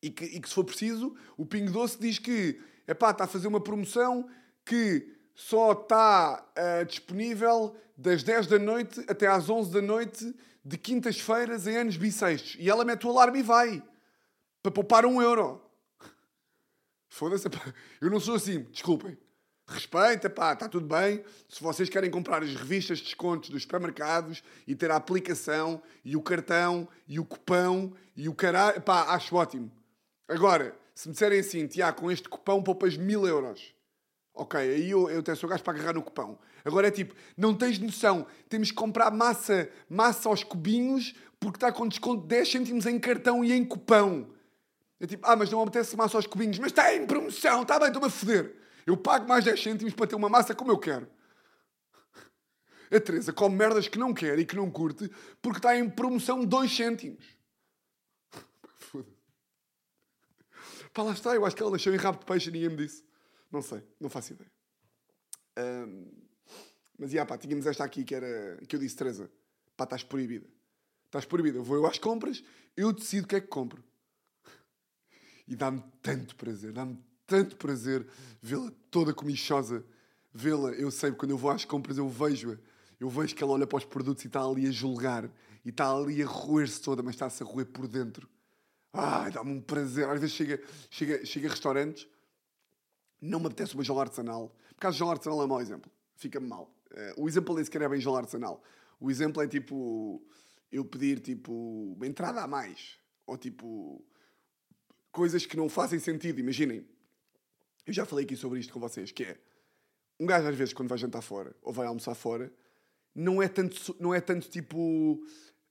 E 0.00 0.10
que, 0.10 0.26
e 0.26 0.40
que 0.40 0.48
se 0.48 0.54
for 0.54 0.62
preciso, 0.62 1.16
o 1.36 1.44
Pingo 1.44 1.72
Doce 1.72 1.98
diz 1.98 2.20
que 2.20 2.60
epá, 2.88 3.10
está 3.10 3.24
a 3.24 3.28
fazer 3.28 3.46
uma 3.46 3.60
promoção 3.60 4.28
que 4.64 5.14
só 5.34 5.72
está 5.72 6.44
ah, 6.56 6.82
disponível 6.82 7.76
das 7.96 8.22
10 8.22 8.46
da 8.46 8.58
noite 8.58 9.04
até 9.08 9.26
às 9.26 9.48
11 9.48 9.70
da 9.70 9.82
noite 9.82 10.34
de 10.64 10.76
quintas-feiras 10.76 11.66
em 11.66 11.76
anos 11.76 11.96
bissextos. 11.96 12.56
E 12.58 12.68
ela 12.68 12.84
mete 12.84 13.06
o 13.06 13.10
alarme 13.10 13.40
e 13.40 13.42
vai. 13.42 13.82
Para 14.62 14.72
poupar 14.72 15.06
um 15.06 15.22
euro. 15.22 15.62
Foda-se, 17.08 17.46
eu 18.00 18.10
não 18.10 18.18
sou 18.18 18.34
assim, 18.34 18.62
desculpem. 18.70 19.16
Respeita, 19.66 20.30
pá, 20.30 20.54
está 20.54 20.68
tudo 20.68 20.86
bem. 20.86 21.22
Se 21.48 21.62
vocês 21.62 21.88
querem 21.88 22.10
comprar 22.10 22.42
as 22.42 22.54
revistas 22.54 22.98
de 22.98 23.04
descontos 23.04 23.50
dos 23.50 23.62
supermercados 23.62 24.42
e 24.66 24.74
ter 24.74 24.90
a 24.90 24.96
aplicação 24.96 25.82
e 26.04 26.16
o 26.16 26.22
cartão 26.22 26.88
e 27.06 27.20
o 27.20 27.24
cupão 27.24 27.92
e 28.16 28.28
o 28.28 28.34
caralho, 28.34 28.80
pá, 28.80 29.14
acho 29.14 29.36
ótimo. 29.36 29.70
Agora, 30.26 30.74
se 30.98 31.06
me 31.06 31.12
disserem 31.12 31.38
assim, 31.38 31.64
Tiago, 31.64 32.00
com 32.00 32.10
este 32.10 32.28
cupão 32.28 32.60
poupas 32.60 32.96
mil 32.96 33.24
euros. 33.24 33.72
Ok, 34.34 34.58
aí 34.58 34.90
eu, 34.90 35.08
eu 35.08 35.20
até 35.20 35.32
sou 35.36 35.48
gajo 35.48 35.62
para 35.62 35.74
agarrar 35.74 35.92
no 35.92 36.02
cupão. 36.02 36.36
Agora 36.64 36.88
é 36.88 36.90
tipo, 36.90 37.14
não 37.36 37.54
tens 37.54 37.78
noção, 37.78 38.26
temos 38.48 38.72
que 38.72 38.76
comprar 38.76 39.12
massa, 39.12 39.70
massa 39.88 40.28
aos 40.28 40.42
cubinhos 40.42 41.14
porque 41.38 41.56
está 41.56 41.70
com 41.70 41.86
desconto 41.86 42.22
de 42.22 42.26
10 42.26 42.50
cêntimos 42.50 42.84
em 42.84 42.98
cartão 42.98 43.44
e 43.44 43.52
em 43.52 43.64
cupão. 43.64 44.28
É 44.98 45.06
tipo, 45.06 45.24
ah, 45.24 45.36
mas 45.36 45.48
não 45.52 45.62
apetece 45.62 45.96
massa 45.96 46.18
aos 46.18 46.26
cubinhos, 46.26 46.58
mas 46.58 46.72
está 46.72 46.92
em 46.92 47.06
promoção, 47.06 47.62
está 47.62 47.78
bem, 47.78 47.86
estou-me 47.86 48.08
a 48.08 48.10
foder. 48.10 48.56
Eu 48.84 48.96
pago 48.96 49.28
mais 49.28 49.44
10 49.44 49.62
cêntimos 49.62 49.94
para 49.94 50.08
ter 50.08 50.16
uma 50.16 50.28
massa 50.28 50.52
como 50.52 50.72
eu 50.72 50.78
quero. 50.78 51.06
A 52.90 52.98
Teresa 52.98 53.32
come 53.32 53.54
merdas 53.54 53.86
que 53.86 54.00
não 54.00 54.12
quer 54.12 54.36
e 54.40 54.44
que 54.44 54.56
não 54.56 54.68
curte 54.68 55.08
porque 55.40 55.60
está 55.60 55.78
em 55.78 55.88
promoção 55.88 56.44
2 56.44 56.76
cêntimos. 56.76 57.37
Pá, 60.92 61.02
lá 61.02 61.12
está, 61.12 61.34
eu 61.34 61.44
acho 61.44 61.54
que 61.54 61.62
ela 61.62 61.70
deixou 61.70 61.92
em 61.92 61.96
rabo 61.96 62.18
de 62.18 62.26
peixe 62.26 62.48
e 62.48 62.52
ninguém 62.52 62.70
me 62.70 62.76
disse. 62.76 63.04
Não 63.50 63.62
sei, 63.62 63.82
não 64.00 64.08
faço 64.08 64.32
ideia. 64.32 64.50
Ahm, 65.56 66.06
mas, 66.98 67.10
já, 67.10 67.24
pá, 67.24 67.38
tínhamos 67.38 67.66
esta 67.66 67.84
aqui 67.84 68.04
que 68.04 68.14
era, 68.14 68.58
que 68.66 68.74
eu 68.74 68.80
disse, 68.80 68.96
Teresa, 68.96 69.30
pá, 69.76 69.84
estás 69.84 70.02
proibida. 70.02 70.46
Estás 71.06 71.24
proibida. 71.24 71.60
Vou 71.60 71.76
eu 71.76 71.86
às 71.86 71.98
compras, 71.98 72.42
eu 72.76 72.92
decido 72.92 73.24
o 73.24 73.28
que 73.28 73.36
é 73.36 73.40
que 73.40 73.46
compro. 73.46 73.82
E 75.46 75.56
dá-me 75.56 75.82
tanto 76.02 76.36
prazer, 76.36 76.72
dá-me 76.72 76.98
tanto 77.26 77.56
prazer 77.56 78.06
vê-la 78.42 78.72
toda 78.90 79.14
comichosa. 79.14 79.84
Vê-la, 80.32 80.72
eu 80.72 80.90
sei, 80.90 81.12
quando 81.12 81.30
eu 81.30 81.38
vou 81.38 81.50
às 81.50 81.64
compras, 81.64 81.96
eu 81.98 82.08
vejo-a. 82.08 82.58
Eu 83.00 83.08
vejo 83.08 83.34
que 83.34 83.42
ela 83.42 83.52
olha 83.52 83.66
para 83.66 83.78
os 83.78 83.84
produtos 83.84 84.24
e 84.24 84.26
está 84.26 84.42
ali 84.42 84.66
a 84.66 84.70
julgar. 84.70 85.30
E 85.64 85.70
está 85.70 85.90
ali 85.90 86.22
a 86.22 86.26
roer-se 86.26 86.80
toda, 86.80 87.02
mas 87.02 87.14
está-se 87.14 87.42
a 87.42 87.46
roer 87.46 87.66
por 87.66 87.86
dentro. 87.86 88.28
Ai, 88.92 89.30
dá-me 89.30 89.52
um 89.52 89.60
prazer. 89.60 90.08
Às 90.08 90.20
vezes 90.20 90.34
chega, 90.34 90.62
chega, 90.90 91.24
chega 91.24 91.48
a 91.48 91.50
restaurantes, 91.50 92.06
não 93.20 93.40
me 93.40 93.46
apetece 93.46 93.74
uma 93.74 93.84
jola 93.84 94.02
artesanal. 94.02 94.54
Por 94.70 94.80
causa 94.80 94.94
de 94.94 94.98
jola 94.98 95.12
artesanal 95.12 95.42
é 95.42 95.44
um 95.44 95.48
mau 95.48 95.60
exemplo. 95.60 95.90
Fica-me 96.16 96.46
mal. 96.46 96.72
Eh, 96.92 97.14
o 97.16 97.28
exemplo 97.28 97.54
nem 97.54 97.64
sequer 97.64 97.82
é 97.82 97.88
bem 97.88 98.00
jola 98.00 98.18
artesanal. 98.18 98.62
O 99.00 99.10
exemplo 99.10 99.42
é 99.42 99.46
tipo, 99.46 100.22
eu 100.70 100.84
pedir 100.84 101.20
tipo, 101.20 101.52
uma 101.96 102.06
entrada 102.06 102.42
a 102.42 102.46
mais. 102.46 102.98
Ou 103.26 103.36
tipo, 103.36 104.04
coisas 105.12 105.44
que 105.46 105.56
não 105.56 105.68
fazem 105.68 105.98
sentido. 105.98 106.40
Imaginem, 106.40 106.86
eu 107.86 107.92
já 107.92 108.04
falei 108.04 108.24
aqui 108.24 108.36
sobre 108.36 108.58
isto 108.58 108.72
com 108.72 108.80
vocês, 108.80 109.12
que 109.12 109.24
é, 109.24 109.38
um 110.18 110.26
gajo 110.26 110.48
às 110.48 110.56
vezes 110.56 110.74
quando 110.74 110.88
vai 110.88 110.98
jantar 110.98 111.22
fora, 111.22 111.54
ou 111.62 111.72
vai 111.72 111.86
almoçar 111.86 112.14
fora, 112.14 112.52
não 113.14 113.42
é 113.42 113.48
tanto, 113.48 113.96
não 113.98 114.14
é 114.14 114.20
tanto 114.20 114.48
tipo, 114.48 115.24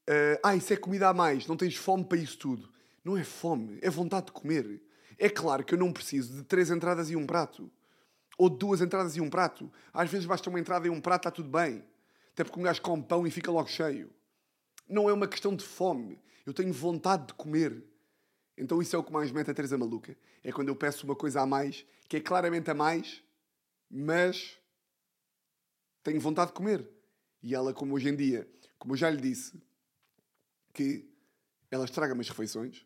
eh, 0.08 0.40
ah, 0.44 0.56
isso 0.56 0.74
é 0.74 0.78
comida 0.78 1.10
a 1.10 1.14
mais, 1.14 1.48
não 1.48 1.56
tens 1.58 1.76
fome 1.76 2.04
para 2.04 2.18
isso 2.18 2.38
tudo. 2.38 2.70
Não 3.08 3.16
é 3.16 3.24
fome, 3.24 3.80
é 3.82 3.90
vontade 3.90 4.26
de 4.26 4.32
comer. 4.34 4.82
É 5.18 5.30
claro 5.30 5.64
que 5.64 5.74
eu 5.74 5.78
não 5.78 5.94
preciso 5.94 6.36
de 6.36 6.44
três 6.44 6.70
entradas 6.70 7.10
e 7.10 7.16
um 7.16 7.26
prato. 7.26 7.72
Ou 8.38 8.50
de 8.50 8.58
duas 8.58 8.82
entradas 8.82 9.16
e 9.16 9.22
um 9.22 9.30
prato. 9.30 9.72
Às 9.94 10.12
vezes 10.12 10.26
basta 10.26 10.50
uma 10.50 10.60
entrada 10.60 10.88
e 10.88 10.90
um 10.90 11.00
prato, 11.00 11.22
está 11.22 11.32
tudo 11.32 11.50
bem. 11.50 11.86
Até 12.34 12.44
porque 12.44 12.60
um 12.60 12.64
gajo 12.64 12.82
come 12.82 13.02
pão 13.02 13.26
e 13.26 13.32
fica 13.32 13.50
logo 13.50 13.70
cheio. 13.70 14.12
Não 14.90 15.10
é 15.10 15.14
uma 15.14 15.26
questão 15.26 15.56
de 15.56 15.64
fome. 15.64 16.20
Eu 16.46 16.54
tenho 16.54 16.74
vontade 16.74 17.28
de 17.28 17.34
comer. 17.36 17.82
Então 18.58 18.82
isso 18.82 18.94
é 18.94 19.00
o 19.00 19.04
que 19.04 19.14
mais 19.14 19.32
mete 19.32 19.52
a 19.52 19.54
Teresa 19.54 19.78
maluca. 19.78 20.14
É 20.44 20.52
quando 20.52 20.68
eu 20.68 20.76
peço 20.76 21.06
uma 21.06 21.16
coisa 21.16 21.40
a 21.40 21.46
mais, 21.46 21.86
que 22.10 22.18
é 22.18 22.20
claramente 22.20 22.70
a 22.70 22.74
mais, 22.74 23.24
mas 23.90 24.58
tenho 26.04 26.20
vontade 26.20 26.52
de 26.52 26.58
comer. 26.58 26.86
E 27.42 27.56
ela, 27.56 27.74
como 27.74 27.96
hoje 27.96 28.10
em 28.10 28.16
dia, 28.18 28.46
como 28.78 28.96
eu 28.96 28.98
já 28.98 29.10
lhe 29.10 29.22
disse, 29.22 29.64
que 30.74 31.10
ela 31.72 31.86
estraga-me 31.86 32.20
as 32.20 32.28
refeições. 32.28 32.86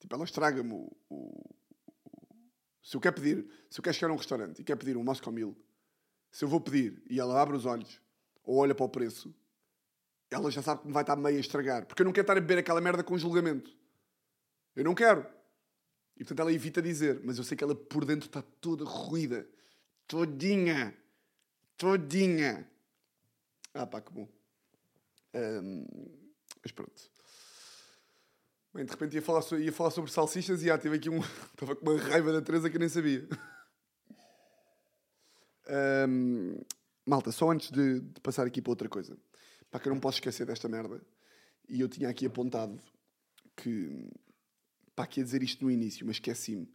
Tipo, 0.00 0.14
ela 0.16 0.24
estraga-me 0.24 0.72
o, 0.72 0.90
o- 1.08 1.14
o- 1.14 2.36
Se 2.82 2.96
eu 2.96 3.00
quero 3.00 3.14
pedir, 3.16 3.48
se 3.70 3.78
eu 3.78 3.82
quero 3.84 3.94
chegar 3.94 4.10
a 4.10 4.14
um 4.14 4.16
restaurante 4.16 4.60
e 4.60 4.64
quero 4.64 4.78
pedir 4.80 4.96
um 4.96 5.04
Moscow 5.04 5.32
Mule, 5.32 5.56
se 6.32 6.44
eu 6.44 6.48
vou 6.48 6.60
pedir 6.60 7.02
e 7.08 7.20
ela 7.20 7.40
abre 7.40 7.56
os 7.56 7.66
olhos 7.66 8.00
ou 8.42 8.56
olha 8.56 8.74
para 8.74 8.84
o 8.86 8.88
preço, 8.88 9.34
ela 10.30 10.50
já 10.50 10.62
sabe 10.62 10.80
que 10.82 10.86
me 10.86 10.92
vai 10.92 11.02
estar 11.02 11.16
meio 11.16 11.36
a 11.36 11.40
estragar. 11.40 11.86
Porque 11.86 12.02
eu 12.02 12.06
não 12.06 12.12
quero 12.12 12.24
estar 12.24 12.36
a 12.36 12.40
beber 12.40 12.58
aquela 12.58 12.80
merda 12.80 13.04
com 13.04 13.18
julgamento. 13.18 13.76
Eu 14.74 14.84
não 14.84 14.94
quero. 14.94 15.22
E 16.16 16.20
portanto 16.24 16.40
ela 16.40 16.52
evita 16.52 16.80
dizer, 16.80 17.20
mas 17.24 17.36
eu 17.38 17.44
sei 17.44 17.56
que 17.56 17.64
ela 17.64 17.74
por 17.74 18.04
dentro 18.04 18.26
está 18.28 18.40
toda 18.42 18.84
ruída. 18.84 19.48
Todinha. 20.06 20.96
Todinha. 21.76 22.68
Ah 23.74 23.86
pá, 23.86 24.00
que 24.00 24.12
bom. 24.12 24.28
Ahm, 25.34 25.84
mas 26.62 26.72
pronto. 26.72 27.10
Bem, 28.72 28.84
de 28.84 28.90
repente 28.92 29.14
ia 29.14 29.22
falar, 29.22 29.42
so- 29.42 29.58
ia 29.58 29.72
falar 29.72 29.90
sobre 29.90 30.10
salsichas 30.12 30.62
e 30.62 30.66
já 30.66 30.78
tive 30.78 30.96
aqui 30.96 31.10
um. 31.10 31.18
Estava 31.52 31.74
com 31.74 31.90
uma 31.90 32.00
raiva 32.00 32.32
da 32.32 32.40
Teresa 32.40 32.70
que 32.70 32.76
eu 32.76 32.80
nem 32.80 32.88
sabia. 32.88 33.26
Ahm, 35.68 36.60
malta, 37.06 37.32
só 37.32 37.50
antes 37.50 37.70
de, 37.70 38.00
de 38.00 38.20
passar 38.20 38.46
aqui 38.46 38.62
para 38.62 38.70
outra 38.72 38.88
coisa. 38.88 39.16
Pá, 39.70 39.78
que 39.78 39.88
eu 39.88 39.94
não 39.94 40.00
posso 40.00 40.18
esquecer 40.18 40.46
desta 40.46 40.68
merda. 40.68 41.00
E 41.68 41.80
eu 41.80 41.88
tinha 41.88 42.08
aqui 42.08 42.26
apontado 42.26 42.80
que. 43.56 44.08
Pá, 44.94 45.06
que 45.06 45.20
ia 45.20 45.24
dizer 45.24 45.42
isto 45.42 45.64
no 45.64 45.70
início, 45.70 46.06
mas 46.06 46.16
esqueci-me. 46.16 46.68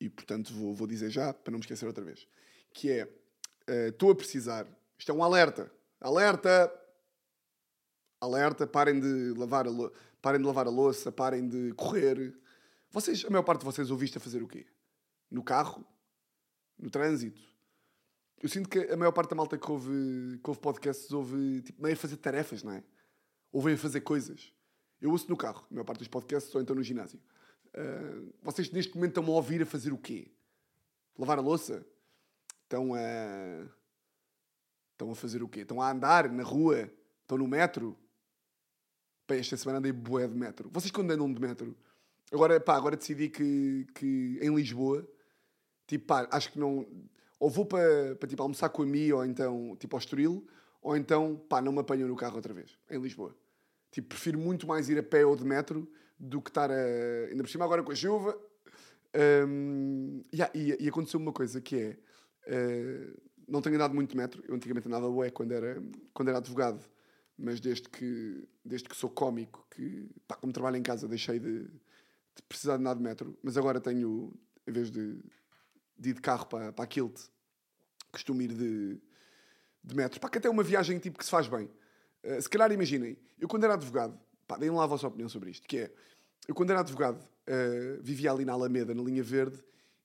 E 0.00 0.08
portanto 0.08 0.52
vou, 0.54 0.74
vou 0.74 0.86
dizer 0.86 1.10
já, 1.10 1.32
para 1.32 1.50
não 1.52 1.58
me 1.58 1.64
esquecer 1.64 1.86
outra 1.86 2.04
vez. 2.04 2.26
Que 2.72 2.90
é. 2.90 3.08
eh, 3.68 3.88
Estou 3.88 4.10
a 4.10 4.16
precisar. 4.16 4.66
Isto 4.98 5.12
é 5.12 5.14
um 5.14 5.22
alerta. 5.22 5.70
Alerta! 6.00 6.76
alerta, 8.22 8.66
parem 8.66 9.00
de 9.00 9.32
lavar 9.34 9.66
a, 9.66 9.70
lou- 9.70 9.90
parem 10.20 10.40
de 10.40 10.46
lavar 10.46 10.66
a 10.66 10.70
louça, 10.70 11.10
parem 11.10 11.48
de 11.48 11.72
correr. 11.74 12.34
Vocês, 12.90 13.24
a 13.24 13.30
maior 13.30 13.42
parte 13.42 13.60
de 13.60 13.66
vocês 13.66 13.90
ouviste 13.90 14.18
a 14.18 14.20
fazer 14.20 14.42
o 14.42 14.48
quê? 14.48 14.66
No 15.30 15.42
carro? 15.42 15.86
No 16.78 16.90
trânsito? 16.90 17.40
Eu 18.42 18.48
sinto 18.48 18.68
que 18.68 18.78
a 18.78 18.96
maior 18.96 19.12
parte 19.12 19.30
da 19.30 19.36
malta 19.36 19.58
que 19.58 19.70
ouve, 19.70 20.38
que 20.42 20.48
ouve 20.48 20.60
podcasts 20.60 21.12
ouve 21.12 21.62
tipo, 21.62 21.82
meio 21.82 21.94
a 21.94 21.96
fazer 21.96 22.16
tarefas, 22.16 22.62
não 22.62 22.72
é? 22.72 22.82
Ouvem 23.52 23.74
a 23.74 23.78
fazer 23.78 24.00
coisas. 24.00 24.52
Eu 25.00 25.10
ouço 25.10 25.28
no 25.28 25.36
carro, 25.36 25.66
a 25.70 25.74
maior 25.74 25.84
parte 25.84 25.98
dos 25.98 26.08
podcasts, 26.08 26.54
ou 26.54 26.60
então 26.60 26.74
no 26.74 26.82
ginásio. 26.82 27.20
Ah, 27.74 28.22
vocês 28.42 28.70
neste 28.70 28.94
momento 28.94 29.20
estão 29.20 29.32
a 29.32 29.36
ouvir 29.36 29.62
a 29.62 29.66
fazer 29.66 29.92
o 29.92 29.98
quê? 29.98 30.30
Lavar 31.18 31.38
a 31.38 31.42
louça? 31.42 31.84
Estão 32.62 32.94
a. 32.94 33.68
Estão 34.92 35.10
a 35.10 35.14
fazer 35.14 35.42
o 35.42 35.48
quê? 35.48 35.60
Estão 35.60 35.80
a 35.80 35.90
andar 35.90 36.30
na 36.30 36.42
rua? 36.42 36.90
Estão 37.22 37.38
no 37.38 37.46
metro? 37.46 37.96
Pá, 39.30 39.36
esta 39.36 39.56
semana 39.56 39.78
andei 39.78 39.92
bué 39.92 40.26
de 40.26 40.34
metro. 40.34 40.68
Vocês 40.72 40.90
quando 40.90 41.12
andam 41.12 41.32
de 41.32 41.40
metro? 41.40 41.76
Agora, 42.32 42.58
pá, 42.58 42.74
agora 42.74 42.96
decidi 42.96 43.28
que, 43.28 43.86
que 43.94 44.38
em 44.42 44.52
Lisboa, 44.52 45.08
Tipo, 45.90 46.06
pá, 46.06 46.28
acho 46.30 46.52
que 46.52 46.58
não. 46.58 46.86
Ou 47.38 47.50
vou 47.50 47.66
para, 47.66 48.14
para 48.14 48.28
tipo, 48.28 48.40
almoçar 48.40 48.68
com 48.68 48.82
a 48.82 48.86
mim, 48.86 49.10
ou 49.10 49.24
então, 49.24 49.76
tipo, 49.76 49.96
ao 49.96 49.98
Estoril, 49.98 50.46
ou 50.80 50.96
então, 50.96 51.36
pá, 51.48 51.60
não 51.60 51.72
me 51.72 51.80
apanho 51.80 52.06
no 52.06 52.14
carro 52.14 52.36
outra 52.36 52.54
vez, 52.54 52.78
em 52.88 53.00
Lisboa. 53.00 53.34
Tipo, 53.90 54.10
prefiro 54.10 54.38
muito 54.38 54.68
mais 54.68 54.88
ir 54.88 54.96
a 54.98 55.02
pé 55.02 55.26
ou 55.26 55.34
de 55.34 55.44
metro 55.44 55.90
do 56.16 56.40
que 56.40 56.48
estar 56.50 56.70
a. 56.70 57.26
Ainda 57.28 57.42
por 57.42 57.48
cima 57.50 57.64
agora 57.64 57.82
com 57.82 57.90
a 57.90 57.94
chuva. 57.96 58.38
Um, 59.48 60.22
yeah, 60.32 60.52
e, 60.56 60.76
e 60.84 60.88
aconteceu 60.88 61.18
uma 61.18 61.32
coisa 61.32 61.60
que 61.60 61.76
é. 61.76 61.98
Uh, 62.46 63.20
não 63.48 63.60
tenho 63.60 63.74
andado 63.74 63.94
muito 63.94 64.10
de 64.10 64.16
metro. 64.16 64.44
Eu 64.46 64.54
antigamente 64.54 64.86
andava 64.86 65.08
ué 65.08 65.30
quando 65.30 65.50
era, 65.50 65.82
quando 66.14 66.28
era 66.28 66.38
advogado. 66.38 66.84
Mas 67.42 67.58
desde 67.58 67.88
que, 67.88 68.46
desde 68.62 68.86
que 68.86 68.94
sou 68.94 69.08
cómico, 69.08 69.66
que 69.70 70.10
pá, 70.28 70.36
como 70.36 70.52
trabalho 70.52 70.76
em 70.76 70.82
casa, 70.82 71.08
deixei 71.08 71.38
de, 71.38 71.62
de 71.62 72.42
precisar 72.46 72.76
de 72.76 72.82
andar 72.82 72.94
de 72.94 73.02
metro. 73.02 73.36
Mas 73.42 73.56
agora 73.56 73.80
tenho, 73.80 74.30
em 74.66 74.72
vez 74.72 74.90
de, 74.90 75.18
de 75.98 76.10
ir 76.10 76.14
de 76.14 76.20
carro 76.20 76.46
para, 76.46 76.70
para 76.70 76.84
a 76.84 76.86
Kilt, 76.86 77.18
costumo 78.12 78.42
ir 78.42 78.52
de, 78.52 79.00
de 79.82 79.96
metro. 79.96 80.20
Pá, 80.20 80.28
que 80.28 80.36
até 80.36 80.48
é 80.48 80.50
uma 80.50 80.62
viagem 80.62 80.98
tipo 80.98 81.18
que 81.18 81.24
se 81.24 81.30
faz 81.30 81.48
bem. 81.48 81.70
Uh, 82.22 82.42
se 82.42 82.48
calhar 82.48 82.70
imaginem, 82.70 83.16
eu 83.38 83.48
quando 83.48 83.64
era 83.64 83.72
advogado, 83.72 84.20
pá, 84.46 84.58
deem 84.58 84.70
lá 84.70 84.84
a 84.84 84.86
vossa 84.86 85.06
opinião 85.06 85.28
sobre 85.28 85.50
isto, 85.50 85.66
que 85.66 85.78
é, 85.78 85.90
eu 86.46 86.54
quando 86.54 86.70
era 86.70 86.80
advogado 86.80 87.22
uh, 87.22 88.02
vivia 88.02 88.30
ali 88.30 88.44
na 88.44 88.52
Alameda, 88.52 88.94
na 88.94 89.02
linha 89.02 89.22
verde, 89.22 89.58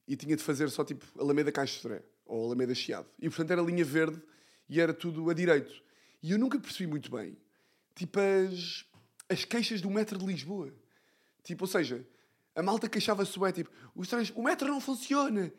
e 0.07 0.15
tinha 0.15 0.37
de 0.37 0.43
fazer 0.43 0.69
só 0.69 0.85
tipo 0.85 1.05
Alameda 1.19 1.51
Caixa 1.51 1.81
Soré, 1.81 2.01
ou 2.25 2.45
Alameda 2.45 2.73
Chiado. 2.73 3.07
E 3.19 3.27
portanto 3.27 3.51
era 3.51 3.61
linha 3.61 3.83
verde 3.83 4.21
e 4.69 4.79
era 4.79 4.93
tudo 4.93 5.29
a 5.29 5.33
direito. 5.33 5.83
E 6.25 6.31
eu 6.31 6.39
nunca 6.39 6.57
percebi 6.57 6.87
muito 6.87 7.11
bem, 7.11 7.37
tipo, 7.93 8.19
as, 8.19 8.83
as 9.29 9.45
queixas 9.45 9.79
do 9.79 9.91
metro 9.91 10.17
de 10.17 10.25
Lisboa. 10.25 10.73
Tipo, 11.43 11.65
ou 11.65 11.67
seja, 11.67 12.03
a 12.55 12.63
malta 12.63 12.89
queixava-se 12.89 13.37
bem, 13.37 13.51
tipo, 13.51 13.69
os 13.95 14.07
trens, 14.07 14.33
o 14.35 14.41
metro 14.41 14.67
não 14.67 14.81
funciona. 14.81 15.53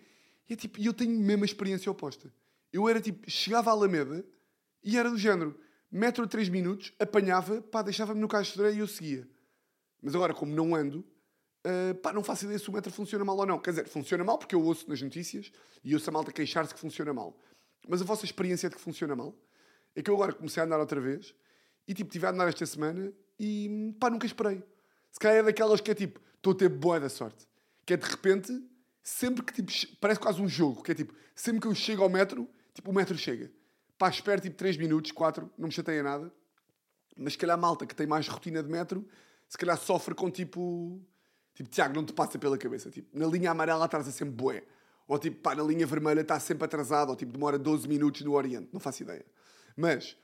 E 0.50 0.54
é, 0.54 0.56
tipo, 0.56 0.80
eu 0.80 0.92
tenho 0.92 1.16
mesmo 1.20 1.44
a 1.44 1.46
experiência 1.46 1.88
oposta. 1.88 2.34
Eu 2.72 2.88
era 2.88 3.00
tipo, 3.00 3.30
chegava 3.30 3.70
à 3.70 3.74
Alameda 3.74 4.26
e 4.82 4.98
era 4.98 5.08
do 5.08 5.16
género, 5.16 5.56
metro 5.88 6.24
a 6.24 6.26
3 6.26 6.48
minutos, 6.48 6.92
apanhava, 6.98 7.62
pá, 7.62 7.80
deixava-me 7.80 8.20
no 8.20 8.26
caixa 8.26 8.60
de 8.60 8.76
e 8.76 8.80
eu 8.80 8.88
seguia. 8.88 9.24
Mas 10.02 10.16
agora, 10.16 10.34
como 10.34 10.52
não 10.52 10.74
ando, 10.74 11.06
uh, 11.64 11.94
pá, 12.02 12.12
não 12.12 12.24
faço 12.24 12.44
ideia 12.44 12.58
se 12.58 12.68
o 12.68 12.72
metro 12.72 12.92
funciona 12.92 13.24
mal 13.24 13.36
ou 13.36 13.46
não. 13.46 13.60
Quer 13.60 13.70
dizer, 13.70 13.86
funciona 13.86 14.24
mal 14.24 14.36
porque 14.36 14.56
eu 14.56 14.64
ouço 14.64 14.88
nas 14.88 15.00
notícias 15.00 15.52
e 15.84 15.94
ouço 15.94 16.10
a 16.10 16.12
malta 16.12 16.32
queixar-se 16.32 16.74
que 16.74 16.80
funciona 16.80 17.12
mal. 17.12 17.40
Mas 17.88 18.02
a 18.02 18.04
vossa 18.04 18.24
experiência 18.24 18.68
de 18.68 18.74
que 18.74 18.82
funciona 18.82 19.14
mal 19.14 19.32
é 19.96 20.02
que 20.02 20.10
eu 20.10 20.14
agora 20.14 20.32
comecei 20.32 20.62
a 20.62 20.66
andar 20.66 20.78
outra 20.78 21.00
vez 21.00 21.34
e 21.88 21.94
tipo, 21.94 22.10
tive 22.10 22.26
a 22.26 22.30
andar 22.30 22.48
esta 22.48 22.64
semana 22.66 23.12
e 23.40 23.94
pá, 23.98 24.10
nunca 24.10 24.26
esperei. 24.26 24.62
Se 25.10 25.18
calhar 25.18 25.38
é 25.38 25.42
daquelas 25.42 25.80
que 25.80 25.90
é 25.90 25.94
tipo, 25.94 26.20
estou 26.36 26.52
a 26.52 26.56
ter 26.56 26.68
boa 26.68 27.00
da 27.00 27.08
sorte. 27.08 27.48
Que 27.84 27.94
é 27.94 27.96
de 27.96 28.06
repente, 28.06 28.62
sempre 29.02 29.42
que 29.42 29.62
tipo, 29.62 29.96
parece 30.00 30.20
quase 30.20 30.40
um 30.40 30.48
jogo, 30.48 30.82
que 30.82 30.92
é 30.92 30.94
tipo, 30.94 31.14
sempre 31.34 31.60
que 31.62 31.66
eu 31.66 31.74
chego 31.74 32.02
ao 32.02 32.10
metro, 32.10 32.48
tipo, 32.74 32.90
o 32.90 32.94
metro 32.94 33.16
chega. 33.16 33.50
Pá, 33.98 34.10
espero 34.10 34.40
tipo 34.40 34.56
3 34.56 34.76
minutos, 34.76 35.10
4, 35.12 35.50
não 35.56 35.68
me 35.68 35.72
chateia 35.72 36.02
nada. 36.02 36.30
Mas 37.16 37.32
se 37.32 37.38
calhar 37.38 37.56
a 37.56 37.60
malta 37.60 37.86
que 37.86 37.94
tem 37.94 38.06
mais 38.06 38.28
rotina 38.28 38.62
de 38.62 38.68
metro, 38.68 39.06
se 39.48 39.56
calhar 39.56 39.78
sofre 39.78 40.14
com 40.14 40.30
tipo. 40.30 41.00
Tipo, 41.54 41.70
Tiago, 41.70 41.94
não 41.94 42.04
te 42.04 42.12
passa 42.12 42.38
pela 42.38 42.58
cabeça. 42.58 42.90
Tipo, 42.90 43.18
na 43.18 43.26
linha 43.26 43.50
amarela 43.50 43.86
atrasa 43.86 44.10
sempre 44.10 44.34
bué. 44.34 44.62
Ou 45.08 45.18
tipo, 45.18 45.40
pá, 45.40 45.54
na 45.54 45.62
linha 45.62 45.86
vermelha 45.86 46.20
está 46.20 46.38
sempre 46.38 46.66
atrasado. 46.66 47.08
Ou 47.08 47.16
tipo, 47.16 47.32
demora 47.32 47.58
12 47.58 47.88
minutos 47.88 48.20
no 48.20 48.34
Oriente. 48.34 48.68
Não 48.70 48.78
faço 48.78 49.02
ideia. 49.02 49.24
Mas, 49.76 50.16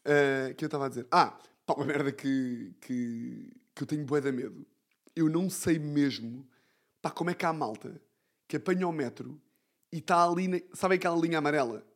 uh, 0.00 0.54
que 0.54 0.64
eu 0.64 0.66
estava 0.66 0.86
a 0.86 0.88
dizer? 0.88 1.06
Ah, 1.10 1.38
pá, 1.64 1.74
uma 1.74 1.84
merda 1.84 2.10
que, 2.10 2.74
que, 2.80 3.52
que 3.74 3.82
eu 3.82 3.86
tenho 3.86 4.04
bué 4.04 4.20
de 4.20 4.32
medo. 4.32 4.66
Eu 5.14 5.28
não 5.28 5.48
sei 5.48 5.78
mesmo, 5.78 6.46
pá, 7.00 7.10
como 7.10 7.30
é 7.30 7.34
que 7.34 7.46
há 7.46 7.52
malta 7.52 8.00
que 8.48 8.56
apanha 8.56 8.88
o 8.88 8.92
metro 8.92 9.40
e 9.92 9.98
está 9.98 10.24
ali, 10.24 10.48
na... 10.48 10.58
sabem 10.72 10.96
aquela 10.96 11.16
linha 11.16 11.38
amarela? 11.38 11.86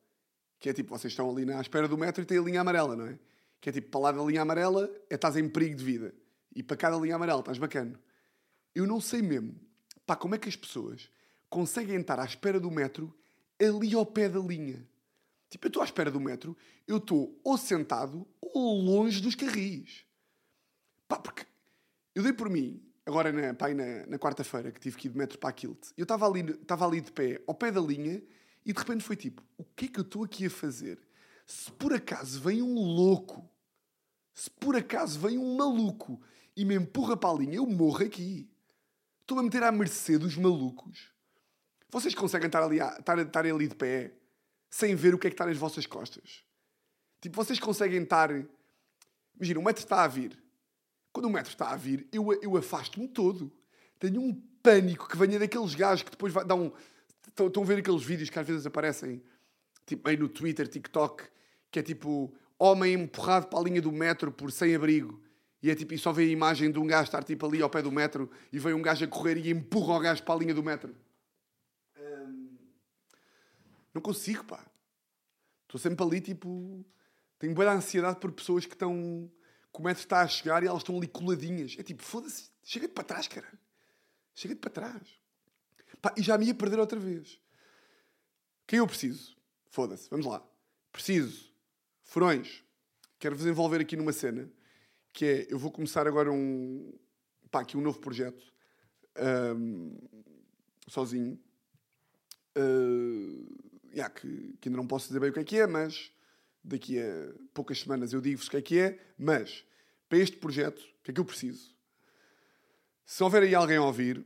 Que 0.61 0.71
é 0.71 0.73
tipo, 0.73 0.97
vocês 0.97 1.13
estão 1.13 1.29
ali 1.31 1.45
na 1.45 1.61
espera 1.61 1.89
do 1.89 1.99
metro 1.99 2.23
e 2.23 2.27
tem 2.27 2.39
a 2.39 2.43
linha 2.43 2.61
amarela, 2.61 2.95
não 2.95 3.07
é? 3.07 3.19
Que 3.61 3.71
é 3.71 3.73
tipo, 3.73 3.91
para 3.91 4.01
lá 4.01 4.13
da 4.13 4.23
linha 4.23 4.43
amarela 4.43 4.91
é 5.11 5.17
estás 5.17 5.37
em 5.37 5.49
perigo 5.49 5.77
de 5.77 5.85
vida. 5.85 6.15
E 6.55 6.63
para 6.63 6.77
cada 6.77 6.97
linha 6.97 7.17
amarela 7.17 7.41
estás 7.41 7.59
bacana. 7.59 8.01
Eu 8.75 8.87
não 8.87 9.01
sei 9.01 9.21
mesmo, 9.21 9.55
pá, 10.07 10.15
como 10.15 10.35
é 10.35 10.39
que 10.39 10.49
as 10.49 10.57
pessoas 10.57 11.11
conseguem 11.49 12.01
estar 12.01 12.19
à 12.19 12.25
espera 12.25 12.61
do 12.61 12.71
metro 12.71 13.15
ali 13.61 13.95
ao 13.95 14.07
pé 14.07 14.29
da 14.29 14.41
linha. 14.41 14.87
Tipo, 15.55 15.67
eu 15.67 15.69
estou 15.69 15.83
à 15.83 15.85
espera 15.85 16.11
do 16.11 16.19
metro, 16.19 16.57
eu 16.85 16.97
estou 16.97 17.41
ou 17.45 17.57
sentado 17.57 18.27
ou 18.43 18.81
longe 18.81 19.21
dos 19.21 19.37
carris. 19.37 20.05
Pá, 21.07 21.17
porque 21.17 21.47
eu 22.13 22.25
dei 22.25 22.33
por 22.33 22.51
mim, 22.51 22.83
agora 23.07 23.31
na, 23.31 23.55
pá, 23.55 23.73
na, 23.73 24.05
na 24.05 24.19
quarta-feira, 24.19 24.73
que 24.73 24.81
tive 24.81 24.97
que 24.97 25.07
ir 25.07 25.13
de 25.13 25.17
metro 25.17 25.39
para 25.39 25.51
a 25.51 25.53
Kilt, 25.53 25.93
eu 25.97 26.03
estava 26.03 26.27
ali, 26.27 26.41
estava 26.41 26.85
ali 26.85 27.01
de 27.01 27.13
pé, 27.13 27.41
ao 27.47 27.55
pé 27.55 27.71
da 27.71 27.81
linha, 27.81 28.21
e 28.67 28.73
de 28.73 28.79
repente 28.81 29.05
foi 29.05 29.15
tipo: 29.15 29.45
o 29.57 29.63
que 29.63 29.85
é 29.85 29.89
que 29.89 30.01
eu 30.01 30.03
estou 30.03 30.25
aqui 30.25 30.47
a 30.47 30.51
fazer? 30.51 30.99
Se 31.47 31.71
por 31.71 31.95
acaso 31.95 32.41
vem 32.41 32.61
um 32.61 32.75
louco, 32.75 33.49
se 34.33 34.51
por 34.51 34.75
acaso 34.75 35.21
vem 35.21 35.39
um 35.39 35.55
maluco 35.55 36.21
e 36.57 36.65
me 36.65 36.75
empurra 36.75 37.17
para 37.17 37.31
a 37.31 37.39
linha, 37.39 37.59
eu 37.59 37.67
morro 37.69 38.05
aqui. 38.05 38.51
Estou 39.21 39.39
a 39.39 39.43
meter 39.45 39.63
à 39.63 39.71
mercê 39.71 40.19
dos 40.19 40.37
malucos. 40.37 41.13
Vocês 41.93 42.13
conseguem 42.13 42.49
estar 42.49 42.65
ali, 42.65 42.81
estar, 42.81 43.19
estar 43.21 43.47
ali 43.47 43.69
de 43.69 43.77
pé 43.77 44.19
sem 44.75 44.97
ver 44.97 45.15
o 45.15 45.19
que 45.19 45.29
é 45.29 45.31
que 45.31 45.35
está 45.35 45.47
nas 45.47 45.57
vossas 45.57 45.87
costas? 45.87 46.43
Tipo, 47.21 47.37
vocês 47.37 47.61
conseguem 47.61 48.03
estar. 48.03 48.29
Imagina, 49.37 49.61
o 49.61 49.63
metro 49.63 49.85
está 49.85 50.03
a 50.03 50.09
vir. 50.09 50.37
Quando 51.13 51.27
o 51.27 51.31
metro 51.31 51.53
está 51.53 51.71
a 51.71 51.77
vir, 51.77 52.09
eu, 52.11 52.33
eu 52.43 52.57
afasto-me 52.57 53.07
todo. 53.07 53.53
Tenho 54.01 54.21
um 54.21 54.35
pânico 54.61 55.09
que 55.09 55.17
venha 55.17 55.39
daqueles 55.39 55.77
gajos 55.77 56.03
que 56.03 56.11
depois 56.11 56.33
vai 56.33 56.45
dar 56.45 56.57
um 56.57 56.73
Estão 57.29 57.63
a 57.63 57.67
ver 57.67 57.79
aqueles 57.79 58.03
vídeos 58.03 58.29
que 58.29 58.39
às 58.39 58.47
vezes 58.47 58.67
aparecem 58.67 59.23
tipo, 59.87 60.09
aí 60.09 60.17
no 60.17 60.29
Twitter, 60.29 60.67
TikTok, 60.67 61.23
que 61.71 61.79
é 61.79 61.83
tipo 61.83 62.35
homem 62.59 62.95
empurrado 62.95 63.47
para 63.47 63.61
a 63.61 63.63
linha 63.63 63.81
do 63.81 63.93
metro 63.93 64.33
por 64.33 64.51
sem 64.51 64.75
abrigo. 64.75 65.23
E 65.63 65.71
é 65.71 65.75
tipo, 65.77 65.95
e 65.95 65.99
só 65.99 66.13
vê 66.13 66.25
a 66.25 66.27
imagem 66.27 66.71
de 66.73 66.81
um 66.81 66.87
gajo 66.87 67.05
estar 67.05 67.23
tipo 67.23 67.47
ali 67.47 67.63
ao 67.63 67.71
pé 67.71 67.81
do 67.81 67.93
metro 67.93 68.29
e 68.53 68.59
vem 68.59 68.75
um 68.75 68.83
gajo 68.83 69.05
a 69.05 69.09
correr 69.09 69.37
e 69.39 69.51
empurra 69.51 69.95
o 69.95 70.01
gajo 70.01 70.23
para 70.25 70.35
a 70.35 70.39
linha 70.39 70.55
do 70.55 70.65
metro. 70.65 70.95
Não 73.95 74.03
consigo, 74.03 74.45
pá. 74.45 74.67
Estou 75.63 75.81
sempre 75.81 76.05
ali, 76.05 76.21
tipo. 76.21 76.85
Tenho 77.39 77.55
boa 77.55 77.73
ansiedade 77.73 78.19
por 78.19 78.33
pessoas 78.33 78.67
que 78.67 78.75
estão. 78.75 79.31
Que 79.73 79.81
o 79.81 79.83
metro 79.83 80.03
está 80.03 80.21
a 80.21 80.29
chegar 80.29 80.63
e 80.63 80.67
elas 80.67 80.83
estão 80.83 80.97
ali 80.97 81.07
coladinhas. 81.07 81.77
É 81.79 81.83
tipo, 81.83 82.03
foda-se, 82.03 82.51
chega-te 82.63 82.93
para 82.93 83.05
trás, 83.05 83.29
cara. 83.29 83.49
Chega-te 84.35 84.59
para 84.59 84.71
trás. 84.71 85.03
Pá, 86.03 86.15
e 86.17 86.23
já 86.23 86.37
me 86.37 86.47
ia 86.47 86.55
perder 86.55 86.79
outra 86.79 86.99
vez. 86.99 87.41
Quem 88.67 88.79
eu 88.79 88.87
preciso? 88.87 89.37
Foda-se, 89.71 90.09
vamos 90.11 90.27
lá. 90.27 90.47
Preciso. 90.93 91.53
Furões. 92.05 92.63
Quero-vos 93.19 93.47
envolver 93.47 93.81
aqui 93.81 93.97
numa 93.97 94.13
cena 94.13 94.51
que 95.13 95.25
é, 95.25 95.47
eu 95.49 95.59
vou 95.59 95.71
começar 95.71 96.07
agora 96.09 96.31
um, 96.31 96.93
pá, 97.51 97.61
aqui 97.61 97.77
um 97.77 97.81
novo 97.81 98.01
projeto. 98.01 98.53
Um, 99.57 99.97
sozinho. 100.89 101.41
Uh, 102.57 103.64
yeah, 103.95 104.13
que, 104.13 104.57
que 104.61 104.69
ainda 104.69 104.77
não 104.77 104.87
posso 104.87 105.07
dizer 105.07 105.21
bem 105.21 105.31
o 105.31 105.33
que 105.33 105.41
é 105.41 105.45
que 105.45 105.59
é, 105.59 105.67
mas 105.67 106.13
daqui 106.63 106.99
a 106.99 107.33
poucas 107.53 107.81
semanas 107.81 108.13
eu 108.13 108.21
digo-vos 108.21 108.47
o 108.47 108.51
que 108.51 108.57
é 108.57 108.63
que 108.63 108.79
é. 108.79 108.99
Mas, 109.19 109.65
para 110.09 110.19
este 110.19 110.37
projeto, 110.37 110.81
o 110.81 111.03
que 111.03 111.11
é 111.11 111.15
que 111.15 111.21
eu 111.21 111.25
preciso? 111.25 111.75
Se 113.05 113.23
houver 113.23 113.43
aí 113.43 113.55
alguém 113.55 113.77
a 113.77 113.83
ouvir, 113.83 114.25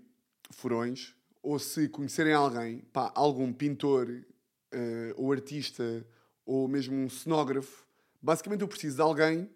furões, 0.50 1.14
ou 1.42 1.59
se 1.59 1.88
conhecerem 1.88 2.33
alguém, 2.33 2.81
pá, 2.92 3.12
algum 3.14 3.52
pintor 3.52 4.09
uh, 4.09 5.14
ou 5.16 5.33
artista 5.33 6.07
ou 6.44 6.68
mesmo 6.68 6.94
um 6.94 7.09
cenógrafo, 7.09 7.85
basicamente 8.22 8.62
eu 8.62 8.68
preciso 8.68 8.96
de 8.96 9.02
alguém 9.02 9.50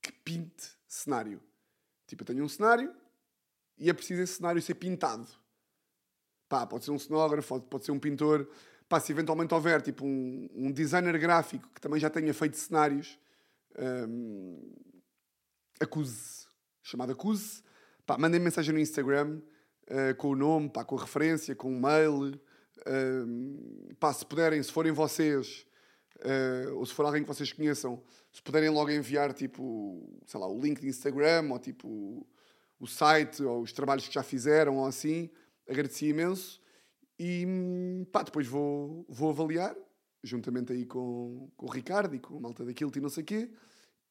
que 0.00 0.12
pinte 0.12 0.70
cenário. 0.86 1.42
Tipo, 2.06 2.22
eu 2.22 2.26
tenho 2.26 2.44
um 2.44 2.48
cenário 2.48 2.94
e 3.76 3.90
é 3.90 3.92
preciso 3.92 4.22
esse 4.22 4.34
cenário 4.34 4.62
ser 4.62 4.74
pintado. 4.74 5.28
Pá, 6.48 6.66
pode 6.66 6.84
ser 6.84 6.90
um 6.90 6.98
cenógrafo, 6.98 7.48
pode, 7.48 7.66
pode 7.66 7.84
ser 7.84 7.92
um 7.92 7.98
pintor. 7.98 8.48
Pá, 8.88 8.98
se 9.00 9.12
eventualmente 9.12 9.52
houver 9.52 9.82
tipo 9.82 10.06
um, 10.06 10.48
um 10.54 10.72
designer 10.72 11.18
gráfico 11.18 11.68
que 11.74 11.80
também 11.80 12.00
já 12.00 12.08
tenha 12.08 12.32
feito 12.32 12.56
cenários, 12.56 13.18
um, 13.78 14.74
acuse, 15.78 16.46
chamado 16.82 17.12
acuse, 17.12 17.62
pá, 18.06 18.16
mandem 18.16 18.40
mensagem 18.40 18.72
no 18.72 18.80
Instagram 18.80 19.40
uh, 19.88 20.14
com 20.16 20.28
o 20.28 20.36
nome, 20.36 20.70
pá, 20.70 20.84
com 20.84 20.96
a 20.96 21.00
referência, 21.00 21.54
com 21.54 21.68
o 21.70 21.80
mail. 21.80 22.40
Uh, 22.86 23.94
pá, 23.96 24.12
se 24.12 24.24
puderem, 24.24 24.62
se 24.62 24.72
forem 24.72 24.92
vocês, 24.92 25.66
uh, 26.20 26.76
ou 26.76 26.86
se 26.86 26.94
for 26.94 27.04
alguém 27.04 27.22
que 27.22 27.28
vocês 27.28 27.52
conheçam, 27.52 28.02
se 28.32 28.42
puderem 28.42 28.70
logo 28.70 28.90
enviar, 28.90 29.32
tipo, 29.32 30.08
sei 30.26 30.40
lá, 30.40 30.48
o 30.48 30.60
link 30.60 30.80
de 30.80 30.88
Instagram, 30.88 31.50
ou 31.50 31.58
tipo, 31.58 32.26
o 32.80 32.86
site, 32.86 33.42
ou 33.42 33.62
os 33.62 33.72
trabalhos 33.72 34.06
que 34.08 34.14
já 34.14 34.22
fizeram, 34.22 34.76
ou 34.76 34.86
assim, 34.86 35.30
agradecia 35.68 36.08
imenso. 36.08 36.60
E 37.18 38.06
pá, 38.12 38.22
depois 38.22 38.46
vou, 38.46 39.04
vou 39.08 39.30
avaliar, 39.30 39.76
juntamente 40.22 40.72
aí 40.72 40.86
com, 40.86 41.50
com 41.56 41.66
o 41.66 41.70
Ricardo 41.70 42.14
e 42.14 42.18
com 42.18 42.36
a 42.36 42.40
malta 42.40 42.64
daquilo 42.64 42.92
e 42.94 43.00
não 43.00 43.08
sei 43.08 43.22
o 43.22 43.26
quê, 43.26 43.50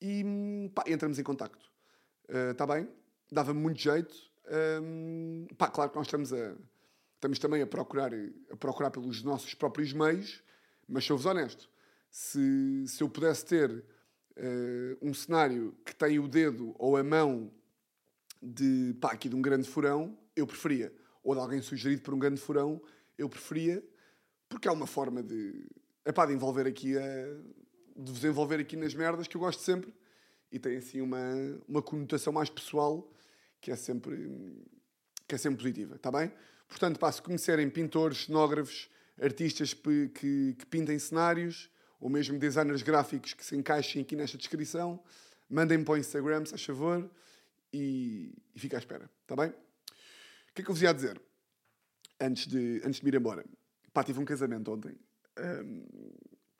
e 0.01 0.69
pá, 0.75 0.83
entramos 0.87 1.17
em 1.17 1.23
contacto. 1.23 1.71
Está 2.51 2.65
uh, 2.65 2.67
bem? 2.67 2.89
Dava-me 3.31 3.59
muito 3.59 3.79
jeito. 3.79 4.15
Um, 4.81 5.47
pá, 5.57 5.69
claro 5.69 5.89
que 5.89 5.97
nós 5.97 6.07
estamos 6.07 6.33
a, 6.33 6.55
estamos 7.15 7.39
também 7.39 7.61
a 7.61 7.67
procurar, 7.67 8.11
a 8.51 8.55
procurar 8.57 8.91
pelos 8.91 9.23
nossos 9.23 9.53
próprios 9.53 9.93
meios, 9.93 10.43
mas 10.87 11.05
sou-vos 11.05 11.25
honesto, 11.25 11.69
se, 12.09 12.85
se 12.87 13.01
eu 13.01 13.09
pudesse 13.09 13.45
ter 13.45 13.69
uh, 13.71 14.97
um 15.01 15.13
cenário 15.13 15.75
que 15.85 15.95
tem 15.95 16.19
o 16.19 16.27
dedo 16.27 16.75
ou 16.77 16.95
a 16.97 17.03
mão 17.03 17.51
de, 18.41 18.95
pá, 19.01 19.11
aqui 19.11 19.27
de 19.29 19.35
um 19.35 19.41
grande 19.41 19.67
furão, 19.67 20.17
eu 20.35 20.45
preferia. 20.45 20.93
Ou 21.23 21.33
de 21.33 21.41
alguém 21.41 21.61
sugerido 21.61 22.01
por 22.01 22.13
um 22.13 22.19
grande 22.19 22.39
furão, 22.39 22.81
eu 23.17 23.27
preferia, 23.27 23.83
porque 24.47 24.67
é 24.67 24.71
uma 24.71 24.87
forma 24.87 25.23
de, 25.23 25.53
de 26.05 26.33
envolver 26.33 26.67
aqui 26.67 26.97
a, 26.97 27.01
de 27.95 28.11
vos 28.11 28.23
envolver 28.23 28.59
aqui 28.59 28.75
nas 28.75 28.93
merdas 28.93 29.27
que 29.27 29.35
eu 29.35 29.41
gosto 29.41 29.61
sempre 29.61 29.93
e 30.51 30.59
tem 30.59 30.77
assim 30.77 31.01
uma, 31.01 31.19
uma 31.67 31.81
conotação 31.81 32.31
mais 32.31 32.49
pessoal 32.49 33.11
que 33.59 33.71
é 33.71 33.75
sempre 33.75 34.63
que 35.27 35.35
é 35.35 35.37
sempre 35.37 35.57
positiva, 35.57 35.95
está 35.95 36.09
bem? 36.09 36.31
Portanto, 36.69 36.97
pá, 36.99 37.11
se 37.11 37.21
conhecerem 37.21 37.69
pintores, 37.69 38.25
cenógrafos, 38.25 38.89
artistas 39.21 39.73
que, 39.73 40.07
que, 40.57 40.65
pintem 40.69 40.97
cenários 40.97 41.69
ou 41.99 42.09
mesmo 42.09 42.39
designers 42.39 42.81
gráficos 42.81 43.33
que 43.33 43.45
se 43.45 43.53
encaixem 43.53 44.01
aqui 44.01 44.15
nesta 44.15 44.37
descrição, 44.37 45.03
mandem-me 45.49 45.83
para 45.83 45.95
o 45.95 45.97
Instagram, 45.97 46.45
se 46.45 46.51
faz 46.51 46.63
favor, 46.63 47.09
e, 47.73 48.33
e 48.55 48.59
fica 48.59 48.77
à 48.77 48.79
espera, 48.79 49.09
está 49.23 49.35
bem? 49.35 49.49
O 49.49 50.53
que 50.53 50.61
é 50.61 50.63
que 50.63 50.69
eu 50.69 50.73
vos 50.73 50.81
ia 50.81 50.93
dizer 50.93 51.21
antes 52.19 52.47
de, 52.47 52.81
antes 52.83 52.99
de 52.99 53.05
me 53.05 53.11
ir 53.11 53.15
embora? 53.15 53.45
Pá, 53.93 54.03
tive 54.03 54.19
um 54.19 54.25
casamento 54.25 54.71
ontem. 54.71 54.95
Um, 55.39 55.83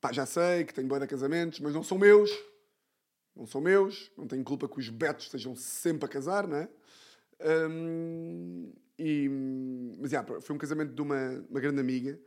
pá, 0.00 0.12
já 0.12 0.26
sei 0.26 0.64
que 0.64 0.74
tenho 0.74 0.88
boia 0.88 1.00
de 1.00 1.06
casamentos, 1.06 1.60
mas 1.60 1.72
não 1.72 1.82
são 1.82 1.98
meus. 1.98 2.30
Não 3.34 3.46
são 3.46 3.60
meus. 3.60 4.10
Não 4.16 4.26
tenho 4.26 4.44
culpa 4.44 4.68
que 4.68 4.78
os 4.78 4.88
betos 4.88 5.26
estejam 5.26 5.54
sempre 5.54 6.04
a 6.04 6.08
casar, 6.08 6.46
não 6.46 6.56
é? 6.56 6.68
Um, 7.40 8.72
e, 8.98 9.28
mas, 10.00 10.10
foi 10.44 10.56
um 10.56 10.58
casamento 10.58 10.92
de 10.92 11.00
uma, 11.00 11.44
uma 11.48 11.60
grande 11.60 11.80
amiga. 11.80 12.18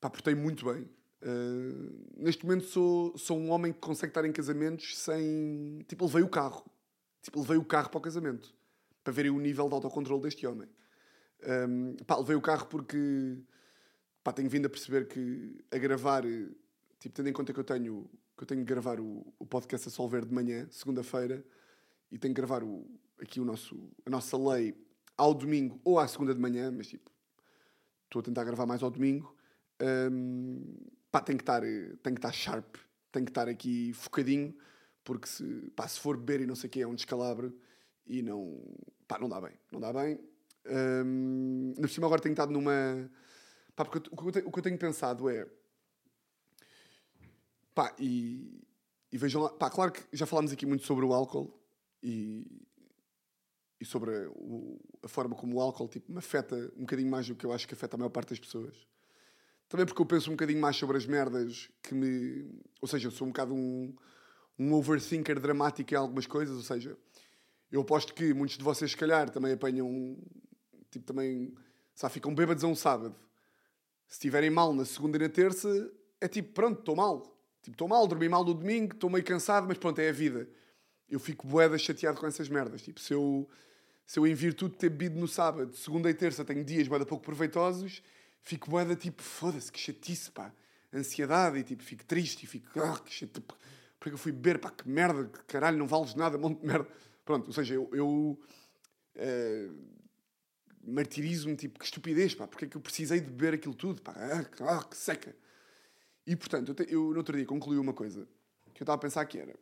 Pá, 0.00 0.08
portei 0.08 0.34
muito 0.34 0.72
bem. 0.72 0.88
Uh, 1.20 2.06
neste 2.16 2.46
momento 2.46 2.66
sou, 2.66 3.18
sou 3.18 3.36
um 3.36 3.50
homem 3.50 3.72
que 3.72 3.80
consegue 3.80 4.10
estar 4.10 4.24
em 4.24 4.30
casamentos 4.30 4.96
sem... 4.96 5.84
Tipo, 5.88 6.06
levei 6.06 6.22
o 6.22 6.28
carro. 6.28 6.64
Tipo, 7.22 7.40
levei 7.40 7.56
o 7.56 7.64
carro 7.64 7.90
para 7.90 7.98
o 7.98 8.00
casamento. 8.00 8.54
Para 9.02 9.12
verem 9.12 9.32
o 9.32 9.40
nível 9.40 9.68
de 9.68 9.74
autocontrole 9.74 10.22
deste 10.22 10.46
homem. 10.46 10.68
Um, 11.46 11.96
pá, 12.06 12.16
levei 12.16 12.36
o 12.36 12.40
carro 12.40 12.66
porque... 12.66 13.38
Pá, 14.22 14.32
tenho 14.32 14.48
vindo 14.48 14.66
a 14.66 14.70
perceber 14.70 15.06
que 15.06 15.58
a 15.70 15.78
gravar... 15.78 16.24
Tipo, 16.98 17.14
tendo 17.14 17.28
em 17.28 17.32
conta 17.32 17.52
que 17.52 17.60
eu 17.60 17.64
tenho 17.64 18.10
que 18.38 18.44
eu 18.44 18.46
tenho 18.46 18.60
que 18.60 18.66
gravar 18.66 19.00
o, 19.00 19.26
o 19.36 19.44
podcast 19.44 19.88
a 19.88 19.90
Solver 19.90 20.24
de 20.24 20.32
manhã, 20.32 20.68
segunda-feira, 20.70 21.44
e 22.08 22.16
tenho 22.16 22.32
que 22.32 22.40
gravar 22.40 22.62
o, 22.62 22.88
aqui 23.20 23.40
o 23.40 23.44
nosso, 23.44 23.90
a 24.06 24.10
nossa 24.10 24.38
lei 24.38 24.76
ao 25.16 25.34
domingo 25.34 25.80
ou 25.82 25.98
à 25.98 26.06
segunda 26.06 26.32
de 26.32 26.40
manhã, 26.40 26.70
mas 26.70 26.86
tipo, 26.86 27.10
estou 28.04 28.20
a 28.20 28.22
tentar 28.22 28.44
gravar 28.44 28.64
mais 28.64 28.80
ao 28.80 28.90
domingo. 28.92 29.34
Um, 29.82 30.62
pá, 31.10 31.20
tem 31.20 31.36
que 31.36 31.42
estar, 31.42 31.62
tem 31.62 32.14
que 32.14 32.18
estar 32.18 32.32
sharp, 32.32 32.76
tem 33.10 33.24
que 33.24 33.32
estar 33.32 33.48
aqui 33.48 33.92
focadinho, 33.92 34.56
porque 35.02 35.26
se, 35.26 35.44
pá, 35.74 35.88
se 35.88 35.98
for 35.98 36.16
beber 36.16 36.42
e 36.42 36.46
não 36.46 36.54
sei 36.54 36.68
o 36.68 36.70
que 36.70 36.80
é 36.80 36.86
um 36.86 36.94
descalabro 36.94 37.58
e 38.06 38.22
não, 38.22 38.62
pá, 39.08 39.18
não 39.18 39.28
dá 39.28 39.40
bem, 39.40 39.58
não 39.72 39.80
dá 39.80 39.92
bem. 39.92 40.20
Um, 40.70 41.74
por 41.80 41.88
cima 41.88 42.06
agora 42.06 42.20
tenho 42.20 42.32
estado 42.32 42.52
numa, 42.52 43.10
pá, 43.74 43.84
porque 43.84 43.98
o 44.10 44.16
que, 44.16 44.38
eu, 44.38 44.48
o 44.48 44.52
que 44.52 44.58
eu 44.58 44.62
tenho 44.62 44.78
pensado 44.78 45.28
é, 45.28 45.46
Pá, 47.78 47.94
e, 47.96 48.60
e 49.12 49.16
vejam 49.16 49.40
lá, 49.40 49.50
pá, 49.50 49.70
claro 49.70 49.92
que 49.92 50.02
já 50.12 50.26
falámos 50.26 50.50
aqui 50.50 50.66
muito 50.66 50.84
sobre 50.84 51.04
o 51.04 51.12
álcool 51.12 51.56
e, 52.02 52.44
e 53.80 53.84
sobre 53.84 54.10
a, 54.10 54.28
o, 54.30 54.80
a 55.00 55.06
forma 55.06 55.36
como 55.36 55.54
o 55.54 55.60
álcool 55.60 55.86
tipo, 55.86 56.10
me 56.10 56.18
afeta 56.18 56.56
um 56.76 56.80
bocadinho 56.80 57.08
mais 57.08 57.28
do 57.28 57.36
que 57.36 57.46
eu 57.46 57.52
acho 57.52 57.68
que 57.68 57.74
afeta 57.74 57.94
a 57.94 57.98
maior 57.98 58.10
parte 58.10 58.30
das 58.30 58.40
pessoas. 58.40 58.74
Também 59.68 59.86
porque 59.86 60.02
eu 60.02 60.06
penso 60.06 60.28
um 60.28 60.32
bocadinho 60.32 60.60
mais 60.60 60.74
sobre 60.74 60.96
as 60.96 61.06
merdas 61.06 61.70
que 61.80 61.94
me. 61.94 62.50
Ou 62.80 62.88
seja, 62.88 63.06
eu 63.06 63.12
sou 63.12 63.28
um 63.28 63.30
bocado 63.30 63.54
um, 63.54 63.94
um 64.58 64.72
overthinker 64.72 65.38
dramático 65.38 65.94
em 65.94 65.96
algumas 65.96 66.26
coisas, 66.26 66.56
ou 66.56 66.64
seja, 66.64 66.98
eu 67.70 67.82
aposto 67.82 68.12
que 68.12 68.34
muitos 68.34 68.58
de 68.58 68.64
vocês, 68.64 68.90
se 68.90 68.96
calhar, 68.96 69.30
também 69.30 69.52
apanham. 69.52 70.18
Tipo, 70.90 71.04
também. 71.04 71.54
Sabe, 71.94 72.14
ficam 72.14 72.34
bêbados 72.34 72.64
a 72.64 72.66
um 72.66 72.74
sábado. 72.74 73.14
Se 74.06 74.14
estiverem 74.14 74.50
mal 74.50 74.72
na 74.72 74.84
segunda 74.84 75.16
e 75.16 75.20
na 75.20 75.28
terça, 75.28 75.68
é 76.20 76.28
tipo, 76.28 76.52
pronto, 76.52 76.80
estou 76.80 76.96
mal. 76.96 77.22
Tipo, 77.62 77.74
estou 77.74 77.88
mal, 77.88 78.06
dormi 78.06 78.28
mal 78.28 78.44
no 78.44 78.54
domingo, 78.54 78.94
estou 78.94 79.10
meio 79.10 79.24
cansado, 79.24 79.66
mas 79.66 79.76
pronto, 79.78 79.98
é 79.98 80.08
a 80.08 80.12
vida. 80.12 80.48
Eu 81.08 81.18
fico 81.18 81.46
boeda 81.46 81.76
chateado 81.76 82.18
com 82.18 82.26
essas 82.26 82.48
merdas. 82.48 82.82
Tipo, 82.82 83.00
se 83.00 83.12
eu, 83.12 83.48
se 84.06 84.18
eu 84.18 84.26
em 84.26 84.34
virtude 84.34 84.72
de 84.72 84.78
ter 84.78 84.88
bebido 84.90 85.18
no 85.18 85.28
sábado, 85.28 85.74
segunda 85.76 86.08
e 86.08 86.14
terça, 86.14 86.44
tenho 86.44 86.64
dias 86.64 86.88
boeda 86.88 87.04
pouco 87.04 87.24
proveitosos, 87.24 88.02
fico 88.42 88.70
boeda 88.70 88.96
tipo, 88.96 89.22
foda-se, 89.22 89.70
que 89.70 89.78
chatice, 89.78 90.30
pá. 90.30 90.52
Ansiedade 90.92 91.58
e 91.58 91.64
tipo, 91.64 91.82
fico 91.82 92.04
triste 92.04 92.44
e 92.44 92.46
fico, 92.46 92.80
ah, 92.80 92.98
que 92.98 93.12
chatice. 93.12 93.44
Porque 94.00 94.14
eu 94.14 94.18
fui 94.18 94.32
beber, 94.32 94.58
pá, 94.58 94.70
que 94.70 94.88
merda, 94.88 95.26
que 95.26 95.44
caralho, 95.44 95.76
não 95.76 95.86
vales 95.86 96.14
nada, 96.14 96.38
monte 96.38 96.60
de 96.60 96.66
merda. 96.66 96.88
Pronto, 97.24 97.48
ou 97.48 97.52
seja, 97.52 97.74
eu... 97.74 97.90
eu 97.92 98.38
uh, 99.16 99.98
martirismo, 100.88 101.54
tipo, 101.56 101.78
que 101.78 101.84
estupidez, 101.84 102.34
pá, 102.34 102.46
porque 102.46 102.64
é 102.64 102.68
que 102.68 102.76
eu 102.76 102.80
precisei 102.80 103.20
de 103.20 103.26
beber 103.26 103.54
aquilo 103.54 103.74
tudo, 103.74 104.02
pá, 104.02 104.14
ah, 104.16 104.78
ah 104.78 104.84
que 104.84 104.96
seca. 104.96 105.34
E 106.26 106.36
portanto, 106.36 106.70
eu, 106.70 106.74
te, 106.74 106.92
eu 106.92 107.10
no 107.10 107.16
outro 107.16 107.36
dia 107.36 107.46
concluí 107.46 107.78
uma 107.78 107.92
coisa 107.92 108.28
que 108.74 108.82
eu 108.82 108.84
estava 108.84 108.96
a 108.96 108.98
pensar 108.98 109.24
que 109.26 109.38
era, 109.38 109.54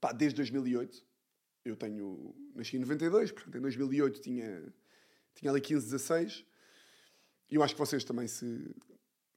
pá, 0.00 0.12
desde 0.12 0.36
2008, 0.36 1.04
eu 1.64 1.76
tenho, 1.76 2.34
nasci 2.54 2.76
em 2.76 2.80
92, 2.80 3.32
portanto 3.32 3.56
em 3.56 3.60
2008 3.60 4.20
tinha, 4.20 4.72
tinha 5.34 5.50
ali 5.50 5.60
15, 5.60 5.84
16, 5.86 6.44
e 7.50 7.54
eu 7.54 7.62
acho 7.62 7.74
que 7.74 7.80
vocês 7.80 8.04
também 8.04 8.28
se, 8.28 8.74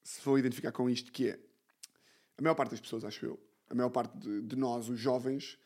se 0.03 0.21
vão 0.21 0.37
identificar 0.37 0.71
com 0.71 0.89
isto, 0.89 1.11
que 1.11 1.29
é, 1.29 1.39
a 2.37 2.41
maior 2.41 2.55
parte 2.55 2.71
das 2.71 2.81
pessoas, 2.81 3.03
acho 3.03 3.25
eu, 3.25 3.39
a 3.69 3.75
maior 3.75 3.89
parte 3.89 4.17
de, 4.17 4.41
de 4.41 4.55
nós, 4.55 4.89
os 4.89 4.99
jovens, 4.99 5.57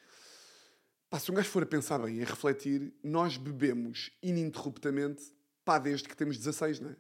pá, 1.10 1.20
se 1.20 1.32
um 1.32 1.36
gajo 1.36 1.50
for 1.50 1.64
a 1.64 1.66
pensar 1.66 2.00
bem 2.00 2.18
e 2.18 2.22
a 2.22 2.26
refletir, 2.26 2.94
nós 3.04 3.38
bebemos 3.38 4.12
ininterruptamente, 4.22 5.24
pá, 5.64 5.80
desde 5.80 6.08
que 6.08 6.16
temos 6.16 6.38
16, 6.38 6.80
não 6.80 6.90
é? 6.92 6.96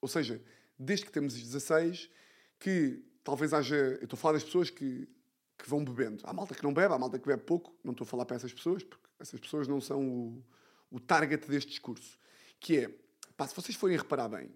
Ou 0.00 0.08
seja, 0.08 0.42
desde 0.78 1.06
que 1.06 1.12
temos 1.12 1.34
16, 1.34 2.10
que 2.58 3.02
talvez 3.24 3.52
haja. 3.52 3.76
Eu 3.76 4.04
estou 4.04 4.16
a 4.16 4.20
falar 4.20 4.34
das 4.34 4.44
pessoas 4.44 4.70
que, 4.70 5.08
que 5.58 5.68
vão 5.68 5.84
bebendo. 5.84 6.22
Há 6.24 6.32
malta 6.32 6.54
que 6.54 6.62
não 6.62 6.72
bebe, 6.72 6.94
há 6.94 6.98
malta 6.98 7.18
que 7.18 7.26
bebe 7.26 7.42
pouco. 7.42 7.74
Não 7.82 7.92
estou 7.92 8.04
a 8.04 8.08
falar 8.08 8.24
para 8.24 8.36
essas 8.36 8.52
pessoas, 8.52 8.82
porque 8.82 9.04
essas 9.18 9.40
pessoas 9.40 9.68
não 9.68 9.80
são 9.80 10.00
o, 10.00 10.44
o 10.90 11.00
target 11.00 11.48
deste 11.48 11.70
discurso. 11.70 12.18
Que 12.60 12.78
é, 12.78 12.90
pá, 13.36 13.46
se 13.46 13.54
vocês 13.54 13.76
forem 13.76 13.96
reparar 13.96 14.28
bem, 14.28 14.50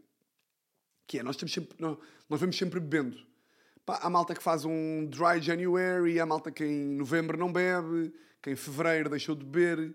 que 1.07 1.19
é, 1.19 1.23
nós, 1.23 1.37
estamos 1.37 1.53
sempre, 1.53 1.77
nós, 1.79 1.99
nós 2.29 2.41
vamos 2.41 2.57
sempre 2.57 2.81
bebendo. 2.81 3.25
Pá, 3.85 3.99
há 4.03 4.11
malta 4.11 4.35
que 4.35 4.43
faz 4.43 4.65
um 4.65 5.07
dry 5.07 5.41
January, 5.41 6.19
há 6.19 6.27
malta 6.27 6.51
que 6.51 6.65
em 6.65 6.97
novembro 6.97 7.39
não 7.39 7.53
bebe, 7.53 8.13
que 8.47 8.51
em 8.53 8.55
fevereiro 8.55 9.11
deixou 9.11 9.35
de 9.35 9.45
beber, 9.45 9.93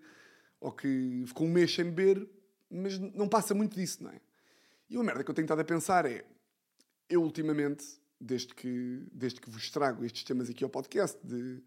ou 0.60 0.74
que 0.74 1.24
ficou 1.26 1.48
um 1.48 1.50
mês 1.50 1.74
sem 1.74 1.86
beber, 1.86 2.28
mas 2.70 3.00
não 3.00 3.30
passa 3.30 3.54
muito 3.54 3.78
disso, 3.78 4.04
não 4.04 4.12
é? 4.12 4.20
E 4.90 4.98
uma 4.98 5.06
merda 5.06 5.24
que 5.24 5.32
eu 5.32 5.34
tenho 5.34 5.46
estado 5.46 5.62
a 5.62 5.64
pensar 5.64 6.06
é, 6.06 6.26
eu 7.10 7.24
ultimamente 7.24 7.86
desde 8.20 8.54
que, 8.54 9.08
desde 9.10 9.40
que 9.40 9.50
vos 9.50 9.70
trago 9.72 10.04
estes 10.04 10.26
temas 10.26 10.50
aqui 10.50 10.66
ao 10.66 10.70
podcast 10.70 11.18
de, 11.26 11.56
de, 11.56 11.62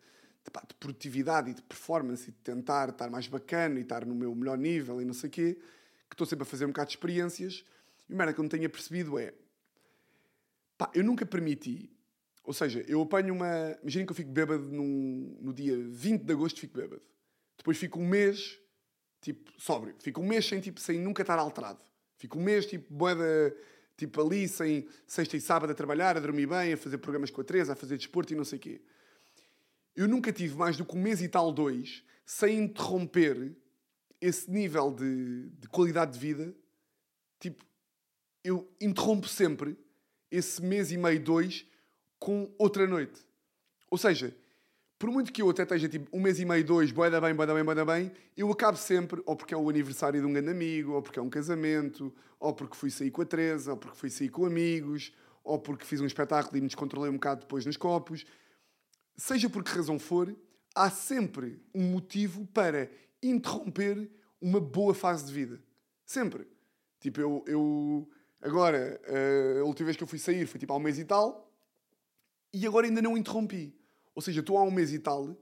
de, 0.68 0.74
produtividade 0.78 1.50
e 1.50 1.54
de 1.54 1.62
performance 1.62 2.28
e 2.28 2.32
de 2.32 2.38
tentar 2.40 2.90
estar 2.90 3.08
mais 3.08 3.26
bacana 3.28 3.78
e 3.78 3.82
estar 3.82 4.04
no 4.04 4.14
meu 4.14 4.34
melhor 4.34 4.58
nível 4.58 5.00
e 5.00 5.06
não 5.06 5.14
sei 5.14 5.28
o 5.28 5.32
quê, 5.32 5.58
que 6.06 6.14
estou 6.14 6.26
sempre 6.26 6.42
a 6.42 6.46
fazer 6.46 6.66
um 6.66 6.68
bocado 6.68 6.88
de 6.88 6.96
experiências 6.96 7.64
e 8.10 8.12
o 8.12 8.16
merda 8.16 8.34
que 8.34 8.40
eu 8.40 8.42
não 8.42 8.50
tenha 8.50 8.68
percebido 8.68 9.18
é 9.18 9.32
pá, 10.76 10.90
eu 10.94 11.02
nunca 11.02 11.24
permiti 11.24 11.90
ou 12.44 12.52
seja, 12.52 12.84
eu 12.86 13.02
apanho 13.02 13.34
uma 13.34 13.76
imaginem 13.82 14.06
que 14.06 14.12
eu 14.12 14.16
fico 14.16 14.30
bêbado 14.30 14.64
num, 14.64 15.36
no 15.40 15.52
dia 15.52 15.76
20 15.76 16.22
de 16.22 16.32
agosto 16.32 16.60
fico 16.60 16.76
bêbado 16.76 17.02
depois 17.56 17.76
fico 17.78 17.98
um 17.98 18.06
mês 18.06 18.58
tipo 19.20 19.50
sóbrio, 19.58 19.94
fico 19.98 20.20
um 20.20 20.26
mês 20.26 20.46
sem, 20.46 20.60
tipo, 20.60 20.78
sem 20.78 20.98
nunca 20.98 21.22
estar 21.22 21.38
alterado 21.38 21.80
fico 22.18 22.38
um 22.38 22.42
mês 22.42 22.66
tipo 22.66 22.92
boeda 22.92 23.56
Tipo 23.96 24.20
ali, 24.22 24.48
sem 24.48 24.88
sexta 25.06 25.36
e 25.36 25.40
sábado 25.40 25.70
a 25.70 25.74
trabalhar, 25.74 26.16
a 26.16 26.20
dormir 26.20 26.46
bem, 26.46 26.72
a 26.72 26.76
fazer 26.76 26.98
programas 26.98 27.30
com 27.30 27.40
a 27.40 27.44
Teresa, 27.44 27.74
a 27.74 27.76
fazer 27.76 27.96
desporto 27.96 28.32
e 28.32 28.36
não 28.36 28.44
sei 28.44 28.58
o 28.58 28.60
quê. 28.60 28.80
Eu 29.94 30.08
nunca 30.08 30.32
tive 30.32 30.56
mais 30.56 30.76
do 30.76 30.84
que 30.84 30.96
um 30.96 31.00
mês 31.00 31.22
e 31.22 31.28
tal, 31.28 31.52
dois, 31.52 32.02
sem 32.26 32.58
interromper 32.58 33.56
esse 34.20 34.50
nível 34.50 34.90
de, 34.90 35.48
de 35.50 35.68
qualidade 35.68 36.14
de 36.14 36.18
vida. 36.18 36.54
Tipo, 37.38 37.64
eu 38.42 38.68
interrompo 38.80 39.28
sempre 39.28 39.78
esse 40.28 40.60
mês 40.60 40.90
e 40.90 40.96
meio, 40.96 41.22
dois, 41.22 41.64
com 42.18 42.54
outra 42.58 42.86
noite. 42.86 43.20
Ou 43.90 43.98
seja, 43.98 44.34
por 44.98 45.10
muito 45.10 45.32
que 45.32 45.42
eu 45.42 45.50
até 45.50 45.62
esteja 45.62 45.88
tipo 45.88 46.08
um 46.16 46.20
mês 46.20 46.38
e 46.38 46.44
meio, 46.44 46.64
dois, 46.64 46.90
boeda 46.90 47.20
bem, 47.20 47.34
boeda 47.34 47.54
bem, 47.54 47.64
boeda 47.64 47.84
bem, 47.84 48.12
eu 48.36 48.50
acabo 48.50 48.76
sempre, 48.76 49.22
ou 49.26 49.36
porque 49.36 49.54
é 49.54 49.56
o 49.56 49.68
aniversário 49.68 50.20
de 50.20 50.26
um 50.26 50.32
grande 50.32 50.50
amigo, 50.50 50.92
ou 50.92 51.02
porque 51.02 51.18
é 51.18 51.22
um 51.22 51.30
casamento, 51.30 52.14
ou 52.38 52.54
porque 52.54 52.76
fui 52.76 52.90
sair 52.90 53.10
com 53.10 53.22
a 53.22 53.24
Teresa, 53.24 53.72
ou 53.72 53.76
porque 53.76 53.96
fui 53.96 54.10
sair 54.10 54.28
com 54.28 54.46
amigos, 54.46 55.12
ou 55.42 55.58
porque 55.58 55.84
fiz 55.84 56.00
um 56.00 56.06
espetáculo 56.06 56.56
e 56.56 56.60
me 56.60 56.66
descontrolei 56.66 57.10
um 57.10 57.14
bocado 57.14 57.42
depois 57.42 57.66
nos 57.66 57.76
copos. 57.76 58.24
Seja 59.16 59.48
por 59.50 59.62
que 59.62 59.70
razão 59.70 59.98
for, 59.98 60.34
há 60.74 60.90
sempre 60.90 61.62
um 61.74 61.82
motivo 61.82 62.46
para 62.46 62.90
interromper 63.22 64.10
uma 64.40 64.60
boa 64.60 64.94
fase 64.94 65.26
de 65.26 65.32
vida. 65.32 65.62
Sempre. 66.04 66.46
Tipo, 67.00 67.20
eu, 67.20 67.44
eu 67.46 68.08
Agora, 68.44 69.00
eh, 69.06 69.60
a 69.60 69.64
última 69.64 69.86
vez 69.86 69.96
que 69.96 70.02
eu 70.02 70.06
fui 70.06 70.18
sair 70.18 70.46
foi 70.46 70.60
tipo 70.60 70.70
há 70.70 70.76
um 70.76 70.80
mês 70.80 70.98
e 70.98 71.04
tal, 71.06 71.50
e 72.54 72.66
agora 72.66 72.86
ainda 72.86 73.02
não 73.02 73.16
interrompi. 73.16 73.74
Ou 74.14 74.22
seja, 74.22 74.40
estou 74.40 74.56
há 74.56 74.62
um 74.62 74.70
mês 74.70 74.92
e 74.92 74.98
tal, 74.98 75.36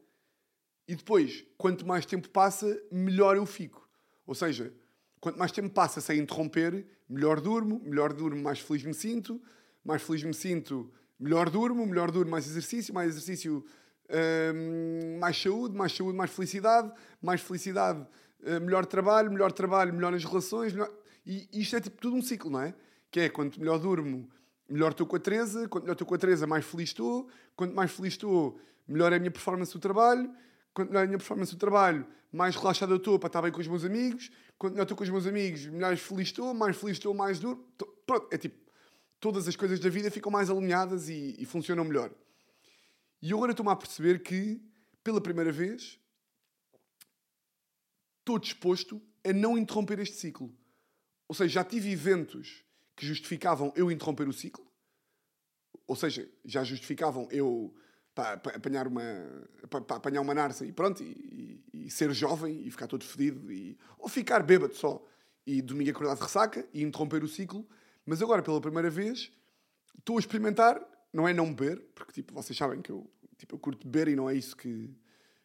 e 0.89 0.97
depois, 0.97 1.45
quanto 1.57 1.87
mais 1.87 2.05
tempo 2.05 2.29
passa, 2.29 2.81
melhor 2.91 3.37
eu 3.37 3.47
fico. 3.47 3.89
Ou 4.27 4.35
seja, 4.35 4.73
quanto 5.21 5.39
mais 5.39 5.53
tempo 5.53 5.71
passa 5.71 6.01
sem 6.01 6.19
interromper, 6.19 6.87
melhor 7.09 7.41
durmo, 7.41 7.81
melhor 7.85 8.13
durmo, 8.13 8.43
mais 8.43 8.59
feliz 8.59 8.83
me 8.83 8.95
sinto, 8.95 9.41
mais 9.85 10.03
feliz 10.03 10.23
me 10.23 10.35
sinto, 10.35 10.93
melhor 11.19 11.49
durmo, 11.51 11.87
melhor 11.87 12.11
durmo, 12.11 12.31
mais 12.31 12.47
exercício, 12.47 12.93
mais 12.93 13.11
exercício, 13.11 13.65
hum, 14.55 15.19
mais 15.21 15.41
saúde, 15.41 15.77
mais 15.77 15.93
saúde, 15.93 16.17
mais 16.17 16.31
felicidade, 16.31 16.93
mais 17.21 17.41
felicidade, 17.41 18.07
uh, 18.41 18.61
melhor 18.61 18.85
trabalho, 18.85 19.31
melhor 19.31 19.53
trabalho, 19.53 19.95
melhor 19.95 20.13
nas 20.13 20.25
relações. 20.25 20.73
Melhor... 20.73 20.93
E 21.25 21.49
isto 21.53 21.77
é 21.77 21.81
tipo 21.81 22.01
tudo 22.01 22.17
um 22.17 22.23
ciclo, 22.23 22.51
não 22.51 22.61
é? 22.61 22.75
Que 23.11 23.21
é 23.21 23.29
quanto 23.29 23.61
melhor 23.61 23.79
durmo, 23.79 24.29
melhor 24.73 24.93
estou 24.93 25.07
com 25.07 25.17
a 25.17 25.21
Teresa, 25.21 25.69
quanto 25.69 25.85
melhor 25.85 25.93
estou 25.93 26.07
com 26.07 26.15
a 26.15 26.19
Teresa, 26.19 26.47
mais 26.47 26.65
feliz 26.65 26.89
estou, 26.89 27.29
quanto 27.55 27.75
mais 27.75 27.91
feliz 27.91 28.15
estou, 28.15 28.59
melhor 28.89 29.13
é 29.13 29.17
a 29.17 29.19
minha 29.19 29.31
performance 29.31 29.73
do 29.73 29.79
trabalho, 29.79 30.35
quanto 30.73 30.89
melhor 30.89 31.03
é 31.03 31.05
a 31.05 31.07
minha 31.07 31.19
performance 31.19 31.53
do 31.53 31.59
trabalho, 31.59 32.07
mais 32.33 32.57
relaxado 32.57 32.93
eu 32.93 32.97
estou 32.97 33.19
para 33.19 33.27
estar 33.27 33.43
bem 33.43 33.53
com 33.53 33.61
os 33.61 33.69
meus 33.69 33.85
amigos, 33.85 34.31
quanto 34.59 34.73
melhor 34.73 34.85
estou 34.85 34.97
com 34.97 35.05
os 35.05 35.11
meus 35.11 35.27
amigos, 35.27 35.67
mais 35.67 36.01
feliz 36.01 36.29
estou, 36.29 36.55
mais 36.55 36.77
feliz 36.77 36.97
estou, 36.97 37.13
mais 37.13 37.39
duro. 37.39 37.63
Pronto, 38.07 38.29
é 38.33 38.39
tipo, 38.39 38.57
todas 39.21 39.47
as 39.47 39.55
coisas 39.55 39.79
da 39.79 39.91
vida 39.91 40.11
ficam 40.11 40.33
mais 40.33 40.49
alinhadas 40.49 41.09
e, 41.09 41.37
e 41.39 41.45
funcionam 41.45 41.85
melhor. 41.85 42.11
E 43.21 43.33
agora 43.33 43.53
estou-me 43.53 43.71
a 43.71 43.77
perceber 43.77 44.23
que, 44.23 44.61
pela 45.05 45.21
primeira 45.21 45.53
vez, 45.53 46.01
estou 48.21 48.39
disposto 48.39 49.01
a 49.25 49.33
não 49.33 49.59
interromper 49.59 49.99
este 49.99 50.17
ciclo. 50.17 50.53
Ou 51.29 51.35
seja, 51.35 51.55
já 51.55 51.65
tive 51.65 51.93
eventos 51.93 52.65
que 53.03 53.07
justificavam 53.07 53.73
eu 53.75 53.91
interromper 53.91 54.29
o 54.29 54.33
ciclo, 54.33 54.65
ou 55.89 55.97
seja, 55.97 56.31
já 56.45 56.63
justificavam 56.63 57.27
eu 57.33 57.75
para, 58.15 58.35
apanhar 58.35 58.87
uma 58.87 59.03
para, 59.69 59.97
apanhar 59.97 60.21
uma 60.21 60.33
narça 60.33 60.65
e 60.65 60.71
pronto 60.71 61.03
e, 61.03 61.65
e, 61.75 61.87
e, 61.87 61.91
ser 61.91 62.13
jovem 62.13 62.65
e 62.65 62.71
ficar 62.71 62.87
todo 62.87 63.05
fedido 63.05 63.51
e, 63.51 63.77
ou 63.99 64.09
ficar 64.09 64.41
bêbado 64.45 64.77
só 64.77 65.05
e 65.45 65.61
domingo 65.61 65.91
acordar 65.91 66.15
de 66.15 66.23
ressaca 66.23 66.65
e 66.73 66.81
interromper 66.85 67.25
o 67.25 67.29
ciclo. 67.29 67.69
Mas 68.07 68.23
agora 68.23 68.41
pela 68.41 68.61
primeira 68.61 68.89
vez 68.89 69.33
estou 69.99 70.17
a 70.17 70.21
experimentar 70.21 70.81
não 71.13 71.27
é 71.27 71.35
não 71.35 71.53
beber 71.53 71.83
porque 71.97 72.13
tipo 72.13 72.33
vocês 72.33 72.57
sabem 72.57 72.81
que 72.81 72.93
eu 72.93 73.11
tipo 73.37 73.57
eu 73.57 73.59
curto 73.59 73.89
beber 73.89 74.13
e 74.13 74.15
não 74.15 74.31
é 74.31 74.37
isso 74.37 74.57
que 74.57 74.97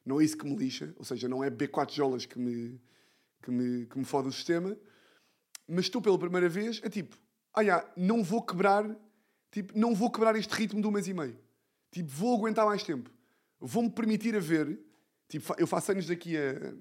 não 0.05 0.21
é 0.21 0.23
isso 0.23 0.37
que 0.37 0.45
me 0.45 0.55
lixa 0.55 0.93
ou 0.95 1.03
seja 1.03 1.27
não 1.27 1.43
é 1.43 1.49
beber 1.49 1.69
quatro 1.69 1.95
jolas 1.95 2.23
que 2.23 2.37
me 2.37 2.79
que 3.41 3.49
me 3.49 3.87
que 3.87 3.97
me 3.97 4.05
fode 4.05 4.27
o 4.27 4.31
sistema. 4.31 4.77
Mas 5.67 5.85
estou 5.85 6.03
pela 6.03 6.19
primeira 6.19 6.47
vez 6.47 6.79
a 6.85 6.89
tipo 6.89 7.17
já, 7.63 7.85
não 7.95 8.23
vou 8.23 8.41
quebrar 8.41 8.83
tipo 9.51 9.77
não 9.77 9.95
vou 9.95 10.11
quebrar 10.11 10.35
este 10.35 10.53
ritmo 10.53 10.81
de 10.81 10.87
um 10.87 10.91
mês 10.91 11.07
e 11.07 11.13
meio 11.13 11.37
Tipo, 11.91 12.09
vou 12.09 12.35
aguentar 12.37 12.65
mais 12.65 12.83
tempo. 12.83 13.09
Vou-me 13.59 13.89
permitir 13.89 14.35
a 14.35 14.39
ver. 14.39 14.79
Tipo, 15.27 15.55
eu 15.57 15.67
faço 15.67 15.91
anos 15.91 16.07
daqui 16.07 16.37
a, 16.37 16.73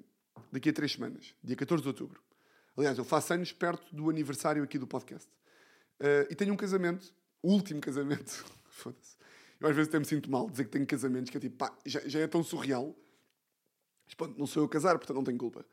daqui 0.52 0.68
a 0.68 0.72
três 0.72 0.92
semanas, 0.92 1.34
dia 1.42 1.56
14 1.56 1.82
de 1.82 1.88
outubro. 1.88 2.22
Aliás, 2.76 2.98
eu 2.98 3.04
faço 3.04 3.32
anos 3.32 3.52
perto 3.52 3.94
do 3.94 4.10
aniversário 4.10 4.62
aqui 4.62 4.78
do 4.78 4.86
podcast. 4.86 5.28
Uh, 5.98 6.30
e 6.30 6.34
tenho 6.34 6.52
um 6.52 6.56
casamento, 6.56 7.14
o 7.42 7.52
último 7.52 7.80
casamento. 7.80 8.44
Foda-se. 8.68 9.16
Eu 9.58 9.68
às 9.68 9.74
vezes 9.74 9.88
até 9.88 9.98
me 9.98 10.04
sinto 10.04 10.30
mal 10.30 10.50
dizer 10.50 10.64
que 10.64 10.70
tenho 10.70 10.86
casamentos 10.86 11.30
que 11.30 11.38
é 11.38 11.40
tipo, 11.40 11.56
pá, 11.56 11.74
já, 11.86 12.00
já 12.06 12.20
é 12.20 12.26
tão 12.26 12.42
surreal. 12.42 12.94
Mas 14.04 14.14
pronto, 14.14 14.38
não 14.38 14.46
sou 14.46 14.62
eu 14.62 14.66
a 14.66 14.68
casar, 14.68 14.98
portanto 14.98 15.16
não 15.16 15.24
tenho 15.24 15.38
culpa. 15.38 15.64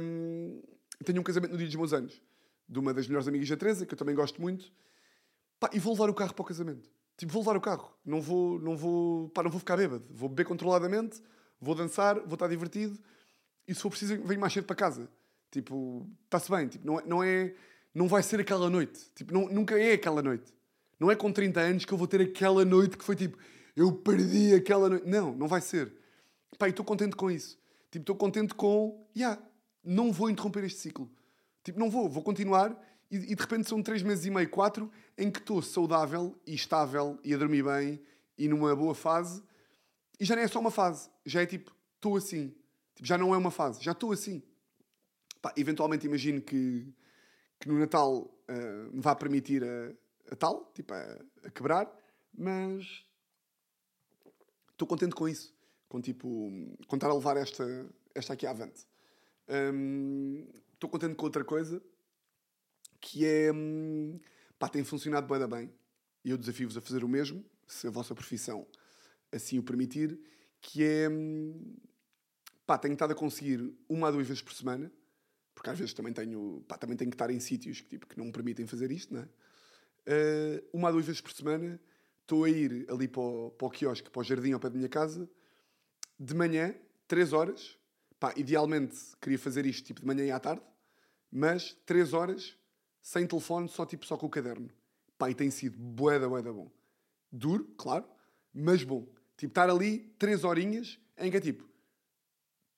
Um, 0.00 0.60
tenho 1.04 1.20
um 1.20 1.24
casamento 1.24 1.52
no 1.52 1.56
dia 1.56 1.66
dos 1.66 1.76
meus 1.76 1.92
anos, 1.92 2.20
de 2.68 2.78
uma 2.78 2.92
das 2.92 3.06
melhores 3.06 3.28
amigas 3.28 3.48
da 3.48 3.56
Teresa, 3.56 3.86
que 3.86 3.94
eu 3.94 3.98
também 3.98 4.14
gosto 4.14 4.40
muito. 4.40 4.72
Pá, 5.58 5.70
e 5.72 5.78
vou 5.78 5.92
levar 5.92 6.10
o 6.10 6.14
carro 6.14 6.34
para 6.34 6.42
o 6.42 6.46
casamento. 6.46 6.90
Tipo, 7.16 7.32
vou 7.32 7.42
levar 7.42 7.56
o 7.56 7.60
carro. 7.60 7.92
Não 8.04 8.20
vou, 8.20 8.60
não 8.60 8.76
vou, 8.76 9.28
pá, 9.30 9.42
não 9.42 9.50
vou 9.50 9.58
ficar 9.58 9.76
bêbado. 9.76 10.04
Vou 10.10 10.28
beber 10.28 10.44
controladamente, 10.44 11.22
vou 11.60 11.74
dançar, 11.74 12.20
vou 12.20 12.34
estar 12.34 12.48
divertido. 12.48 12.98
E 13.66 13.74
se 13.74 13.80
for 13.80 13.90
preciso, 13.90 14.22
venho 14.22 14.40
mais 14.40 14.52
cedo 14.52 14.64
para 14.64 14.76
casa. 14.76 15.08
Tipo, 15.50 16.08
está-se 16.24 16.50
bem. 16.50 16.68
Tipo, 16.68 16.86
não, 16.86 16.98
é, 16.98 17.02
não 17.06 17.24
é, 17.24 17.54
não 17.94 18.08
vai 18.08 18.22
ser 18.22 18.40
aquela 18.40 18.68
noite. 18.68 19.10
Tipo, 19.14 19.32
não, 19.32 19.48
nunca 19.48 19.78
é 19.78 19.94
aquela 19.94 20.22
noite. 20.22 20.52
Não 20.98 21.10
é 21.10 21.16
com 21.16 21.32
30 21.32 21.60
anos 21.60 21.84
que 21.84 21.92
eu 21.92 21.98
vou 21.98 22.06
ter 22.06 22.20
aquela 22.20 22.64
noite 22.64 22.96
que 22.96 23.04
foi 23.04 23.16
tipo, 23.16 23.38
eu 23.74 23.92
perdi 23.92 24.54
aquela 24.54 24.88
noite. 24.88 25.06
Não, 25.06 25.34
não 25.34 25.48
vai 25.48 25.60
ser. 25.60 25.92
Pá, 26.58 26.68
estou 26.68 26.84
contente 26.84 27.16
com 27.16 27.30
isso. 27.30 27.58
Tipo, 27.90 28.02
estou 28.02 28.16
contente 28.16 28.54
com, 28.54 29.06
já, 29.14 29.28
yeah, 29.28 29.42
não 29.84 30.12
vou 30.12 30.28
interromper 30.28 30.64
este 30.64 30.80
ciclo. 30.80 31.10
Tipo, 31.66 31.80
não 31.80 31.90
vou, 31.90 32.08
vou 32.08 32.22
continuar 32.22 32.80
e, 33.10 33.16
e 33.16 33.34
de 33.34 33.42
repente 33.42 33.68
são 33.68 33.82
três 33.82 34.00
meses 34.00 34.24
e 34.24 34.30
meio, 34.30 34.48
quatro, 34.48 34.88
em 35.18 35.28
que 35.28 35.40
estou 35.40 35.60
saudável 35.60 36.32
e 36.46 36.54
estável 36.54 37.18
e 37.24 37.34
a 37.34 37.36
dormir 37.36 37.64
bem 37.64 38.00
e 38.38 38.46
numa 38.46 38.74
boa 38.76 38.94
fase. 38.94 39.42
E 40.20 40.24
já 40.24 40.36
não 40.36 40.42
é 40.42 40.46
só 40.46 40.60
uma 40.60 40.70
fase, 40.70 41.10
já 41.24 41.42
é 41.42 41.46
tipo, 41.46 41.74
estou 41.96 42.16
assim. 42.16 42.54
Tipo, 42.94 43.08
já 43.08 43.18
não 43.18 43.34
é 43.34 43.36
uma 43.36 43.50
fase, 43.50 43.82
já 43.82 43.90
estou 43.90 44.12
assim. 44.12 44.40
Pá, 45.42 45.52
eventualmente 45.56 46.06
imagino 46.06 46.40
que, 46.40 46.86
que 47.58 47.66
no 47.66 47.76
Natal 47.80 48.18
uh, 48.18 48.92
me 48.92 49.00
vá 49.00 49.16
permitir 49.16 49.64
a, 49.64 50.32
a 50.32 50.36
tal, 50.36 50.70
tipo, 50.72 50.94
a, 50.94 51.18
a, 51.42 51.50
quebrar, 51.50 51.92
mas 52.32 53.04
estou 54.70 54.86
contente 54.86 55.16
com 55.16 55.28
isso. 55.28 55.52
Com 55.88 56.00
tipo, 56.00 56.48
com 56.86 56.94
estar 56.94 57.10
a 57.10 57.14
levar 57.14 57.36
esta, 57.36 57.64
esta 58.14 58.34
aqui 58.34 58.46
avante. 58.46 58.86
Um, 59.48 60.46
estou 60.76 60.88
contente 60.88 61.14
com 61.14 61.24
outra 61.24 61.44
coisa 61.44 61.82
que 63.00 63.24
é. 63.24 63.52
Hum, 63.52 64.18
pá, 64.58 64.68
tem 64.68 64.84
funcionado 64.84 65.26
bem, 65.26 65.48
bem. 65.48 65.74
E 66.24 66.30
eu 66.30 66.36
desafio-vos 66.38 66.76
a 66.76 66.80
fazer 66.80 67.04
o 67.04 67.08
mesmo, 67.08 67.44
se 67.66 67.86
a 67.86 67.90
vossa 67.90 68.14
profissão 68.14 68.66
assim 69.32 69.58
o 69.58 69.62
permitir, 69.62 70.18
que 70.60 70.82
é. 70.82 71.08
Hum, 71.08 71.76
pá, 72.66 72.78
tenho 72.78 72.94
estado 72.94 73.12
a 73.12 73.14
conseguir 73.14 73.72
uma 73.88 74.08
a 74.08 74.10
duas 74.10 74.26
vezes 74.26 74.42
por 74.42 74.52
semana, 74.52 74.92
porque 75.54 75.70
às 75.70 75.78
vezes 75.78 75.94
também 75.94 76.12
tenho, 76.12 76.64
pá, 76.66 76.76
também 76.76 76.96
tenho 76.96 77.10
que 77.10 77.14
estar 77.14 77.30
em 77.30 77.40
sítios 77.40 77.80
que, 77.80 77.88
tipo, 77.90 78.06
que 78.06 78.18
não 78.18 78.26
me 78.26 78.32
permitem 78.32 78.66
fazer 78.66 78.90
isto, 78.90 79.14
não 79.14 79.22
é? 79.22 79.28
Uh, 80.08 80.68
uma 80.72 80.88
a 80.88 80.92
duas 80.92 81.04
vezes 81.04 81.20
por 81.20 81.32
semana 81.32 81.80
estou 82.22 82.44
a 82.44 82.50
ir 82.50 82.86
ali 82.88 83.08
para 83.08 83.20
o, 83.20 83.50
para 83.52 83.66
o 83.66 83.70
quiosque, 83.70 84.10
para 84.10 84.20
o 84.20 84.24
jardim 84.24 84.52
ao 84.52 84.60
pé 84.60 84.68
da 84.68 84.76
minha 84.76 84.88
casa, 84.88 85.28
de 86.18 86.34
manhã, 86.34 86.74
três 87.06 87.32
horas. 87.32 87.78
Pá, 88.18 88.32
idealmente 88.36 88.96
queria 89.20 89.38
fazer 89.38 89.66
isto 89.66 89.84
tipo 89.84 90.00
de 90.00 90.06
manhã 90.06 90.24
e 90.24 90.30
à 90.30 90.40
tarde, 90.40 90.62
mas 91.30 91.76
três 91.84 92.12
horas 92.12 92.56
sem 93.02 93.26
telefone, 93.26 93.68
só 93.68 93.84
tipo 93.84 94.06
só 94.06 94.16
com 94.16 94.26
o 94.26 94.30
caderno. 94.30 94.70
Pá, 95.18 95.30
e 95.30 95.34
tem 95.34 95.50
sido 95.50 95.78
boeda, 95.78 96.28
boeda 96.28 96.52
bom. 96.52 96.70
Duro, 97.30 97.64
claro, 97.76 98.06
mas 98.52 98.82
bom. 98.82 99.06
Tipo, 99.36 99.50
estar 99.50 99.68
ali 99.68 99.98
três 100.18 100.44
horinhas 100.44 100.98
em 101.18 101.30
que 101.30 101.36
é 101.36 101.40
tipo 101.40 101.66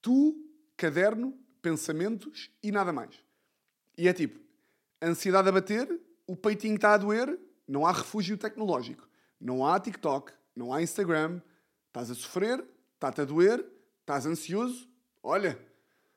tu, 0.00 0.34
caderno, 0.76 1.36
pensamentos 1.60 2.50
e 2.62 2.70
nada 2.72 2.92
mais. 2.92 3.22
E 3.96 4.08
é 4.08 4.12
tipo, 4.12 4.40
ansiedade 5.02 5.48
a 5.48 5.52
bater, 5.52 6.00
o 6.26 6.36
peitinho 6.36 6.76
está 6.76 6.94
a 6.94 6.96
doer, 6.96 7.38
não 7.66 7.86
há 7.86 7.92
refúgio 7.92 8.38
tecnológico. 8.38 9.08
Não 9.40 9.66
há 9.66 9.78
TikTok, 9.78 10.32
não 10.54 10.72
há 10.72 10.82
Instagram. 10.82 11.40
Estás 11.88 12.10
a 12.10 12.14
sofrer, 12.14 12.64
está-te 12.94 13.20
a 13.20 13.24
doer, 13.24 13.64
estás 14.00 14.26
ansioso. 14.26 14.88
Olha, 15.22 15.58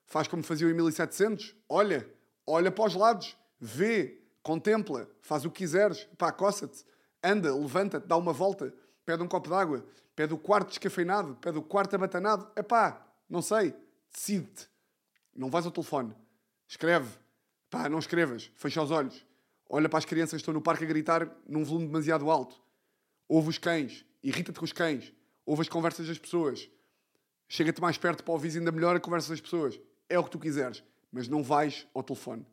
faz 0.05 0.27
como 0.27 0.43
faziam 0.43 0.69
em 0.69 0.73
1700. 0.73 1.55
Olha, 1.67 2.09
olha 2.45 2.71
para 2.71 2.85
os 2.85 2.95
lados. 2.95 3.37
Vê, 3.59 4.21
contempla, 4.43 5.09
faz 5.21 5.45
o 5.45 5.51
que 5.51 5.59
quiseres, 5.59 6.07
pá, 6.17 6.31
coça-te, 6.31 6.83
anda, 7.23 7.53
levanta-te, 7.55 8.07
dá 8.07 8.17
uma 8.17 8.33
volta, 8.33 8.73
pede 9.05 9.21
um 9.21 9.27
copo 9.27 9.49
de 9.49 9.55
água, 9.55 9.85
pede 10.15 10.33
o 10.33 10.37
quarto 10.37 10.69
descafeinado, 10.69 11.35
pede 11.35 11.57
o 11.57 11.61
quarto 11.61 11.95
abatanado, 11.95 12.49
é 12.55 12.63
pá, 12.63 13.05
não 13.29 13.41
sei, 13.41 13.73
decide-te. 14.11 14.69
Não 15.35 15.49
vais 15.49 15.65
ao 15.65 15.71
telefone, 15.71 16.15
escreve, 16.67 17.09
pá, 17.69 17.87
não 17.87 17.99
escrevas, 17.99 18.51
fecha 18.55 18.81
os 18.81 18.91
olhos, 18.91 19.25
olha 19.69 19.87
para 19.87 19.99
as 19.99 20.05
crianças 20.05 20.31
que 20.31 20.41
estão 20.41 20.53
no 20.53 20.61
parque 20.61 20.83
a 20.83 20.87
gritar 20.87 21.29
num 21.47 21.63
volume 21.63 21.87
demasiado 21.87 22.29
alto, 22.29 22.61
ouve 23.27 23.49
os 23.49 23.57
cães, 23.57 24.05
irrita-te 24.23 24.59
com 24.59 24.65
os 24.65 24.73
cães, 24.73 25.13
ouve 25.45 25.61
as 25.61 25.69
conversas 25.69 26.07
das 26.07 26.17
pessoas, 26.17 26.69
chega-te 27.51 27.81
mais 27.81 27.97
perto 27.97 28.23
para 28.23 28.33
ouvir 28.33 28.57
ainda 28.57 28.71
melhor 28.71 28.95
a 28.95 28.99
conversa 28.99 29.29
das 29.29 29.41
pessoas, 29.41 29.77
é 30.07 30.17
o 30.17 30.23
que 30.23 30.29
tu 30.29 30.39
quiseres, 30.39 30.81
mas 31.11 31.27
não 31.27 31.43
vais 31.43 31.85
ao 31.93 32.01
telefone. 32.01 32.45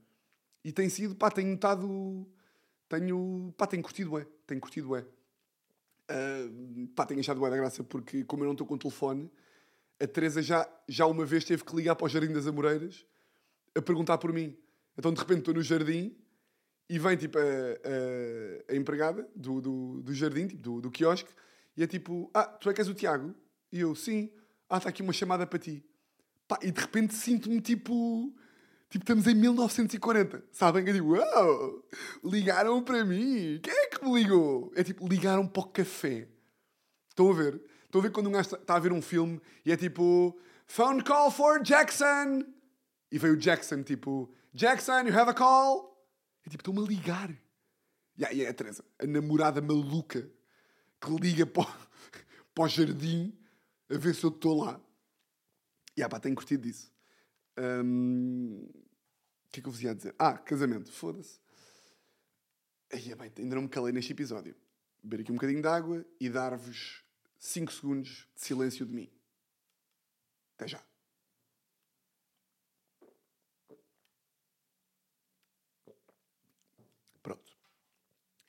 E 0.65 0.73
tem 0.73 0.89
sido, 0.89 1.15
pá, 1.15 1.31
tenho 1.31 1.53
notado. 1.53 2.27
Tenho. 2.89 3.55
pá, 3.57 3.65
tenho 3.65 3.81
curtido, 3.81 4.19
é. 4.19 4.27
Tenho 4.45 4.61
curtido, 4.61 4.97
é. 4.97 5.07
Uh, 6.11 6.89
pá, 6.97 7.07
tenho 7.07 7.21
achado 7.21 7.39
bué 7.39 7.49
da 7.49 7.57
graça 7.57 7.85
porque, 7.85 8.25
como 8.25 8.43
eu 8.43 8.47
não 8.47 8.55
estou 8.55 8.67
com 8.67 8.75
o 8.75 8.79
telefone, 8.79 9.31
a 10.01 10.07
Teresa 10.07 10.43
já, 10.43 10.69
já 10.89 11.07
uma 11.07 11.25
vez 11.25 11.45
teve 11.45 11.63
que 11.63 11.77
ligar 11.77 11.95
para 11.95 12.07
o 12.07 12.09
Jardim 12.09 12.33
das 12.33 12.49
Amoreiras 12.49 13.07
a 13.77 13.81
perguntar 13.81 14.19
por 14.19 14.33
mim. 14.33 14.57
Então, 14.97 15.13
de 15.13 15.21
repente, 15.21 15.41
estou 15.41 15.55
no 15.55 15.63
jardim 15.63 16.17
e 16.89 16.99
vem, 16.99 17.17
tipo, 17.17 17.39
a, 17.39 17.43
a, 17.43 18.73
a 18.73 18.77
empregada 18.77 19.29
do, 19.37 19.61
do, 19.61 20.03
do, 20.03 20.13
jardim, 20.13 20.49
tipo, 20.49 20.63
do, 20.63 20.81
do 20.81 20.91
quiosque, 20.91 21.31
e 21.77 21.85
é 21.85 21.87
tipo, 21.87 22.29
ah, 22.35 22.45
tu 22.45 22.69
é 22.69 22.75
que 22.75 22.81
és 22.81 22.89
o 22.89 22.95
Tiago? 22.95 23.33
E 23.71 23.79
eu, 23.79 23.95
sim. 23.95 24.33
Ah, 24.69 24.79
está 24.79 24.91
aqui 24.91 25.03
uma 25.03 25.13
chamada 25.13 25.47
para 25.47 25.59
ti. 25.59 25.85
Pá, 26.47 26.59
e 26.63 26.71
de 26.71 26.81
repente 26.81 27.15
sinto-me, 27.15 27.61
tipo 27.61 28.35
Tipo, 28.91 29.03
estamos 29.03 29.27
em 29.27 29.35
1940. 29.35 30.45
Sabem? 30.51 30.89
É 30.89 30.93
tipo, 30.93 31.13
uau, 31.13 31.85
ligaram 32.25 32.83
para 32.83 33.05
mim. 33.05 33.61
Quem 33.63 33.75
é 33.75 33.87
que 33.87 34.03
me 34.03 34.15
ligou? 34.15 34.73
É 34.75 34.83
tipo, 34.83 35.07
ligaram 35.07 35.47
para 35.47 35.63
o 35.63 35.67
café. 35.67 36.27
Estão 37.09 37.31
a 37.31 37.35
ver? 37.35 37.61
Estão 37.85 38.01
a 38.01 38.05
ver 38.05 38.11
quando 38.11 38.29
um 38.29 38.33
gajo 38.33 38.55
está 38.55 38.77
a 38.77 38.79
ver 38.79 38.93
um 38.93 39.03
filme 39.03 39.41
e 39.65 39.73
é 39.73 39.77
tipo, 39.77 40.39
phone 40.67 41.03
call 41.03 41.31
for 41.31 41.63
Jackson. 41.63 42.45
E 43.11 43.19
veio 43.19 43.35
o 43.35 43.37
Jackson, 43.37 43.83
tipo, 43.83 44.33
Jackson, 44.55 45.01
you 45.01 45.19
have 45.19 45.31
a 45.31 45.35
call? 45.35 46.07
É 46.47 46.51
tipo, 46.51 46.63
estão-me 46.63 46.81
a 46.81 46.89
ligar. 46.89 47.31
E 48.17 48.25
aí 48.25 48.43
é 48.43 48.49
a 48.49 48.55
Teresa, 48.55 48.85
a 48.99 49.07
namorada 49.07 49.61
maluca 49.61 50.29
que 51.01 51.11
liga 51.21 51.47
para 51.47 51.63
o, 51.63 51.67
para 52.55 52.65
o 52.65 52.69
jardim 52.69 53.39
a 53.91 53.97
ver 53.97 54.15
se 54.15 54.25
eu 54.25 54.31
estou 54.31 54.63
lá. 54.63 54.81
E 55.97 56.03
ah, 56.03 56.09
pá, 56.09 56.21
tenho 56.21 56.35
curtido 56.35 56.63
disso. 56.63 56.93
Hum, 57.59 58.65
O 58.67 59.51
que 59.51 59.61
é 59.61 59.63
que 59.63 59.69
eu 59.69 59.73
vos 59.73 59.83
ia 59.83 59.95
dizer? 59.95 60.15
Ah, 60.19 60.37
casamento, 60.39 60.93
foda-se. 60.93 61.41
Ai, 62.93 63.13
é 63.13 63.15
bem, 63.17 63.33
ainda 63.39 63.55
não 63.55 63.63
me 63.63 63.69
calei 63.69 63.93
neste 63.93 64.13
episódio. 64.13 64.55
Beber 65.03 65.23
aqui 65.23 65.33
um 65.33 65.37
bocadinho 65.37 65.63
de 65.63 65.69
água 65.69 66.05
e 66.21 66.29
dar-vos 66.29 67.05
5 67.39 67.73
segundos 67.73 68.29
de 68.35 68.41
silêncio 68.43 68.85
de 68.87 68.93
mim. 68.95 69.11
Até 70.57 70.69
já. 70.69 70.83
Pronto. 77.23 77.53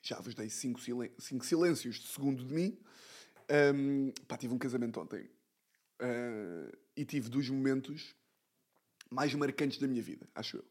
Já 0.02 0.20
vos 0.22 0.34
dei 0.36 0.50
5 0.50 0.80
silen 0.80 1.12
cinco 1.20 1.46
silêncios 1.46 1.98
de 1.98 2.08
segundo 2.08 2.44
de 2.44 2.54
mim. 2.54 2.80
Hum, 3.52 4.12
pá, 4.28 4.38
tive 4.38 4.54
um 4.54 4.58
casamento 4.58 5.00
ontem. 5.00 5.30
Uh, 6.02 6.72
e 6.96 7.04
tive 7.04 7.30
dois 7.30 7.50
momentos 7.50 8.16
mais 9.10 9.34
marcantes 9.34 9.80
da 9.80 9.88
minha 9.88 10.02
vida, 10.02 10.30
acho 10.36 10.58
eu. 10.58 10.66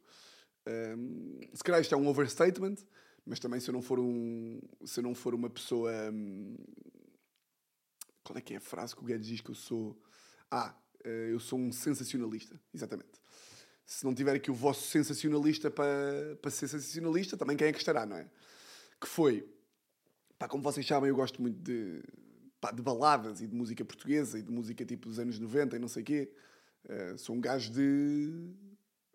Um, 0.96 1.40
se 1.54 1.64
calhar 1.64 1.80
isto 1.80 1.94
é 1.94 1.98
um 1.98 2.06
overstatement, 2.06 2.76
mas 3.24 3.38
também 3.38 3.58
se 3.60 3.68
eu 3.68 3.72
não 3.72 3.82
for 3.82 3.98
um. 3.98 4.60
Se 4.84 5.00
eu 5.00 5.04
não 5.04 5.14
for 5.14 5.34
uma 5.34 5.50
pessoa. 5.50 5.90
Um, 6.12 6.56
qual 8.22 8.38
é 8.38 8.40
que 8.40 8.54
é 8.54 8.58
a 8.58 8.60
frase 8.60 8.94
que 8.94 9.02
o 9.02 9.04
Guedes 9.04 9.26
diz 9.26 9.40
que 9.40 9.50
eu 9.50 9.54
sou? 9.54 10.00
Ah, 10.50 10.74
eh, 11.02 11.30
eu 11.32 11.40
sou 11.40 11.58
um 11.58 11.72
sensacionalista, 11.72 12.60
exatamente. 12.74 13.18
Se 13.86 14.04
não 14.04 14.14
tiver 14.14 14.34
aqui 14.34 14.50
o 14.50 14.54
vosso 14.54 14.86
sensacionalista 14.88 15.70
para, 15.70 16.36
para 16.42 16.50
ser 16.50 16.68
sensacionalista, 16.68 17.38
também 17.38 17.56
quem 17.56 17.68
é 17.68 17.72
que 17.72 17.78
estará, 17.78 18.04
não 18.04 18.16
é? 18.16 18.28
Que 19.00 19.06
foi. 19.06 19.48
Pá, 20.38 20.46
como 20.46 20.62
vocês 20.62 20.86
sabem, 20.86 21.08
eu 21.08 21.16
gosto 21.16 21.40
muito 21.40 21.58
de, 21.58 22.02
pá, 22.60 22.70
de 22.70 22.82
baladas 22.82 23.40
e 23.40 23.46
de 23.46 23.54
música 23.54 23.84
portuguesa 23.84 24.38
e 24.38 24.42
de 24.42 24.50
música 24.50 24.84
tipo 24.84 25.08
dos 25.08 25.18
anos 25.18 25.38
90 25.38 25.76
e 25.76 25.78
não 25.78 25.88
sei 25.88 26.02
o 26.02 26.06
quê. 26.06 26.32
Uh, 26.84 27.18
sou 27.18 27.34
um 27.34 27.40
gajo 27.40 27.72
de. 27.72 28.50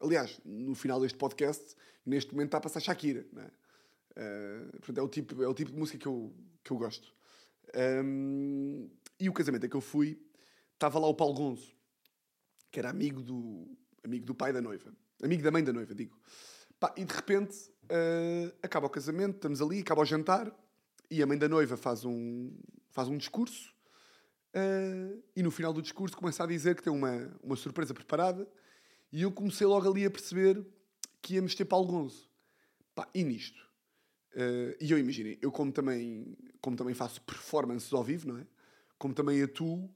Aliás, 0.02 0.40
no 0.44 0.76
final 0.76 1.00
deste 1.00 1.18
podcast, 1.18 1.76
neste 2.06 2.32
momento 2.34 2.50
está 2.50 2.58
a 2.58 2.62
passar 2.62 2.80
Shakira. 2.80 3.26
Não 3.32 3.42
é? 3.42 3.52
Uh, 4.16 4.72
portanto, 4.72 4.98
é 4.98 5.02
o, 5.02 5.08
tipo, 5.08 5.44
é 5.44 5.48
o 5.48 5.54
tipo 5.54 5.72
de 5.72 5.78
música 5.78 5.98
que 5.98 6.08
eu, 6.08 6.34
que 6.64 6.72
eu 6.72 6.78
gosto. 6.78 7.14
Um, 7.76 8.90
e 9.20 9.30
o 9.30 9.34
casamento 9.34 9.66
a 9.66 9.70
que 9.70 9.76
eu 9.76 9.82
fui, 9.82 10.22
estava 10.74 11.00
lá 11.00 11.08
o 11.08 11.16
Paulo 11.16 11.34
Gonzo, 11.34 11.74
que 12.72 12.80
era 12.80 12.90
amigo 12.90 13.22
do, 13.22 13.68
amigo 14.04 14.26
do 14.26 14.36
pai 14.36 14.54
da 14.54 14.62
noiva. 14.62 14.94
Amigo 15.22 15.42
da 15.42 15.52
mãe 15.52 15.64
da 15.64 15.74
noiva, 15.74 15.96
digo. 15.96 16.20
Pá, 16.80 16.94
e 16.98 17.06
de 17.06 17.14
repente, 17.14 17.56
uh, 17.86 18.54
acaba 18.62 18.88
o 18.88 18.90
casamento, 18.90 19.36
estamos 19.36 19.62
ali, 19.62 19.80
acaba 19.80 20.02
o 20.02 20.06
jantar, 20.06 20.54
e 21.10 21.24
a 21.24 21.26
mãe 21.26 21.38
da 21.38 21.48
noiva 21.48 21.78
faz 21.78 22.04
um, 22.04 22.52
faz 22.94 23.10
um 23.10 23.18
discurso, 23.18 23.74
uh, 24.56 25.22
e 25.36 25.44
no 25.44 25.52
final 25.52 25.74
do 25.74 25.82
discurso 25.82 26.16
começa 26.16 26.44
a 26.44 26.48
dizer 26.48 26.76
que 26.76 26.84
tem 26.84 26.94
uma, 26.94 27.30
uma 27.44 27.56
surpresa 27.56 27.94
preparada, 27.94 28.48
e 29.12 29.24
eu 29.24 29.32
comecei 29.32 29.68
logo 29.68 29.90
ali 29.90 30.06
a 30.06 30.12
perceber 30.12 30.66
que 31.22 31.36
íamos 31.36 31.56
ter 31.56 31.66
Paulo 31.66 31.88
Gonzo. 31.88 32.30
Pá, 32.96 33.08
e 33.14 33.24
nisto? 33.24 33.62
Uh, 34.34 34.76
e 34.80 34.92
eu 34.92 34.98
imaginei, 34.98 35.38
eu 35.42 35.52
como 35.52 35.72
também, 35.72 36.38
como 36.62 36.78
também 36.78 36.94
faço 36.94 37.22
performances 37.22 37.92
ao 37.92 38.04
vivo, 38.04 38.28
não 38.28 38.38
é? 38.38 38.48
Como 38.98 39.14
também 39.14 39.42
atuo, 39.42 39.90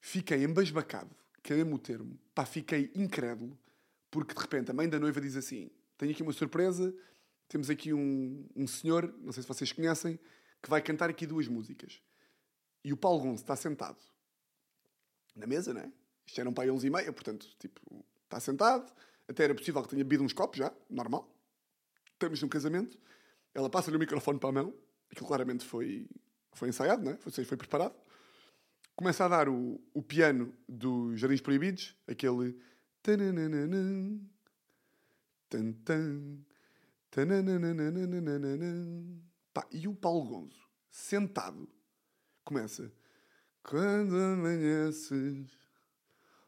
fiquei 0.00 0.44
embasbacado, 0.44 1.14
que 1.42 1.52
é 1.52 1.56
mesmo 1.56 1.76
o 1.76 1.78
termo. 1.78 2.18
Pá, 2.34 2.44
fiquei 2.44 2.90
incrédulo, 2.94 3.58
porque 4.10 4.34
de 4.34 4.40
repente 4.40 4.70
a 4.70 4.74
mãe 4.74 4.88
da 4.88 4.98
noiva 4.98 5.20
diz 5.20 5.36
assim: 5.36 5.70
Tenho 5.96 6.12
aqui 6.12 6.22
uma 6.22 6.32
surpresa, 6.32 6.94
temos 7.48 7.70
aqui 7.70 7.92
um, 7.92 8.44
um 8.54 8.66
senhor, 8.66 9.12
não 9.20 9.32
sei 9.32 9.42
se 9.42 9.48
vocês 9.48 9.72
conhecem, 9.72 10.18
que 10.62 10.68
vai 10.68 10.82
cantar 10.82 11.10
aqui 11.10 11.26
duas 11.26 11.48
músicas. 11.48 12.00
E 12.88 12.92
o 12.92 12.96
Paulo 12.96 13.18
Gonçalves 13.18 13.42
está 13.42 13.54
sentado 13.54 13.98
na 15.36 15.46
mesa, 15.46 15.74
não 15.74 15.82
é? 15.82 15.92
Isto 16.26 16.40
era 16.40 16.48
um 16.48 16.54
pai 16.54 16.70
11 16.70 16.86
e 16.86 16.90
meia, 16.90 17.12
portanto, 17.12 17.46
tipo, 17.58 18.02
está 18.24 18.40
sentado. 18.40 18.90
Até 19.28 19.44
era 19.44 19.54
possível 19.54 19.82
que 19.82 19.90
tenha 19.90 20.02
bebido 20.02 20.24
uns 20.24 20.32
copos 20.32 20.56
já, 20.56 20.72
normal. 20.88 21.30
Estamos 22.14 22.40
num 22.40 22.48
casamento. 22.48 22.98
Ela 23.52 23.68
passa-lhe 23.68 23.98
o 23.98 24.00
microfone 24.00 24.38
para 24.38 24.48
a 24.48 24.52
mão. 24.52 24.74
Aquilo 25.10 25.26
claramente 25.26 25.66
foi, 25.66 26.08
foi 26.54 26.70
ensaiado, 26.70 27.04
não 27.04 27.12
é? 27.12 27.18
Foi, 27.18 27.44
foi 27.44 27.56
preparado. 27.58 27.94
Começa 28.96 29.26
a 29.26 29.28
dar 29.28 29.50
o, 29.50 29.78
o 29.92 30.02
piano 30.02 30.56
dos 30.66 31.20
Jardins 31.20 31.42
Proibidos, 31.42 31.94
aquele. 32.06 32.58
Pá, 39.52 39.66
e 39.70 39.86
o 39.86 39.94
Paulo 39.94 40.24
Gonzo, 40.24 40.66
sentado, 40.90 41.68
começa. 42.48 42.90
Quando 43.62 44.16
amanheces, 44.16 45.50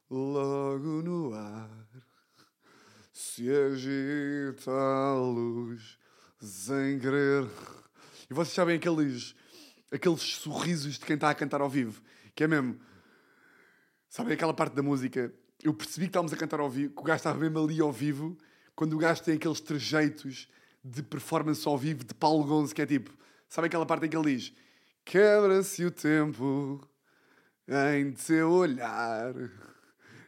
logo 0.09 1.03
no 1.03 1.35
ar, 1.35 1.69
se 3.13 3.51
agita 3.51 4.71
a 4.71 5.15
luz, 5.21 5.99
sem 6.41 6.99
querer. 6.99 7.47
E 8.31 8.33
vocês 8.33 8.55
sabem 8.55 8.77
aqueles, 8.77 9.35
aqueles 9.93 10.23
sorrisos 10.23 10.99
de 10.99 11.05
quem 11.05 11.17
está 11.17 11.29
a 11.29 11.35
cantar 11.35 11.61
ao 11.61 11.69
vivo, 11.69 12.01
que 12.35 12.45
é 12.45 12.49
mesmo. 12.49 12.81
Sabem 14.09 14.33
aquela 14.33 14.55
parte 14.55 14.75
da 14.75 14.83
música? 14.83 15.31
Eu 15.63 15.75
percebi 15.75 16.07
que 16.07 16.13
estávamos 16.13 16.33
a 16.33 16.37
cantar 16.39 16.61
ao 16.61 16.71
vivo, 16.71 16.95
que 16.95 17.01
o 17.03 17.05
gajo 17.05 17.19
estava 17.19 17.39
mesmo 17.39 17.63
ali 17.63 17.79
ao 17.79 17.93
vivo, 17.93 18.39
quando 18.75 18.95
o 18.95 18.99
gajo 18.99 19.23
tem 19.23 19.35
aqueles 19.35 19.61
trejeitos 19.61 20.49
de 20.83 21.03
performance 21.03 21.69
ao 21.69 21.77
vivo 21.77 22.05
de 22.05 22.15
Paulo 22.15 22.43
Gonzo, 22.45 22.75
que 22.75 22.81
é 22.81 22.87
tipo, 22.87 23.15
sabe 23.47 23.67
aquela 23.67 23.85
parte 23.85 24.07
em 24.07 24.09
que 24.09 24.17
ele 24.17 24.35
diz: 24.35 24.55
Quebra-se 25.05 25.85
o 25.85 25.91
tempo 25.91 26.81
em 27.69 28.13
teu 28.13 28.51
olhar, 28.51 29.35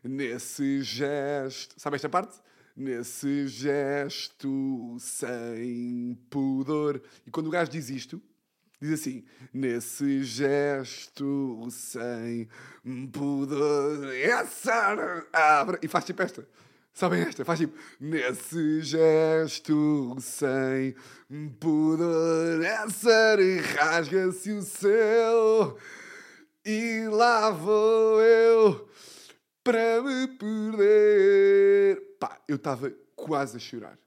nesse 0.02 0.82
gesto. 0.82 1.74
Sabe 1.78 1.96
esta 1.96 2.08
parte? 2.08 2.40
Nesse 2.76 3.46
gesto 3.48 4.96
sem 4.98 6.18
pudor. 6.30 7.02
E 7.26 7.30
quando 7.30 7.48
o 7.48 7.50
gajo 7.50 7.70
diz 7.70 7.90
isto, 7.90 8.20
diz 8.80 8.92
assim: 8.92 9.24
Nesse 9.52 10.24
gesto 10.24 11.68
sem 11.70 12.48
pudor, 13.12 14.12
essa 14.14 15.26
abre. 15.32 15.78
E 15.82 15.88
faz 15.88 16.04
tipo 16.04 16.22
esta. 16.22 16.48
Sabem 16.94 17.22
esta? 17.22 17.44
Faz 17.44 17.58
tipo, 17.58 17.76
nesse 17.98 18.82
gesto 18.82 20.16
sem 20.20 20.94
pudor, 21.58 22.62
essa 22.62 23.36
rasga-se 23.76 24.52
o 24.52 24.62
céu 24.62 25.78
e 26.64 27.08
lá 27.08 27.50
vou 27.50 28.20
eu 28.20 28.88
para 29.64 30.02
me 30.02 30.28
perder. 30.36 32.00
Pá, 32.20 32.38
eu 32.46 32.56
estava 32.56 32.92
quase 33.16 33.56
a 33.56 33.60
chorar. 33.60 33.98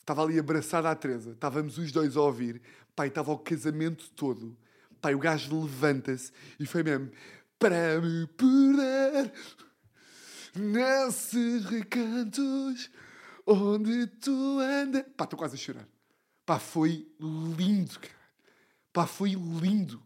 Estava 0.00 0.22
ali 0.22 0.38
abraçada 0.38 0.90
à 0.90 0.94
Teresa, 0.94 1.30
estávamos 1.30 1.78
os 1.78 1.92
dois 1.92 2.16
a 2.16 2.20
ouvir. 2.20 2.60
E 2.98 3.06
estava 3.06 3.32
o 3.32 3.38
casamento 3.38 4.10
todo. 4.10 4.56
E 5.08 5.14
o 5.14 5.18
gajo 5.18 5.62
levanta-se 5.62 6.32
e 6.58 6.66
foi 6.66 6.82
mesmo 6.82 7.10
para 7.58 8.00
me 8.00 8.26
perder 8.26 9.32
nesses 10.56 11.64
recantos 11.64 12.90
onde 13.46 14.06
tu 14.06 14.58
andas. 14.60 15.04
Pá, 15.16 15.24
estou 15.24 15.38
quase 15.38 15.54
a 15.54 15.58
chorar. 15.58 15.88
Pá, 16.46 16.58
foi 16.58 17.08
lindo, 17.20 17.98
cara. 17.98 18.14
Pá, 18.92 19.06
foi 19.06 19.30
lindo. 19.30 20.02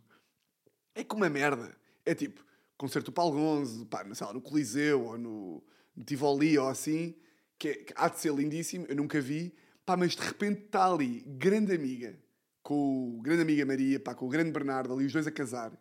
É 0.94 1.04
como 1.04 1.22
uma 1.22 1.30
merda. 1.30 1.76
É 2.04 2.14
tipo, 2.14 2.44
concerto 2.76 3.10
do 3.10 3.14
Paulo 3.14 3.36
Gonzo, 3.36 3.86
pá, 3.86 4.04
sei 4.14 4.26
lá, 4.26 4.32
no 4.32 4.40
Coliseu 4.40 5.04
ou 5.04 5.18
no, 5.18 5.64
no 5.94 6.04
Tivoli 6.04 6.58
ou 6.58 6.68
assim, 6.68 7.14
que, 7.58 7.68
é, 7.68 7.74
que 7.74 7.92
há 7.96 8.08
de 8.08 8.20
ser 8.20 8.32
lindíssimo, 8.32 8.86
eu 8.88 8.96
nunca 8.96 9.20
vi. 9.20 9.54
Pá, 9.84 9.96
mas 9.96 10.14
de 10.14 10.22
repente 10.22 10.64
está 10.66 10.86
ali, 10.86 11.22
grande 11.26 11.74
amiga, 11.74 12.18
com 12.62 13.18
o 13.18 13.22
grande 13.22 13.42
amiga 13.42 13.64
Maria, 13.66 13.98
pá, 13.98 14.14
com 14.14 14.26
o 14.26 14.28
grande 14.28 14.50
Bernardo, 14.50 14.92
ali 14.92 15.06
os 15.06 15.12
dois 15.12 15.26
a 15.26 15.30
casar. 15.30 15.72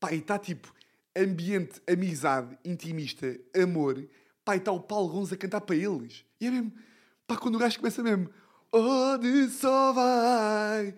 Pá, 0.00 0.12
e 0.12 0.18
está 0.18 0.38
tipo 0.38 0.72
ambiente, 1.16 1.80
amizade, 1.88 2.58
intimista, 2.64 3.38
amor. 3.54 4.08
Pá, 4.44 4.56
e 4.56 4.58
está 4.58 4.72
o 4.72 4.80
Paulo 4.80 5.08
Gonzo 5.08 5.34
a 5.34 5.36
cantar 5.36 5.60
para 5.60 5.76
eles. 5.76 6.24
E 6.40 6.46
é 6.46 6.50
mesmo, 6.50 6.72
pá, 7.26 7.36
quando 7.36 7.56
o 7.56 7.58
gajo 7.58 7.78
começa 7.78 8.02
mesmo, 8.02 8.28
onde 8.72 9.48
só 9.50 9.92
vai 9.92 10.94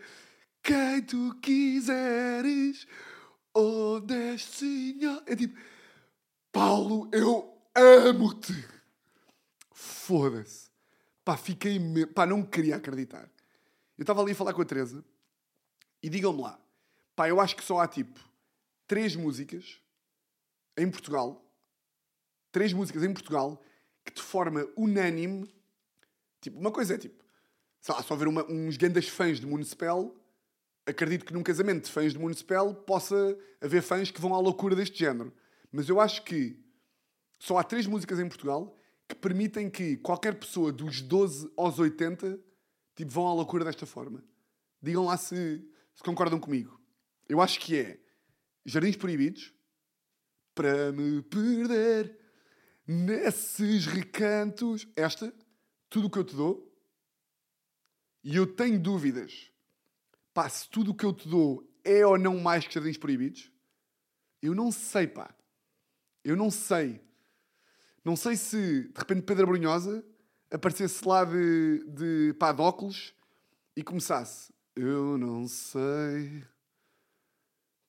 quem 0.62 1.03
tu 1.03 1.35
quiseres, 1.43 2.87
onde 3.55 4.15
és 4.15 4.45
senhor. 4.45 5.23
É 5.27 5.37
tipo, 5.37 5.59
Paulo, 6.51 7.09
eu 7.12 7.55
amo-te. 7.75 8.55
Foda-se. 9.73 10.71
Pá, 11.25 11.37
fiquei. 11.37 11.79
Me... 11.79 12.07
Pá, 12.07 12.25
não 12.25 12.43
queria 12.43 12.77
acreditar. 12.77 13.29
Eu 13.99 14.03
estava 14.03 14.23
ali 14.23 14.33
a 14.33 14.35
falar 14.35 14.55
com 14.55 14.62
a 14.62 14.65
Teresa 14.65 15.05
e 16.03 16.09
digam-me 16.09 16.43
lá. 16.43 16.59
Pá, 17.15 17.29
eu 17.29 17.41
acho 17.41 17.57
que 17.57 17.65
só 17.65 17.81
há 17.81 17.87
tipo 17.87 18.19
três 18.87 19.15
músicas 19.17 19.81
em 20.77 20.91
Portugal. 20.91 21.45
Três 22.53 22.72
músicas 22.72 23.03
em 23.03 23.12
Portugal 23.12 23.62
que 24.05 24.12
de 24.12 24.22
forma 24.22 24.68
unânime. 24.77 25.49
Tipo, 26.41 26.59
uma 26.59 26.70
coisa 26.70 26.95
é 26.95 26.99
tipo. 26.99 27.25
Sei 27.81 27.95
lá, 27.95 28.03
só 28.03 28.14
ver 28.14 28.29
uma, 28.29 28.45
uns 28.51 28.77
grandes 28.77 29.09
fãs 29.09 29.41
de 29.41 29.47
Municipal. 29.47 30.14
Acredito 30.87 31.25
que 31.25 31.33
num 31.33 31.43
casamento 31.43 31.85
de 31.85 31.91
fãs 31.91 32.12
de 32.12 32.18
Municipal 32.18 32.75
possa 32.75 33.39
haver 33.61 33.83
fãs 33.83 34.11
que 34.11 34.20
vão 34.20 34.35
à 34.35 34.39
loucura 34.39 34.77
deste 34.77 34.99
género. 34.99 35.33
Mas 35.72 35.89
eu 35.89 36.01
acho 36.01 36.22
que 36.22 36.59
só 37.39 37.59
há 37.59 37.64
três 37.64 37.87
músicas 37.87 38.18
em 38.18 38.29
Portugal 38.29 38.79
que 39.09 39.14
permitem 39.14 39.68
que 39.70 39.97
qualquer 39.99 40.35
pessoa 40.39 40.72
dos 40.72 41.01
12 41.01 41.51
aos 41.57 41.79
80 41.79 42.39
tipo, 42.95 43.11
vão 43.11 43.27
à 43.27 43.35
loucura 43.35 43.64
desta 43.64 43.87
forma. 43.87 44.22
Digam 44.83 45.07
lá 45.07 45.16
se, 45.16 45.66
se 45.95 46.03
concordam 46.03 46.39
comigo. 46.39 46.79
Eu 47.29 47.41
acho 47.41 47.59
que 47.61 47.77
é 47.77 47.99
Jardins 48.64 48.97
Proibidos 48.97 49.53
para 50.55 50.92
me 50.92 51.22
perder 51.22 52.18
nesses 52.86 53.86
recantos. 53.86 54.86
Esta, 54.96 55.32
tudo 55.90 56.07
o 56.07 56.11
que 56.11 56.18
eu 56.18 56.24
te 56.24 56.36
dou. 56.36 56.70
E 58.22 58.36
eu 58.36 58.46
tenho 58.46 58.78
dúvidas. 58.78 59.50
Pá, 60.32 60.48
se 60.48 60.68
tudo 60.68 60.92
o 60.92 60.94
que 60.94 61.05
eu 61.05 61.12
te 61.12 61.28
dou 61.28 61.68
é 61.84 62.07
ou 62.07 62.18
não 62.18 62.40
mais 62.40 62.66
que 62.66 62.74
Jardins 62.74 62.96
Proibidos. 62.96 63.50
Eu 64.40 64.55
não 64.55 64.72
sei, 64.72 65.07
pá. 65.07 65.34
Eu 66.22 66.36
não 66.36 66.50
sei. 66.50 67.00
Não 68.05 68.16
sei 68.16 68.36
se, 68.36 68.88
de 68.88 68.98
repente, 68.98 69.22
Pedro 69.22 69.46
Brunhosa 69.46 70.05
aparecesse 70.50 71.07
lá 71.07 71.24
de, 71.24 71.84
de 71.88 72.34
pá, 72.38 72.52
de 72.52 72.61
óculos 72.61 73.14
e 73.76 73.82
começasse. 73.82 74.52
Eu 74.76 75.18
não 75.18 75.46
sei 75.46 76.44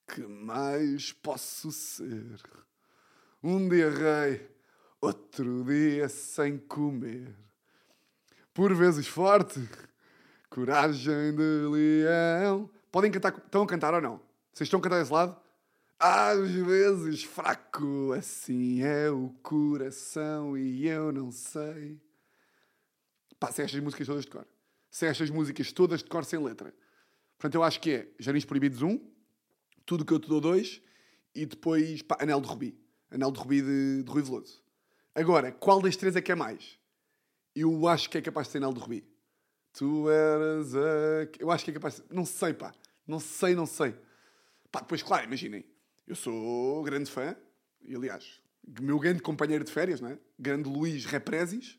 que 0.06 0.22
mais 0.22 1.12
posso 1.12 1.72
ser. 1.72 2.40
Um 3.42 3.68
dia 3.68 3.90
rei, 3.90 4.48
outro 5.00 5.64
dia 5.64 6.08
sem 6.08 6.58
comer. 6.58 7.34
Por 8.54 8.74
vezes 8.74 9.06
forte, 9.06 9.60
coragem 10.48 11.34
de 11.34 11.68
leão. 11.68 12.70
Podem 12.90 13.10
cantar, 13.10 13.36
estão 13.36 13.62
a 13.62 13.66
cantar 13.66 13.94
ou 13.94 14.00
não? 14.00 14.20
Vocês 14.52 14.66
estão 14.66 14.80
a 14.80 14.82
cantar 14.82 15.00
desse 15.00 15.12
lado? 15.12 15.36
Às 15.98 16.50
vezes 16.50 17.24
fraco, 17.24 18.12
assim 18.12 18.82
é 18.82 19.10
o 19.10 19.30
coração 19.42 20.56
e 20.56 20.86
eu 20.86 21.10
não 21.12 21.30
sei. 21.30 22.00
Pá, 23.38 23.50
sei 23.50 23.64
estas 23.64 23.80
músicas 23.80 24.06
todas 24.06 24.24
de 24.24 24.30
cor. 24.30 24.46
Sei 24.90 25.08
estas 25.08 25.30
músicas 25.30 25.72
todas 25.72 26.02
de 26.02 26.08
cor 26.08 26.24
sem 26.24 26.42
letra. 26.42 26.74
Portanto, 27.38 27.54
eu 27.54 27.62
acho 27.62 27.80
que 27.80 27.90
é 27.90 28.08
Jarins 28.18 28.44
Proibidos 28.44 28.82
1, 28.82 28.98
Tudo 29.86 30.04
que 30.04 30.12
eu 30.12 30.20
te 30.20 30.28
dou 30.28 30.40
2 30.40 30.82
e 31.34 31.46
depois 31.46 32.02
pá, 32.02 32.18
Anel 32.20 32.40
de 32.40 32.48
Rubi. 32.48 32.78
Anel 33.10 33.30
de 33.30 33.38
Rubi 33.38 33.62
de, 33.62 34.02
de 34.02 34.10
Rui 34.10 34.22
Veloso. 34.22 34.62
Agora, 35.14 35.50
qual 35.52 35.80
das 35.80 35.96
três 35.96 36.14
é 36.16 36.20
que 36.20 36.32
é 36.32 36.34
mais? 36.34 36.78
Eu 37.54 37.88
acho 37.88 38.10
que 38.10 38.18
é 38.18 38.20
capaz 38.20 38.48
de 38.48 38.52
ser 38.52 38.58
Anel 38.58 38.74
de 38.74 38.80
Rubi. 38.80 39.08
Tu 39.72 40.10
eras 40.10 40.74
a... 40.74 41.28
Eu 41.38 41.50
acho 41.50 41.64
que 41.64 41.70
é 41.70 41.74
capaz 41.74 41.96
de. 41.96 42.02
Não 42.14 42.26
sei, 42.26 42.52
pá. 42.52 42.74
Não 43.06 43.20
sei, 43.20 43.54
não 43.54 43.66
sei. 43.66 43.94
Pá, 44.70 44.80
depois, 44.80 45.02
claro, 45.02 45.24
imaginem. 45.24 45.64
Eu 46.06 46.16
sou 46.16 46.82
grande 46.82 47.10
fã, 47.10 47.36
e 47.82 47.94
aliás, 47.94 48.40
meu 48.80 48.98
grande 48.98 49.22
companheiro 49.22 49.64
de 49.64 49.72
férias, 49.72 50.00
não 50.00 50.08
é? 50.08 50.18
Grande 50.38 50.68
Luís 50.68 51.04
Represis. 51.04 51.78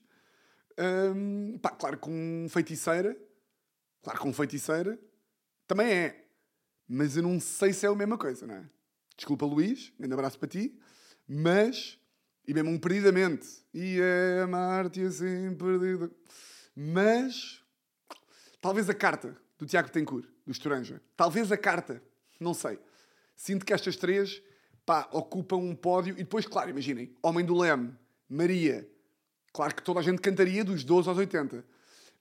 Hum, 1.15 1.57
pá, 1.59 1.71
claro, 1.71 1.97
com 1.97 2.47
feiticeira. 2.49 3.17
Claro, 4.01 4.19
com 4.19 4.31
feiticeira. 4.31 4.99
Também 5.67 5.91
é. 5.91 6.26
Mas 6.87 7.17
eu 7.17 7.23
não 7.23 7.39
sei 7.39 7.73
se 7.73 7.85
é 7.85 7.89
a 7.89 7.95
mesma 7.95 8.17
coisa, 8.17 8.47
não 8.47 8.55
é? 8.55 8.69
Desculpa, 9.15 9.45
Luís. 9.45 9.91
Um 9.99 10.13
abraço 10.13 10.39
para 10.39 10.47
ti. 10.47 10.79
Mas... 11.27 11.99
E 12.47 12.53
mesmo 12.53 12.69
um 12.69 12.79
perdidamente. 12.79 13.45
E 13.73 13.99
é 13.99 14.41
amar-te 14.41 15.01
assim, 15.01 15.53
perdido. 15.55 16.15
Mas... 16.75 17.61
Talvez 18.61 18.89
a 18.89 18.93
carta 18.93 19.37
do 19.57 19.65
Tiago 19.65 19.89
Tencourt, 19.89 20.25
do 20.45 20.51
Estoranja. 20.51 21.01
Talvez 21.15 21.51
a 21.51 21.57
carta. 21.57 22.01
Não 22.39 22.53
sei. 22.53 22.79
Sinto 23.35 23.65
que 23.65 23.73
estas 23.73 23.95
três 23.95 24.41
pá, 24.85 25.09
ocupam 25.11 25.57
um 25.57 25.75
pódio. 25.75 26.13
E 26.13 26.23
depois, 26.23 26.45
claro, 26.45 26.69
imaginem, 26.69 27.15
Homem 27.21 27.45
do 27.45 27.57
Leme, 27.57 27.93
Maria. 28.29 28.89
Claro 29.51 29.75
que 29.75 29.83
toda 29.83 29.99
a 29.99 30.03
gente 30.03 30.21
cantaria 30.21 30.63
dos 30.63 30.83
12 30.83 31.09
aos 31.09 31.17
80. 31.17 31.65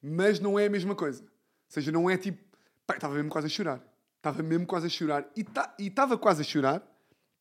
Mas 0.03 0.41
não 0.41 0.59
é 0.59 0.67
a 0.67 0.71
mesma 0.71 0.95
coisa. 0.95 1.23
Ou 1.23 1.29
seja, 1.69 1.93
não 1.93 2.11
é 2.11 2.17
tipo. 2.17 2.45
Pá, 2.87 2.95
estava 2.95 3.15
mesmo 3.15 3.31
quase 3.31 3.47
a 3.47 3.51
chorar. 3.51 3.96
Estava 4.27 4.43
mesmo 4.43 4.67
quase 4.67 4.87
a 4.87 4.89
chorar. 4.89 5.33
E 5.37 5.87
estava 5.87 6.19
quase 6.19 6.41
a 6.41 6.45
chorar. 6.45 6.83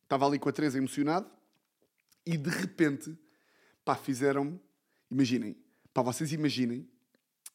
Estava 0.04 0.28
ali 0.28 0.38
com 0.38 0.48
a 0.48 0.52
Teresa 0.52 0.78
emocionado. 0.78 1.28
E 2.24 2.38
de 2.38 2.50
repente, 2.52 3.18
pá, 3.84 3.96
fizeram-me. 3.96 4.62
Imaginem. 5.10 5.58
Pá, 5.92 6.04
vocês 6.04 6.32
imaginem. 6.32 6.88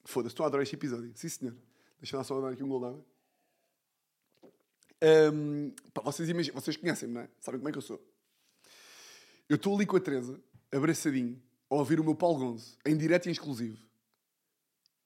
Foda-se, 0.05 0.33
estou 0.33 0.43
a 0.43 0.49
adorar 0.49 0.65
este 0.65 0.75
episódio. 0.75 1.13
Sim, 1.15 1.29
senhor. 1.29 1.57
Deixa 2.01 2.17
lá 2.17 2.25
só 2.25 2.41
dar 2.41 2.49
aqui 2.49 2.65
um 2.65 2.69
gol 2.69 2.81
d'água. 2.81 3.07
Um, 5.33 5.71
pá, 5.95 6.03
vocês, 6.03 6.29
imaginem, 6.29 6.53
vocês 6.53 6.77
conhecem-me, 6.77 7.15
não 7.15 7.21
é? 7.21 7.29
Sabem 7.41 7.61
como 7.61 7.69
é 7.69 7.73
que 7.73 7.79
eu 7.79 7.83
sou? 7.83 8.05
Eu 9.49 9.55
estou 9.55 9.77
ali 9.77 9.87
com 9.87 9.97
a 9.97 10.01
Teresa, 10.01 10.41
abraçadinho, 10.73 11.41
a 11.71 11.77
ouvir 11.77 12.01
o 12.01 12.05
meu 12.05 12.17
Paulo 12.17 12.39
Gonzo, 12.39 12.77
em 12.85 12.97
direto 12.97 13.27
e 13.27 13.29
em 13.29 13.33
exclusivo. 13.33 13.79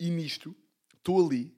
E 0.01 0.09
nisto, 0.09 0.57
estou 0.95 1.25
ali, 1.25 1.55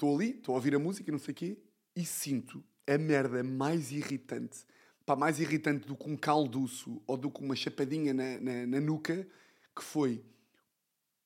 estou 0.00 0.16
ali, 0.16 0.30
estou 0.30 0.54
a 0.54 0.56
ouvir 0.56 0.74
a 0.74 0.78
música, 0.78 1.12
não 1.12 1.18
sei 1.18 1.32
o 1.32 1.34
quê, 1.34 1.58
e 1.94 2.06
sinto 2.06 2.64
a 2.86 2.96
merda 2.96 3.44
mais 3.44 3.92
irritante, 3.92 4.64
pá, 5.04 5.14
mais 5.14 5.38
irritante 5.38 5.86
do 5.86 5.94
que 5.94 6.08
um 6.08 6.16
calduço 6.16 7.02
ou 7.06 7.18
do 7.18 7.30
que 7.30 7.40
uma 7.40 7.54
chapadinha 7.54 8.14
na, 8.14 8.40
na, 8.40 8.66
na 8.66 8.80
nuca, 8.80 9.28
que 9.76 9.84
foi 9.84 10.24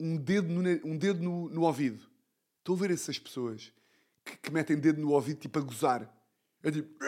um 0.01 0.16
dedo 0.16 0.49
no, 0.49 0.61
um 0.85 0.99
dedo 0.99 1.22
no, 1.22 1.49
no 1.49 1.62
ouvido. 1.62 2.05
Estou 2.59 2.75
a 2.75 2.79
ver 2.81 2.91
essas 2.91 3.18
pessoas 3.18 3.72
que, 4.25 4.37
que 4.39 4.51
metem 4.51 4.77
dedo 4.77 5.01
no 5.01 5.12
ouvido 5.12 5.39
tipo 5.39 5.59
a 5.59 5.62
gozar. 5.62 6.12
É 6.62 6.70
tipo. 6.70 7.05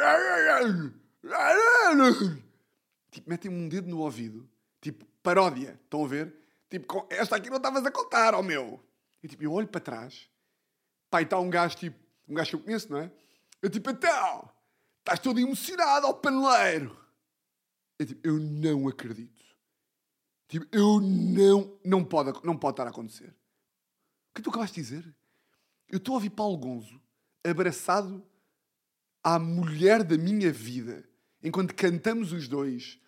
Tipo, 3.11 3.31
metem 3.31 3.51
um 3.51 3.69
dedo 3.69 3.89
no 3.89 4.01
ouvido, 4.01 4.49
tipo, 4.81 5.05
paródia. 5.23 5.81
Estão 5.83 6.05
a 6.05 6.09
ver? 6.09 6.35
Tipo, 6.71 7.07
esta 7.11 7.37
aqui 7.37 7.49
não 7.49 7.57
estavas 7.57 7.85
a 7.85 7.91
contar, 7.91 8.35
ó 8.35 8.41
oh 8.41 8.43
meu. 8.43 8.81
E 9.23 9.29
tipo, 9.29 9.43
eu 9.43 9.53
olho 9.53 9.67
para 9.67 9.81
trás, 9.81 10.29
pai, 11.11 11.23
está 11.25 11.39
um 11.39 11.51
gajo 11.51 11.77
tipo, 11.77 11.99
um 12.29 12.35
gajo 12.35 12.51
que 12.51 12.57
eu 12.57 12.61
conheço, 12.61 12.91
não 12.91 12.99
é? 12.99 13.11
Eu 13.63 13.71
tipo, 13.71 13.91
então, 13.91 14.51
estás 14.99 15.19
todo 15.19 15.41
emocionado, 15.41 16.07
ó 16.07 16.13
paneleiro. 16.13 16.97
Eu 17.99 18.07
tipo, 18.07 18.29
eu 18.29 18.39
não 18.39 18.89
acredito. 18.89 19.45
Tipo, 20.49 20.67
eu 20.71 21.01
não, 21.01 21.79
não 21.85 22.05
pode, 22.05 22.33
não 22.45 22.57
pode 22.57 22.75
estar 22.75 22.87
a 22.87 22.91
acontecer. 22.91 23.31
O 24.31 24.35
que 24.35 24.43
tu 24.43 24.51
acabaste 24.51 24.77
de 24.77 24.83
dizer? 24.83 25.15
Eu 25.89 25.99
estou 25.99 26.13
a 26.13 26.17
ouvir 26.17 26.31
Paulo 26.31 26.57
Gonzo 26.57 27.01
abraçado 27.45 28.25
à 29.23 29.39
mulher 29.39 30.05
da 30.05 30.17
minha 30.17 30.53
vida, 30.53 31.09
enquanto 31.43 31.75
cantamos 31.75 32.33
os 32.33 32.47
dois. 32.49 33.01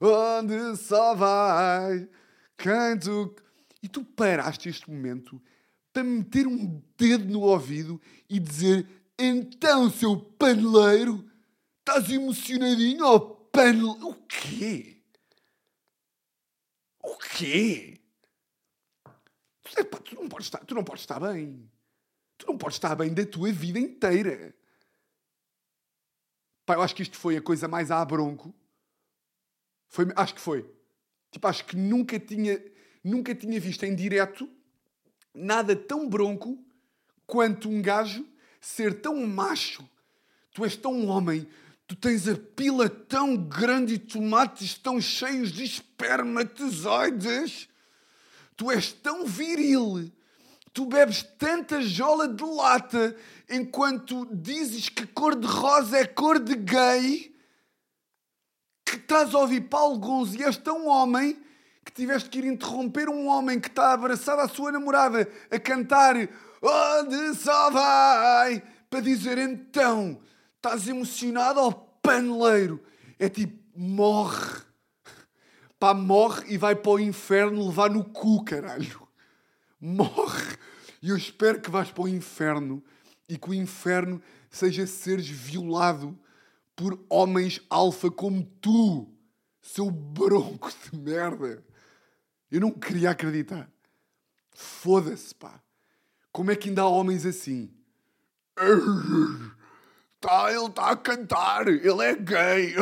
Onde 0.00 0.76
só 0.76 1.14
vai, 1.14 2.08
canto. 2.56 3.34
E 3.82 3.88
tu 3.88 4.04
paraste 4.04 4.68
este 4.68 4.90
momento 4.90 5.40
para 5.92 6.02
meter 6.02 6.46
um 6.46 6.82
dedo 6.96 7.24
no 7.26 7.42
ouvido 7.42 8.00
e 8.28 8.40
dizer: 8.40 8.88
Então, 9.18 9.90
seu 9.90 10.16
paneleiro, 10.16 11.28
estás 11.80 12.10
emocionadinho, 12.10 13.04
ó 13.04 13.16
oh, 13.16 13.20
paneleiro? 13.20 14.08
O 14.08 14.14
quê? 14.26 15.02
O 17.02 17.16
quê? 17.16 18.00
Tu, 19.62 19.84
tu, 19.84 20.14
não 20.14 20.28
podes 20.28 20.46
estar, 20.46 20.64
tu 20.64 20.74
não 20.74 20.84
podes 20.84 21.02
estar 21.02 21.20
bem. 21.20 21.70
Tu 22.38 22.46
não 22.46 22.56
podes 22.56 22.76
estar 22.76 22.94
bem 22.94 23.12
da 23.12 23.24
tua 23.26 23.52
vida 23.52 23.78
inteira. 23.78 24.54
Pá, 26.64 26.74
eu 26.74 26.82
acho 26.82 26.94
que 26.94 27.02
isto 27.02 27.16
foi 27.16 27.36
a 27.36 27.42
coisa 27.42 27.68
mais 27.68 27.90
à 27.90 28.04
bronco. 28.04 28.54
Foi, 29.88 30.06
acho 30.16 30.34
que 30.34 30.40
foi. 30.40 30.68
Tipo, 31.30 31.48
acho 31.48 31.64
que 31.64 31.76
nunca 31.76 32.18
tinha, 32.18 32.62
nunca 33.02 33.34
tinha 33.34 33.60
visto 33.60 33.84
em 33.84 33.94
direto 33.94 34.48
nada 35.34 35.76
tão 35.76 36.08
bronco 36.08 36.58
quanto 37.26 37.68
um 37.68 37.82
gajo 37.82 38.26
ser 38.60 39.00
tão 39.00 39.26
macho. 39.26 39.88
Tu 40.52 40.64
és 40.64 40.76
tão 40.76 41.06
homem, 41.06 41.48
tu 41.86 41.96
tens 41.96 42.28
a 42.28 42.36
pila 42.36 42.88
tão 42.88 43.36
grande 43.36 43.94
e 43.94 43.98
tomates 43.98 44.74
tão 44.74 45.00
cheios 45.00 45.50
de 45.52 45.64
espermatozoides. 45.64 47.68
Tu 48.56 48.70
és 48.70 48.92
tão 48.92 49.26
viril 49.26 50.12
Tu 50.72 50.86
bebes 50.86 51.22
tanta 51.38 51.82
jola 51.82 52.26
de 52.26 52.44
lata 52.44 53.14
enquanto 53.48 54.26
dizes 54.32 54.88
que 54.88 55.06
cor 55.06 55.36
de 55.36 55.46
rosa 55.46 55.98
é 55.98 56.06
cor 56.06 56.38
de 56.38 56.54
gay 56.54 57.30
que 58.84 58.96
estás 58.96 59.34
a 59.34 59.38
ouvir 59.38 59.68
Paulo 59.68 59.98
Gonzo 59.98 60.38
e 60.38 60.42
és 60.42 60.56
tão 60.56 60.86
homem 60.86 61.38
que 61.84 61.92
tiveste 61.92 62.30
que 62.30 62.38
ir 62.38 62.44
interromper 62.44 63.08
um 63.08 63.26
homem 63.26 63.58
que 63.58 63.68
está 63.68 63.92
abraçado 63.92 64.40
à 64.40 64.48
sua 64.48 64.70
namorada 64.72 65.28
a 65.50 65.58
cantar 65.58 66.16
Onde 66.62 67.34
só 67.34 67.70
vai? 67.70 68.62
Para 68.88 69.00
dizer 69.00 69.36
então, 69.36 70.20
estás 70.54 70.86
emocionado 70.86 71.58
ao 71.58 71.72
paneleiro. 71.72 72.80
É 73.18 73.28
tipo, 73.28 73.58
morre. 73.76 74.62
Pá, 75.76 75.92
morre 75.92 76.54
e 76.54 76.56
vai 76.56 76.76
para 76.76 76.92
o 76.92 77.00
inferno 77.00 77.66
levar 77.66 77.90
no 77.90 78.04
cu, 78.04 78.44
caralho. 78.44 79.08
Morre. 79.80 80.56
E 81.02 81.08
eu 81.08 81.16
espero 81.16 81.60
que 81.60 81.68
vais 81.68 81.90
para 81.90 82.04
o 82.04 82.08
inferno 82.08 82.80
e 83.28 83.36
que 83.36 83.50
o 83.50 83.54
inferno 83.54 84.22
seja 84.48 84.86
seres 84.86 85.26
violado 85.26 86.16
por 86.76 87.04
homens 87.10 87.60
alfa 87.68 88.08
como 88.08 88.44
tu, 88.60 89.12
seu 89.60 89.90
bronco 89.90 90.70
de 90.70 90.96
merda. 90.96 91.64
Eu 92.52 92.60
não 92.60 92.70
queria 92.70 93.10
acreditar. 93.10 93.66
Foda-se, 94.50 95.34
pá. 95.34 95.58
Como 96.30 96.50
é 96.50 96.56
que 96.56 96.68
ainda 96.68 96.82
há 96.82 96.86
homens 96.86 97.24
assim? 97.24 97.74
Tá, 100.20 100.52
ele 100.52 100.66
está 100.66 100.90
a 100.90 100.96
cantar, 100.96 101.66
ele 101.66 102.02
é 102.02 102.14
gay. 102.14 102.74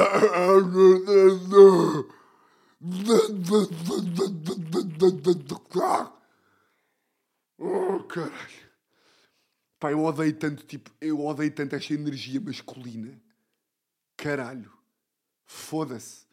Oh, 7.56 8.02
caralho. 8.08 8.70
Pá, 9.78 9.92
eu 9.92 10.02
odeio 10.02 10.34
tanto, 10.34 10.64
tipo, 10.64 10.90
eu 11.00 11.24
odeio 11.24 11.54
tanto 11.54 11.76
esta 11.76 11.94
energia 11.94 12.40
masculina. 12.40 13.22
Caralho. 14.16 14.72
Foda-se. 15.46 16.26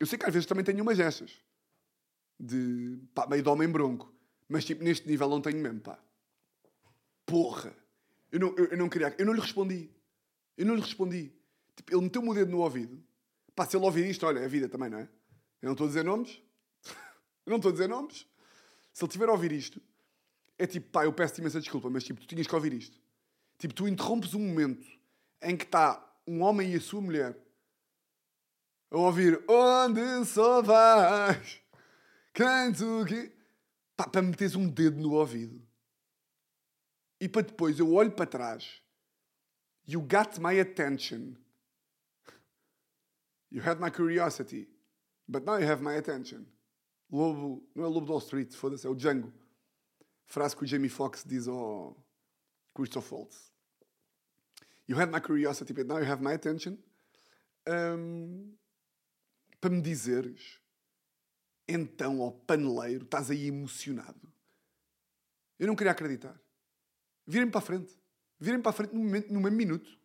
Eu 0.00 0.06
sei 0.06 0.18
que 0.18 0.26
às 0.26 0.34
vezes 0.34 0.46
também 0.46 0.64
tenho 0.64 0.82
umas 0.82 0.98
destas. 0.98 1.47
De, 2.38 2.98
pá, 3.14 3.26
meio 3.26 3.42
de 3.42 3.48
homem 3.48 3.68
bronco. 3.68 4.12
Mas, 4.48 4.64
tipo, 4.64 4.82
neste 4.82 5.06
nível 5.08 5.28
não 5.28 5.40
tenho 5.40 5.58
mesmo, 5.58 5.80
pá. 5.80 5.98
Porra. 7.26 7.74
Eu 8.30 8.40
não, 8.40 8.54
eu, 8.56 8.66
eu 8.66 8.76
não 8.76 8.88
queria... 8.88 9.14
Eu 9.18 9.26
não 9.26 9.32
lhe 9.32 9.40
respondi. 9.40 9.90
Eu 10.56 10.66
não 10.66 10.74
lhe 10.74 10.80
respondi. 10.80 11.32
Tipo, 11.76 11.94
ele 11.94 12.02
meteu-me 12.02 12.30
o 12.30 12.34
dedo 12.34 12.50
no 12.50 12.58
ouvido. 12.58 13.02
Pá, 13.54 13.66
se 13.66 13.76
ele 13.76 13.84
ouvir 13.84 14.06
isto, 14.06 14.26
olha, 14.26 14.40
é 14.40 14.48
vida 14.48 14.68
também, 14.68 14.88
não 14.88 14.98
é? 14.98 15.08
Eu 15.60 15.66
não 15.66 15.72
estou 15.72 15.86
a 15.86 15.88
dizer 15.88 16.04
nomes. 16.04 16.40
eu 17.44 17.50
não 17.50 17.56
estou 17.56 17.70
a 17.70 17.72
dizer 17.72 17.88
nomes. 17.88 18.26
Se 18.92 19.04
ele 19.04 19.12
tiver 19.12 19.28
a 19.28 19.32
ouvir 19.32 19.52
isto, 19.52 19.80
é 20.58 20.66
tipo, 20.66 20.90
pá, 20.90 21.04
eu 21.04 21.12
peço-te 21.12 21.40
imensa 21.40 21.60
desculpa, 21.60 21.88
mas 21.88 22.04
tipo, 22.04 22.20
tu 22.20 22.26
tinhas 22.26 22.46
que 22.46 22.54
ouvir 22.54 22.72
isto. 22.72 22.98
Tipo, 23.58 23.74
tu 23.74 23.88
interrompes 23.88 24.34
um 24.34 24.40
momento 24.40 24.86
em 25.42 25.56
que 25.56 25.64
está 25.64 26.04
um 26.26 26.42
homem 26.42 26.72
e 26.72 26.76
a 26.76 26.80
sua 26.80 27.00
mulher 27.00 27.36
a 28.90 28.96
ouvir 28.96 29.42
Onde 29.48 30.24
só 30.24 30.62
vais? 30.62 31.60
Pá, 33.96 34.08
para 34.08 34.22
meteres 34.22 34.54
um 34.54 34.68
dedo 34.68 34.96
no 34.96 35.12
ouvido. 35.14 35.60
E 37.20 37.28
para 37.28 37.42
depois 37.42 37.78
eu 37.80 37.92
olho 37.92 38.12
para 38.12 38.26
trás. 38.26 38.80
You 39.84 40.00
got 40.00 40.38
my 40.38 40.60
attention. 40.60 41.34
You 43.50 43.62
had 43.62 43.80
my 43.80 43.90
curiosity. 43.90 44.68
But 45.26 45.44
now 45.44 45.56
you 45.56 45.66
have 45.66 45.82
my 45.82 45.96
attention. 45.96 46.46
Lobo, 47.10 47.66
não 47.74 47.84
é 47.84 47.88
Lobo 47.88 48.12
Wall 48.12 48.20
Street, 48.20 48.54
foda-se, 48.54 48.86
é 48.86 48.90
o 48.90 48.94
Django. 48.94 49.32
Frase 50.26 50.54
que 50.54 50.64
o 50.64 50.66
Jamie 50.66 50.90
Foxx 50.90 51.24
diz 51.24 51.48
ao 51.48 51.96
Christoph 52.74 53.10
Waltz. 53.10 53.50
You 54.86 54.96
had 54.96 55.10
my 55.10 55.20
curiosity, 55.20 55.72
but 55.72 55.86
now 55.86 55.98
you 55.98 56.04
have 56.04 56.22
my 56.22 56.34
attention. 56.34 56.78
Um, 57.66 58.56
para 59.60 59.70
me 59.70 59.82
dizeres, 59.82 60.60
então, 61.68 62.22
ao 62.22 62.32
paneleiro, 62.32 63.04
estás 63.04 63.30
aí 63.30 63.46
emocionado. 63.46 64.20
Eu 65.58 65.66
não 65.66 65.76
queria 65.76 65.92
acreditar. 65.92 66.40
Virem 67.26 67.50
para 67.50 67.58
a 67.58 67.62
frente. 67.62 67.94
Virem 68.40 68.62
para 68.62 68.70
a 68.70 68.72
frente 68.72 68.94
no, 68.94 69.00
momento, 69.00 69.32
no 69.32 69.40
mesmo 69.40 69.56
minuto. 69.56 69.98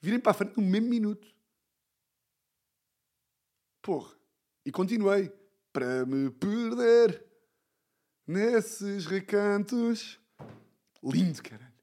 Virem 0.00 0.18
para 0.18 0.30
a 0.30 0.34
frente 0.34 0.56
no 0.56 0.62
mesmo 0.62 0.88
minuto. 0.88 1.34
Porra. 3.82 4.16
E 4.64 4.72
continuei. 4.72 5.30
Para 5.72 6.06
me 6.06 6.30
perder 6.30 7.22
nesses 8.26 9.04
recantos. 9.04 10.18
Lindo, 11.02 11.42
caralho. 11.42 11.76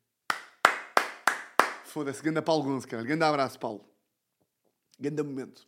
Foda-se, 1.86 2.24
ganda 2.24 2.42
Paulo 2.42 2.64
Gonçalves, 2.64 2.86
caralho. 2.88 3.08
Ganda 3.08 3.30
abraço, 3.30 3.60
Paulo. 3.60 3.88
Ganda 5.00 5.24
momento. 5.24 5.68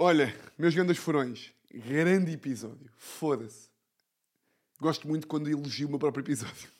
Olha, 0.00 0.32
meus 0.56 0.76
grandes 0.76 0.96
furões. 0.96 1.52
Grande 1.74 2.30
episódio. 2.30 2.88
Foda-se. 2.96 3.68
Gosto 4.78 5.08
muito 5.08 5.26
quando 5.26 5.50
elogio 5.50 5.88
o 5.88 5.90
meu 5.90 5.98
próprio 5.98 6.22
episódio. 6.22 6.70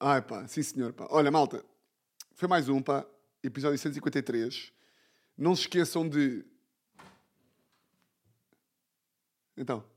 Ai 0.00 0.20
pá, 0.20 0.48
sim 0.48 0.64
senhor, 0.64 0.92
pá. 0.92 1.06
Olha, 1.10 1.30
malta, 1.30 1.64
foi 2.32 2.48
mais 2.48 2.68
um, 2.68 2.82
pá. 2.82 3.06
Episódio 3.40 3.78
153. 3.78 4.72
Não 5.38 5.54
se 5.54 5.62
esqueçam 5.62 6.08
de. 6.08 6.44
Então. 9.56 9.88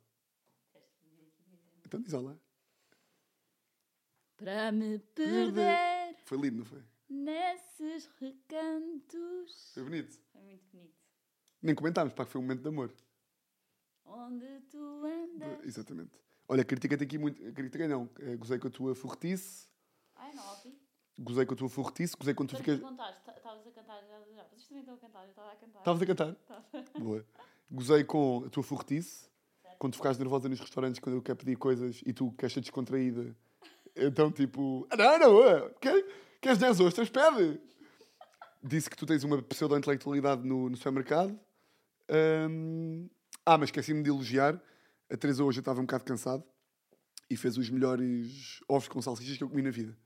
Então 1.84 2.00
diz 2.00 2.14
olá. 2.14 2.38
Para 4.38 4.72
me 4.72 5.00
perder 5.00 6.18
Foi 6.24 6.38
lindo, 6.38 6.58
não 6.58 6.66
foi? 6.66 6.84
nesses 7.10 8.08
recantos. 8.20 9.72
Foi 9.74 9.84
bonito. 9.84 10.20
Foi 10.32 10.42
muito 10.44 10.64
bonito. 10.72 11.07
Nem 11.62 11.74
comentámos, 11.76 12.14
pá, 12.14 12.26
que 12.26 12.32
foi 12.32 12.40
um 12.40 12.44
momento 12.44 12.62
de 12.62 12.68
amor. 12.68 12.94
Onde 14.06 14.62
tu 14.70 14.78
andas. 15.06 15.64
Exatamente. 15.66 16.12
Olha, 16.48 16.64
critica-te 16.64 17.04
aqui 17.04 17.18
muito. 17.18 17.42
Critica 17.54 17.88
não. 17.88 18.10
Eh, 18.20 18.36
Gozei 18.38 18.58
com 18.60 18.68
a 18.68 18.72
tua 18.72 18.96
forretice. 18.96 19.68
Ai, 20.16 20.34
não 20.34 20.48
ouvi. 20.50 20.78
Gozei 21.20 21.46
com 21.46 21.54
a 21.54 21.58
tua 21.58 21.70
forretice. 21.70 22.16
Gozei 22.18 22.34
quando 22.34 22.50
tu 22.50 22.58
ficas. 22.58 22.76
estavas 22.76 23.68
a 23.68 23.72
cantar. 23.72 24.02
já- 24.08 24.44
Vocês 24.50 24.68
também 24.68 24.82
estão 24.82 24.96
a 24.96 24.98
cantar, 24.98 25.24
eu 25.24 25.30
estava 25.30 25.52
a 25.52 25.56
cantar. 25.56 25.80
Estavas 25.80 26.02
a 26.02 26.06
cantar? 26.06 26.30
Estava. 26.32 27.00
Boa. 27.04 27.26
Gozei 27.70 28.04
com 28.04 28.44
a 28.46 28.50
tua 28.50 28.64
forretice. 28.64 29.28
Quando 29.78 29.94
tu 29.94 29.98
ficas 29.98 30.18
nervosa 30.18 30.48
nos 30.50 30.60
restaurantes, 30.60 31.00
quando 31.00 31.18
eu 31.18 31.22
quero 31.22 31.38
pedir 31.38 31.56
coisas 31.58 32.02
e 32.06 32.14
tu 32.14 32.32
queres 32.32 32.54
ser 32.54 32.62
descontraída. 32.62 33.36
Então, 33.96 34.32
tipo, 34.32 34.88
ah, 34.90 34.96
não, 34.96 35.20
não, 35.20 35.70
quer, 35.82 36.04
queres 36.42 36.58
10 36.60 36.80
ostras? 36.80 37.10
Pede! 37.10 37.60
Disse 38.64 38.90
que 38.90 38.96
tu 38.96 39.06
tens 39.06 39.24
uma 39.24 39.42
pseudo-intelectualidade 39.42 40.48
no, 40.48 40.70
no 40.70 40.78
supermercado. 40.78 41.38
Ahm, 42.10 43.08
ah, 43.46 43.58
mas 43.58 43.68
esqueci-me 43.68 44.04
de 44.04 44.10
elogiar. 44.10 44.62
A 45.10 45.18
Teresa 45.18 45.44
hoje 45.44 45.60
estava 45.60 45.80
um 45.80 45.84
bocado 45.84 46.04
cansado 46.04 46.44
e 47.30 47.38
fez 47.38 47.58
os 47.58 47.70
melhores 47.70 48.62
ovos 48.68 48.88
com 48.88 49.02
salsichas 49.02 49.38
que 49.38 49.44
eu 49.44 49.50
comi 49.50 49.62
na 49.62 49.72
vida. 49.72 49.98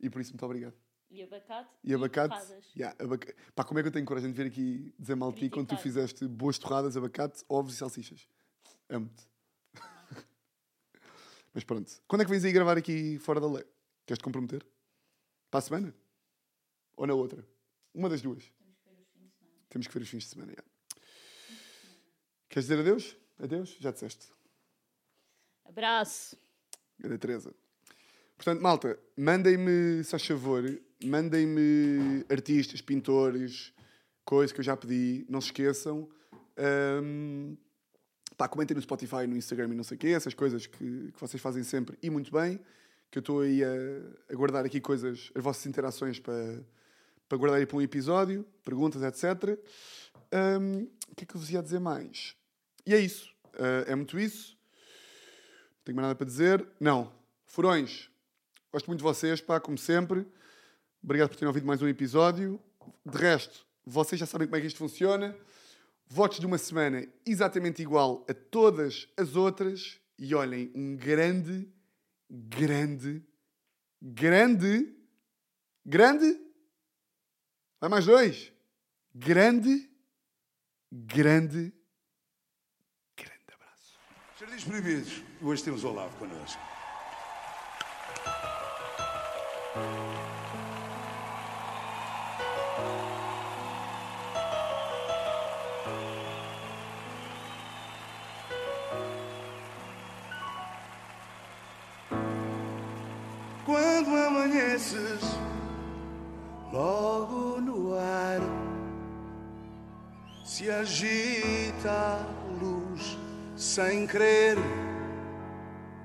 E 0.00 0.08
por 0.08 0.20
isso, 0.20 0.32
muito 0.32 0.44
obrigado. 0.44 0.74
E 1.10 1.22
abacate. 1.22 1.70
E 1.82 1.94
abacate. 1.94 2.34
torradas. 2.34 2.64
Yeah, 2.76 3.04
abaca... 3.04 3.34
Pá, 3.54 3.64
como 3.64 3.78
é 3.78 3.82
que 3.82 3.88
eu 3.88 3.92
tenho 3.92 4.04
coragem 4.04 4.30
de 4.30 4.36
vir 4.36 4.46
aqui 4.46 4.94
dizer 4.98 5.14
mal 5.14 5.32
de 5.32 5.40
ti 5.40 5.50
quando 5.50 5.68
tu 5.68 5.76
fizeste 5.76 6.26
boas 6.26 6.58
torradas, 6.58 6.96
abacate, 6.96 7.42
ovos 7.48 7.74
e 7.74 7.76
salsichas? 7.76 8.28
Amo-te. 8.90 9.26
Mas 11.54 11.64
pronto. 11.64 11.90
Quando 12.06 12.22
é 12.22 12.24
que 12.24 12.30
vens 12.30 12.44
aí 12.44 12.52
gravar 12.52 12.76
aqui 12.76 13.18
fora 13.18 13.40
da 13.40 13.50
lei? 13.50 13.64
Queres 14.06 14.18
te 14.18 14.24
comprometer? 14.24 14.66
Para 15.50 15.58
a 15.58 15.62
semana? 15.62 15.94
Ou 16.96 17.06
na 17.06 17.14
outra? 17.14 17.46
Uma 17.94 18.08
das 18.08 18.20
duas. 18.20 18.52
Temos 19.70 19.86
que 19.86 19.94
ver 19.94 20.02
os 20.02 20.08
fins 20.08 20.24
de 20.24 20.30
semana. 20.30 20.52
yeah. 20.52 20.77
Queres 22.48 22.66
dizer 22.66 22.80
adeus? 22.80 23.16
Adeus? 23.38 23.76
Já 23.78 23.90
disseste. 23.90 24.26
Abraço. 25.64 26.36
Grande 26.98 27.18
Teresa. 27.18 27.54
Portanto, 28.36 28.60
malta, 28.62 28.98
mandem-me, 29.16 30.02
se 30.02 30.10
faz 30.10 30.24
favor, 30.26 30.64
mandem-me 31.04 32.24
artistas, 32.30 32.80
pintores, 32.80 33.72
coisas 34.24 34.52
que 34.52 34.60
eu 34.60 34.64
já 34.64 34.76
pedi, 34.76 35.26
não 35.28 35.40
se 35.40 35.48
esqueçam. 35.48 36.08
Ahm, 36.56 37.56
pá, 38.36 38.48
comentem 38.48 38.74
no 38.74 38.80
Spotify, 38.80 39.26
no 39.26 39.36
Instagram 39.36 39.68
e 39.72 39.74
não 39.74 39.84
sei 39.84 39.96
o 39.96 39.98
quê, 39.98 40.08
essas 40.08 40.34
coisas 40.34 40.66
que, 40.66 41.12
que 41.12 41.20
vocês 41.20 41.42
fazem 41.42 41.62
sempre 41.62 41.98
e 42.02 42.08
muito 42.08 42.32
bem, 42.32 42.60
que 43.10 43.18
eu 43.18 43.20
estou 43.20 43.40
aí 43.40 43.62
a, 43.62 43.68
a 44.30 44.34
guardar 44.34 44.64
aqui 44.64 44.80
coisas, 44.80 45.30
as 45.34 45.42
vossas 45.42 45.66
interações 45.66 46.18
para, 46.18 46.64
para 47.28 47.38
guardar 47.38 47.58
aí 47.58 47.66
para 47.66 47.76
um 47.76 47.82
episódio, 47.82 48.46
perguntas, 48.64 49.02
etc. 49.02 49.58
O 51.10 51.14
que 51.14 51.24
é 51.24 51.26
que 51.26 51.34
eu 51.34 51.40
vos 51.40 51.50
ia 51.50 51.62
dizer 51.62 51.80
mais? 51.80 52.36
E 52.86 52.94
é 52.94 52.98
isso. 52.98 53.32
Ah, 53.54 53.84
é 53.86 53.94
muito 53.94 54.18
isso. 54.18 54.56
Não 55.78 55.84
tenho 55.84 55.96
mais 55.96 56.08
nada 56.08 56.14
para 56.14 56.26
dizer. 56.26 56.66
Não. 56.80 57.12
Furões. 57.46 58.10
Gosto 58.72 58.86
muito 58.86 58.98
de 58.98 59.04
vocês, 59.04 59.40
pá, 59.40 59.58
como 59.58 59.78
sempre. 59.78 60.26
Obrigado 61.02 61.30
por 61.30 61.36
terem 61.36 61.48
ouvido 61.48 61.66
mais 61.66 61.80
um 61.80 61.88
episódio. 61.88 62.60
De 63.04 63.16
resto, 63.16 63.66
vocês 63.84 64.18
já 64.18 64.26
sabem 64.26 64.46
como 64.46 64.56
é 64.56 64.60
que 64.60 64.66
isto 64.66 64.78
funciona. 64.78 65.36
Votos 66.06 66.38
de 66.38 66.46
uma 66.46 66.58
semana 66.58 67.06
exatamente 67.26 67.82
igual 67.82 68.24
a 68.28 68.34
todas 68.34 69.08
as 69.16 69.36
outras. 69.36 69.98
E 70.18 70.34
olhem, 70.34 70.70
um 70.74 70.96
grande, 70.96 71.68
grande, 72.30 73.22
grande, 74.00 74.94
grande. 75.84 76.40
Vai 77.80 77.88
mais 77.88 78.04
dois. 78.06 78.52
Grande, 79.14 79.87
Grande, 80.90 81.70
grande 83.14 83.52
abraço. 83.52 83.98
Jardins 84.40 84.64
Proibidos, 84.64 85.22
hoje 85.42 85.62
temos 85.62 85.84
o 85.84 85.88
Olavo 85.88 86.16
connosco. 86.16 86.58
Quando 103.66 104.16
amanheces 104.16 105.27
que 110.68 110.72
agita 110.72 111.90
a 111.90 112.26
luz 112.62 113.16
sem 113.56 114.06
querer, 114.06 114.58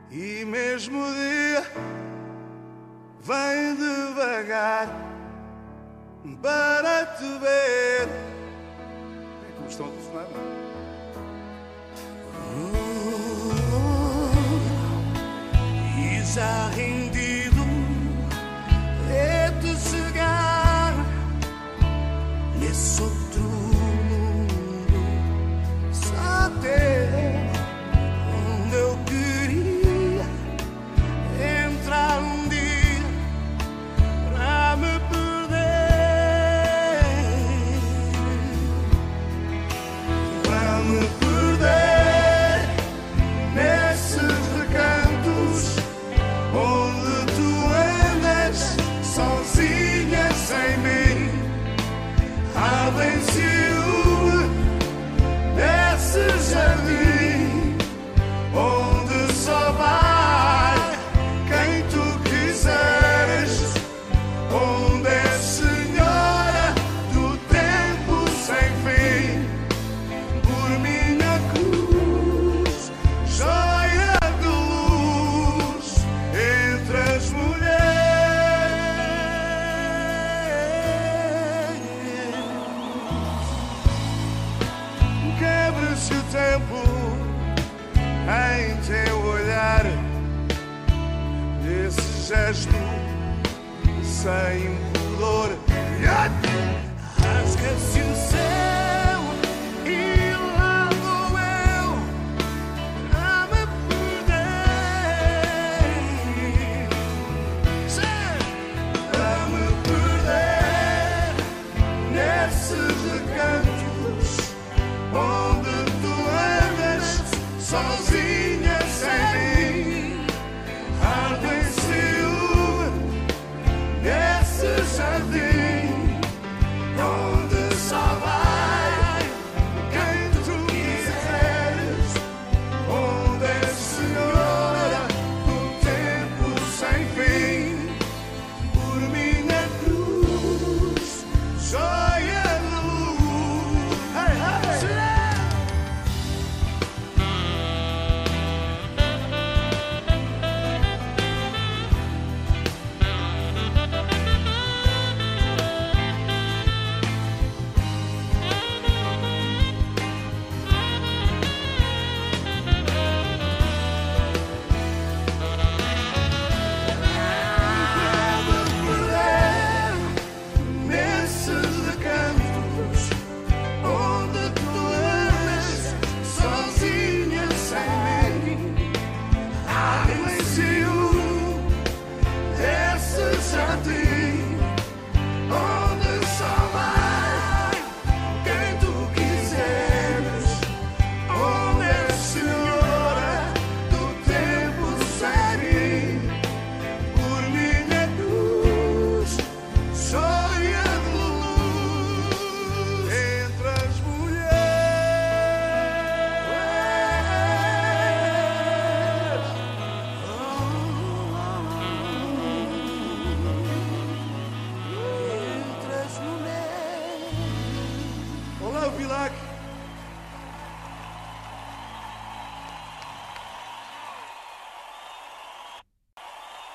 e 0.09 0.45
mesmo 0.45 1.03
dia 1.13 1.69
vem 3.19 3.75
devagar 3.75 4.87
para 6.41 7.05
te 7.07 7.27
ver. 7.39 8.07
É 9.49 9.51
como 9.57 9.67
estão 9.67 9.87
a 9.87 9.89
telefonar, 9.89 10.27
não? 10.31 10.41
Uh, 12.55 13.03
uh, 16.39 17.02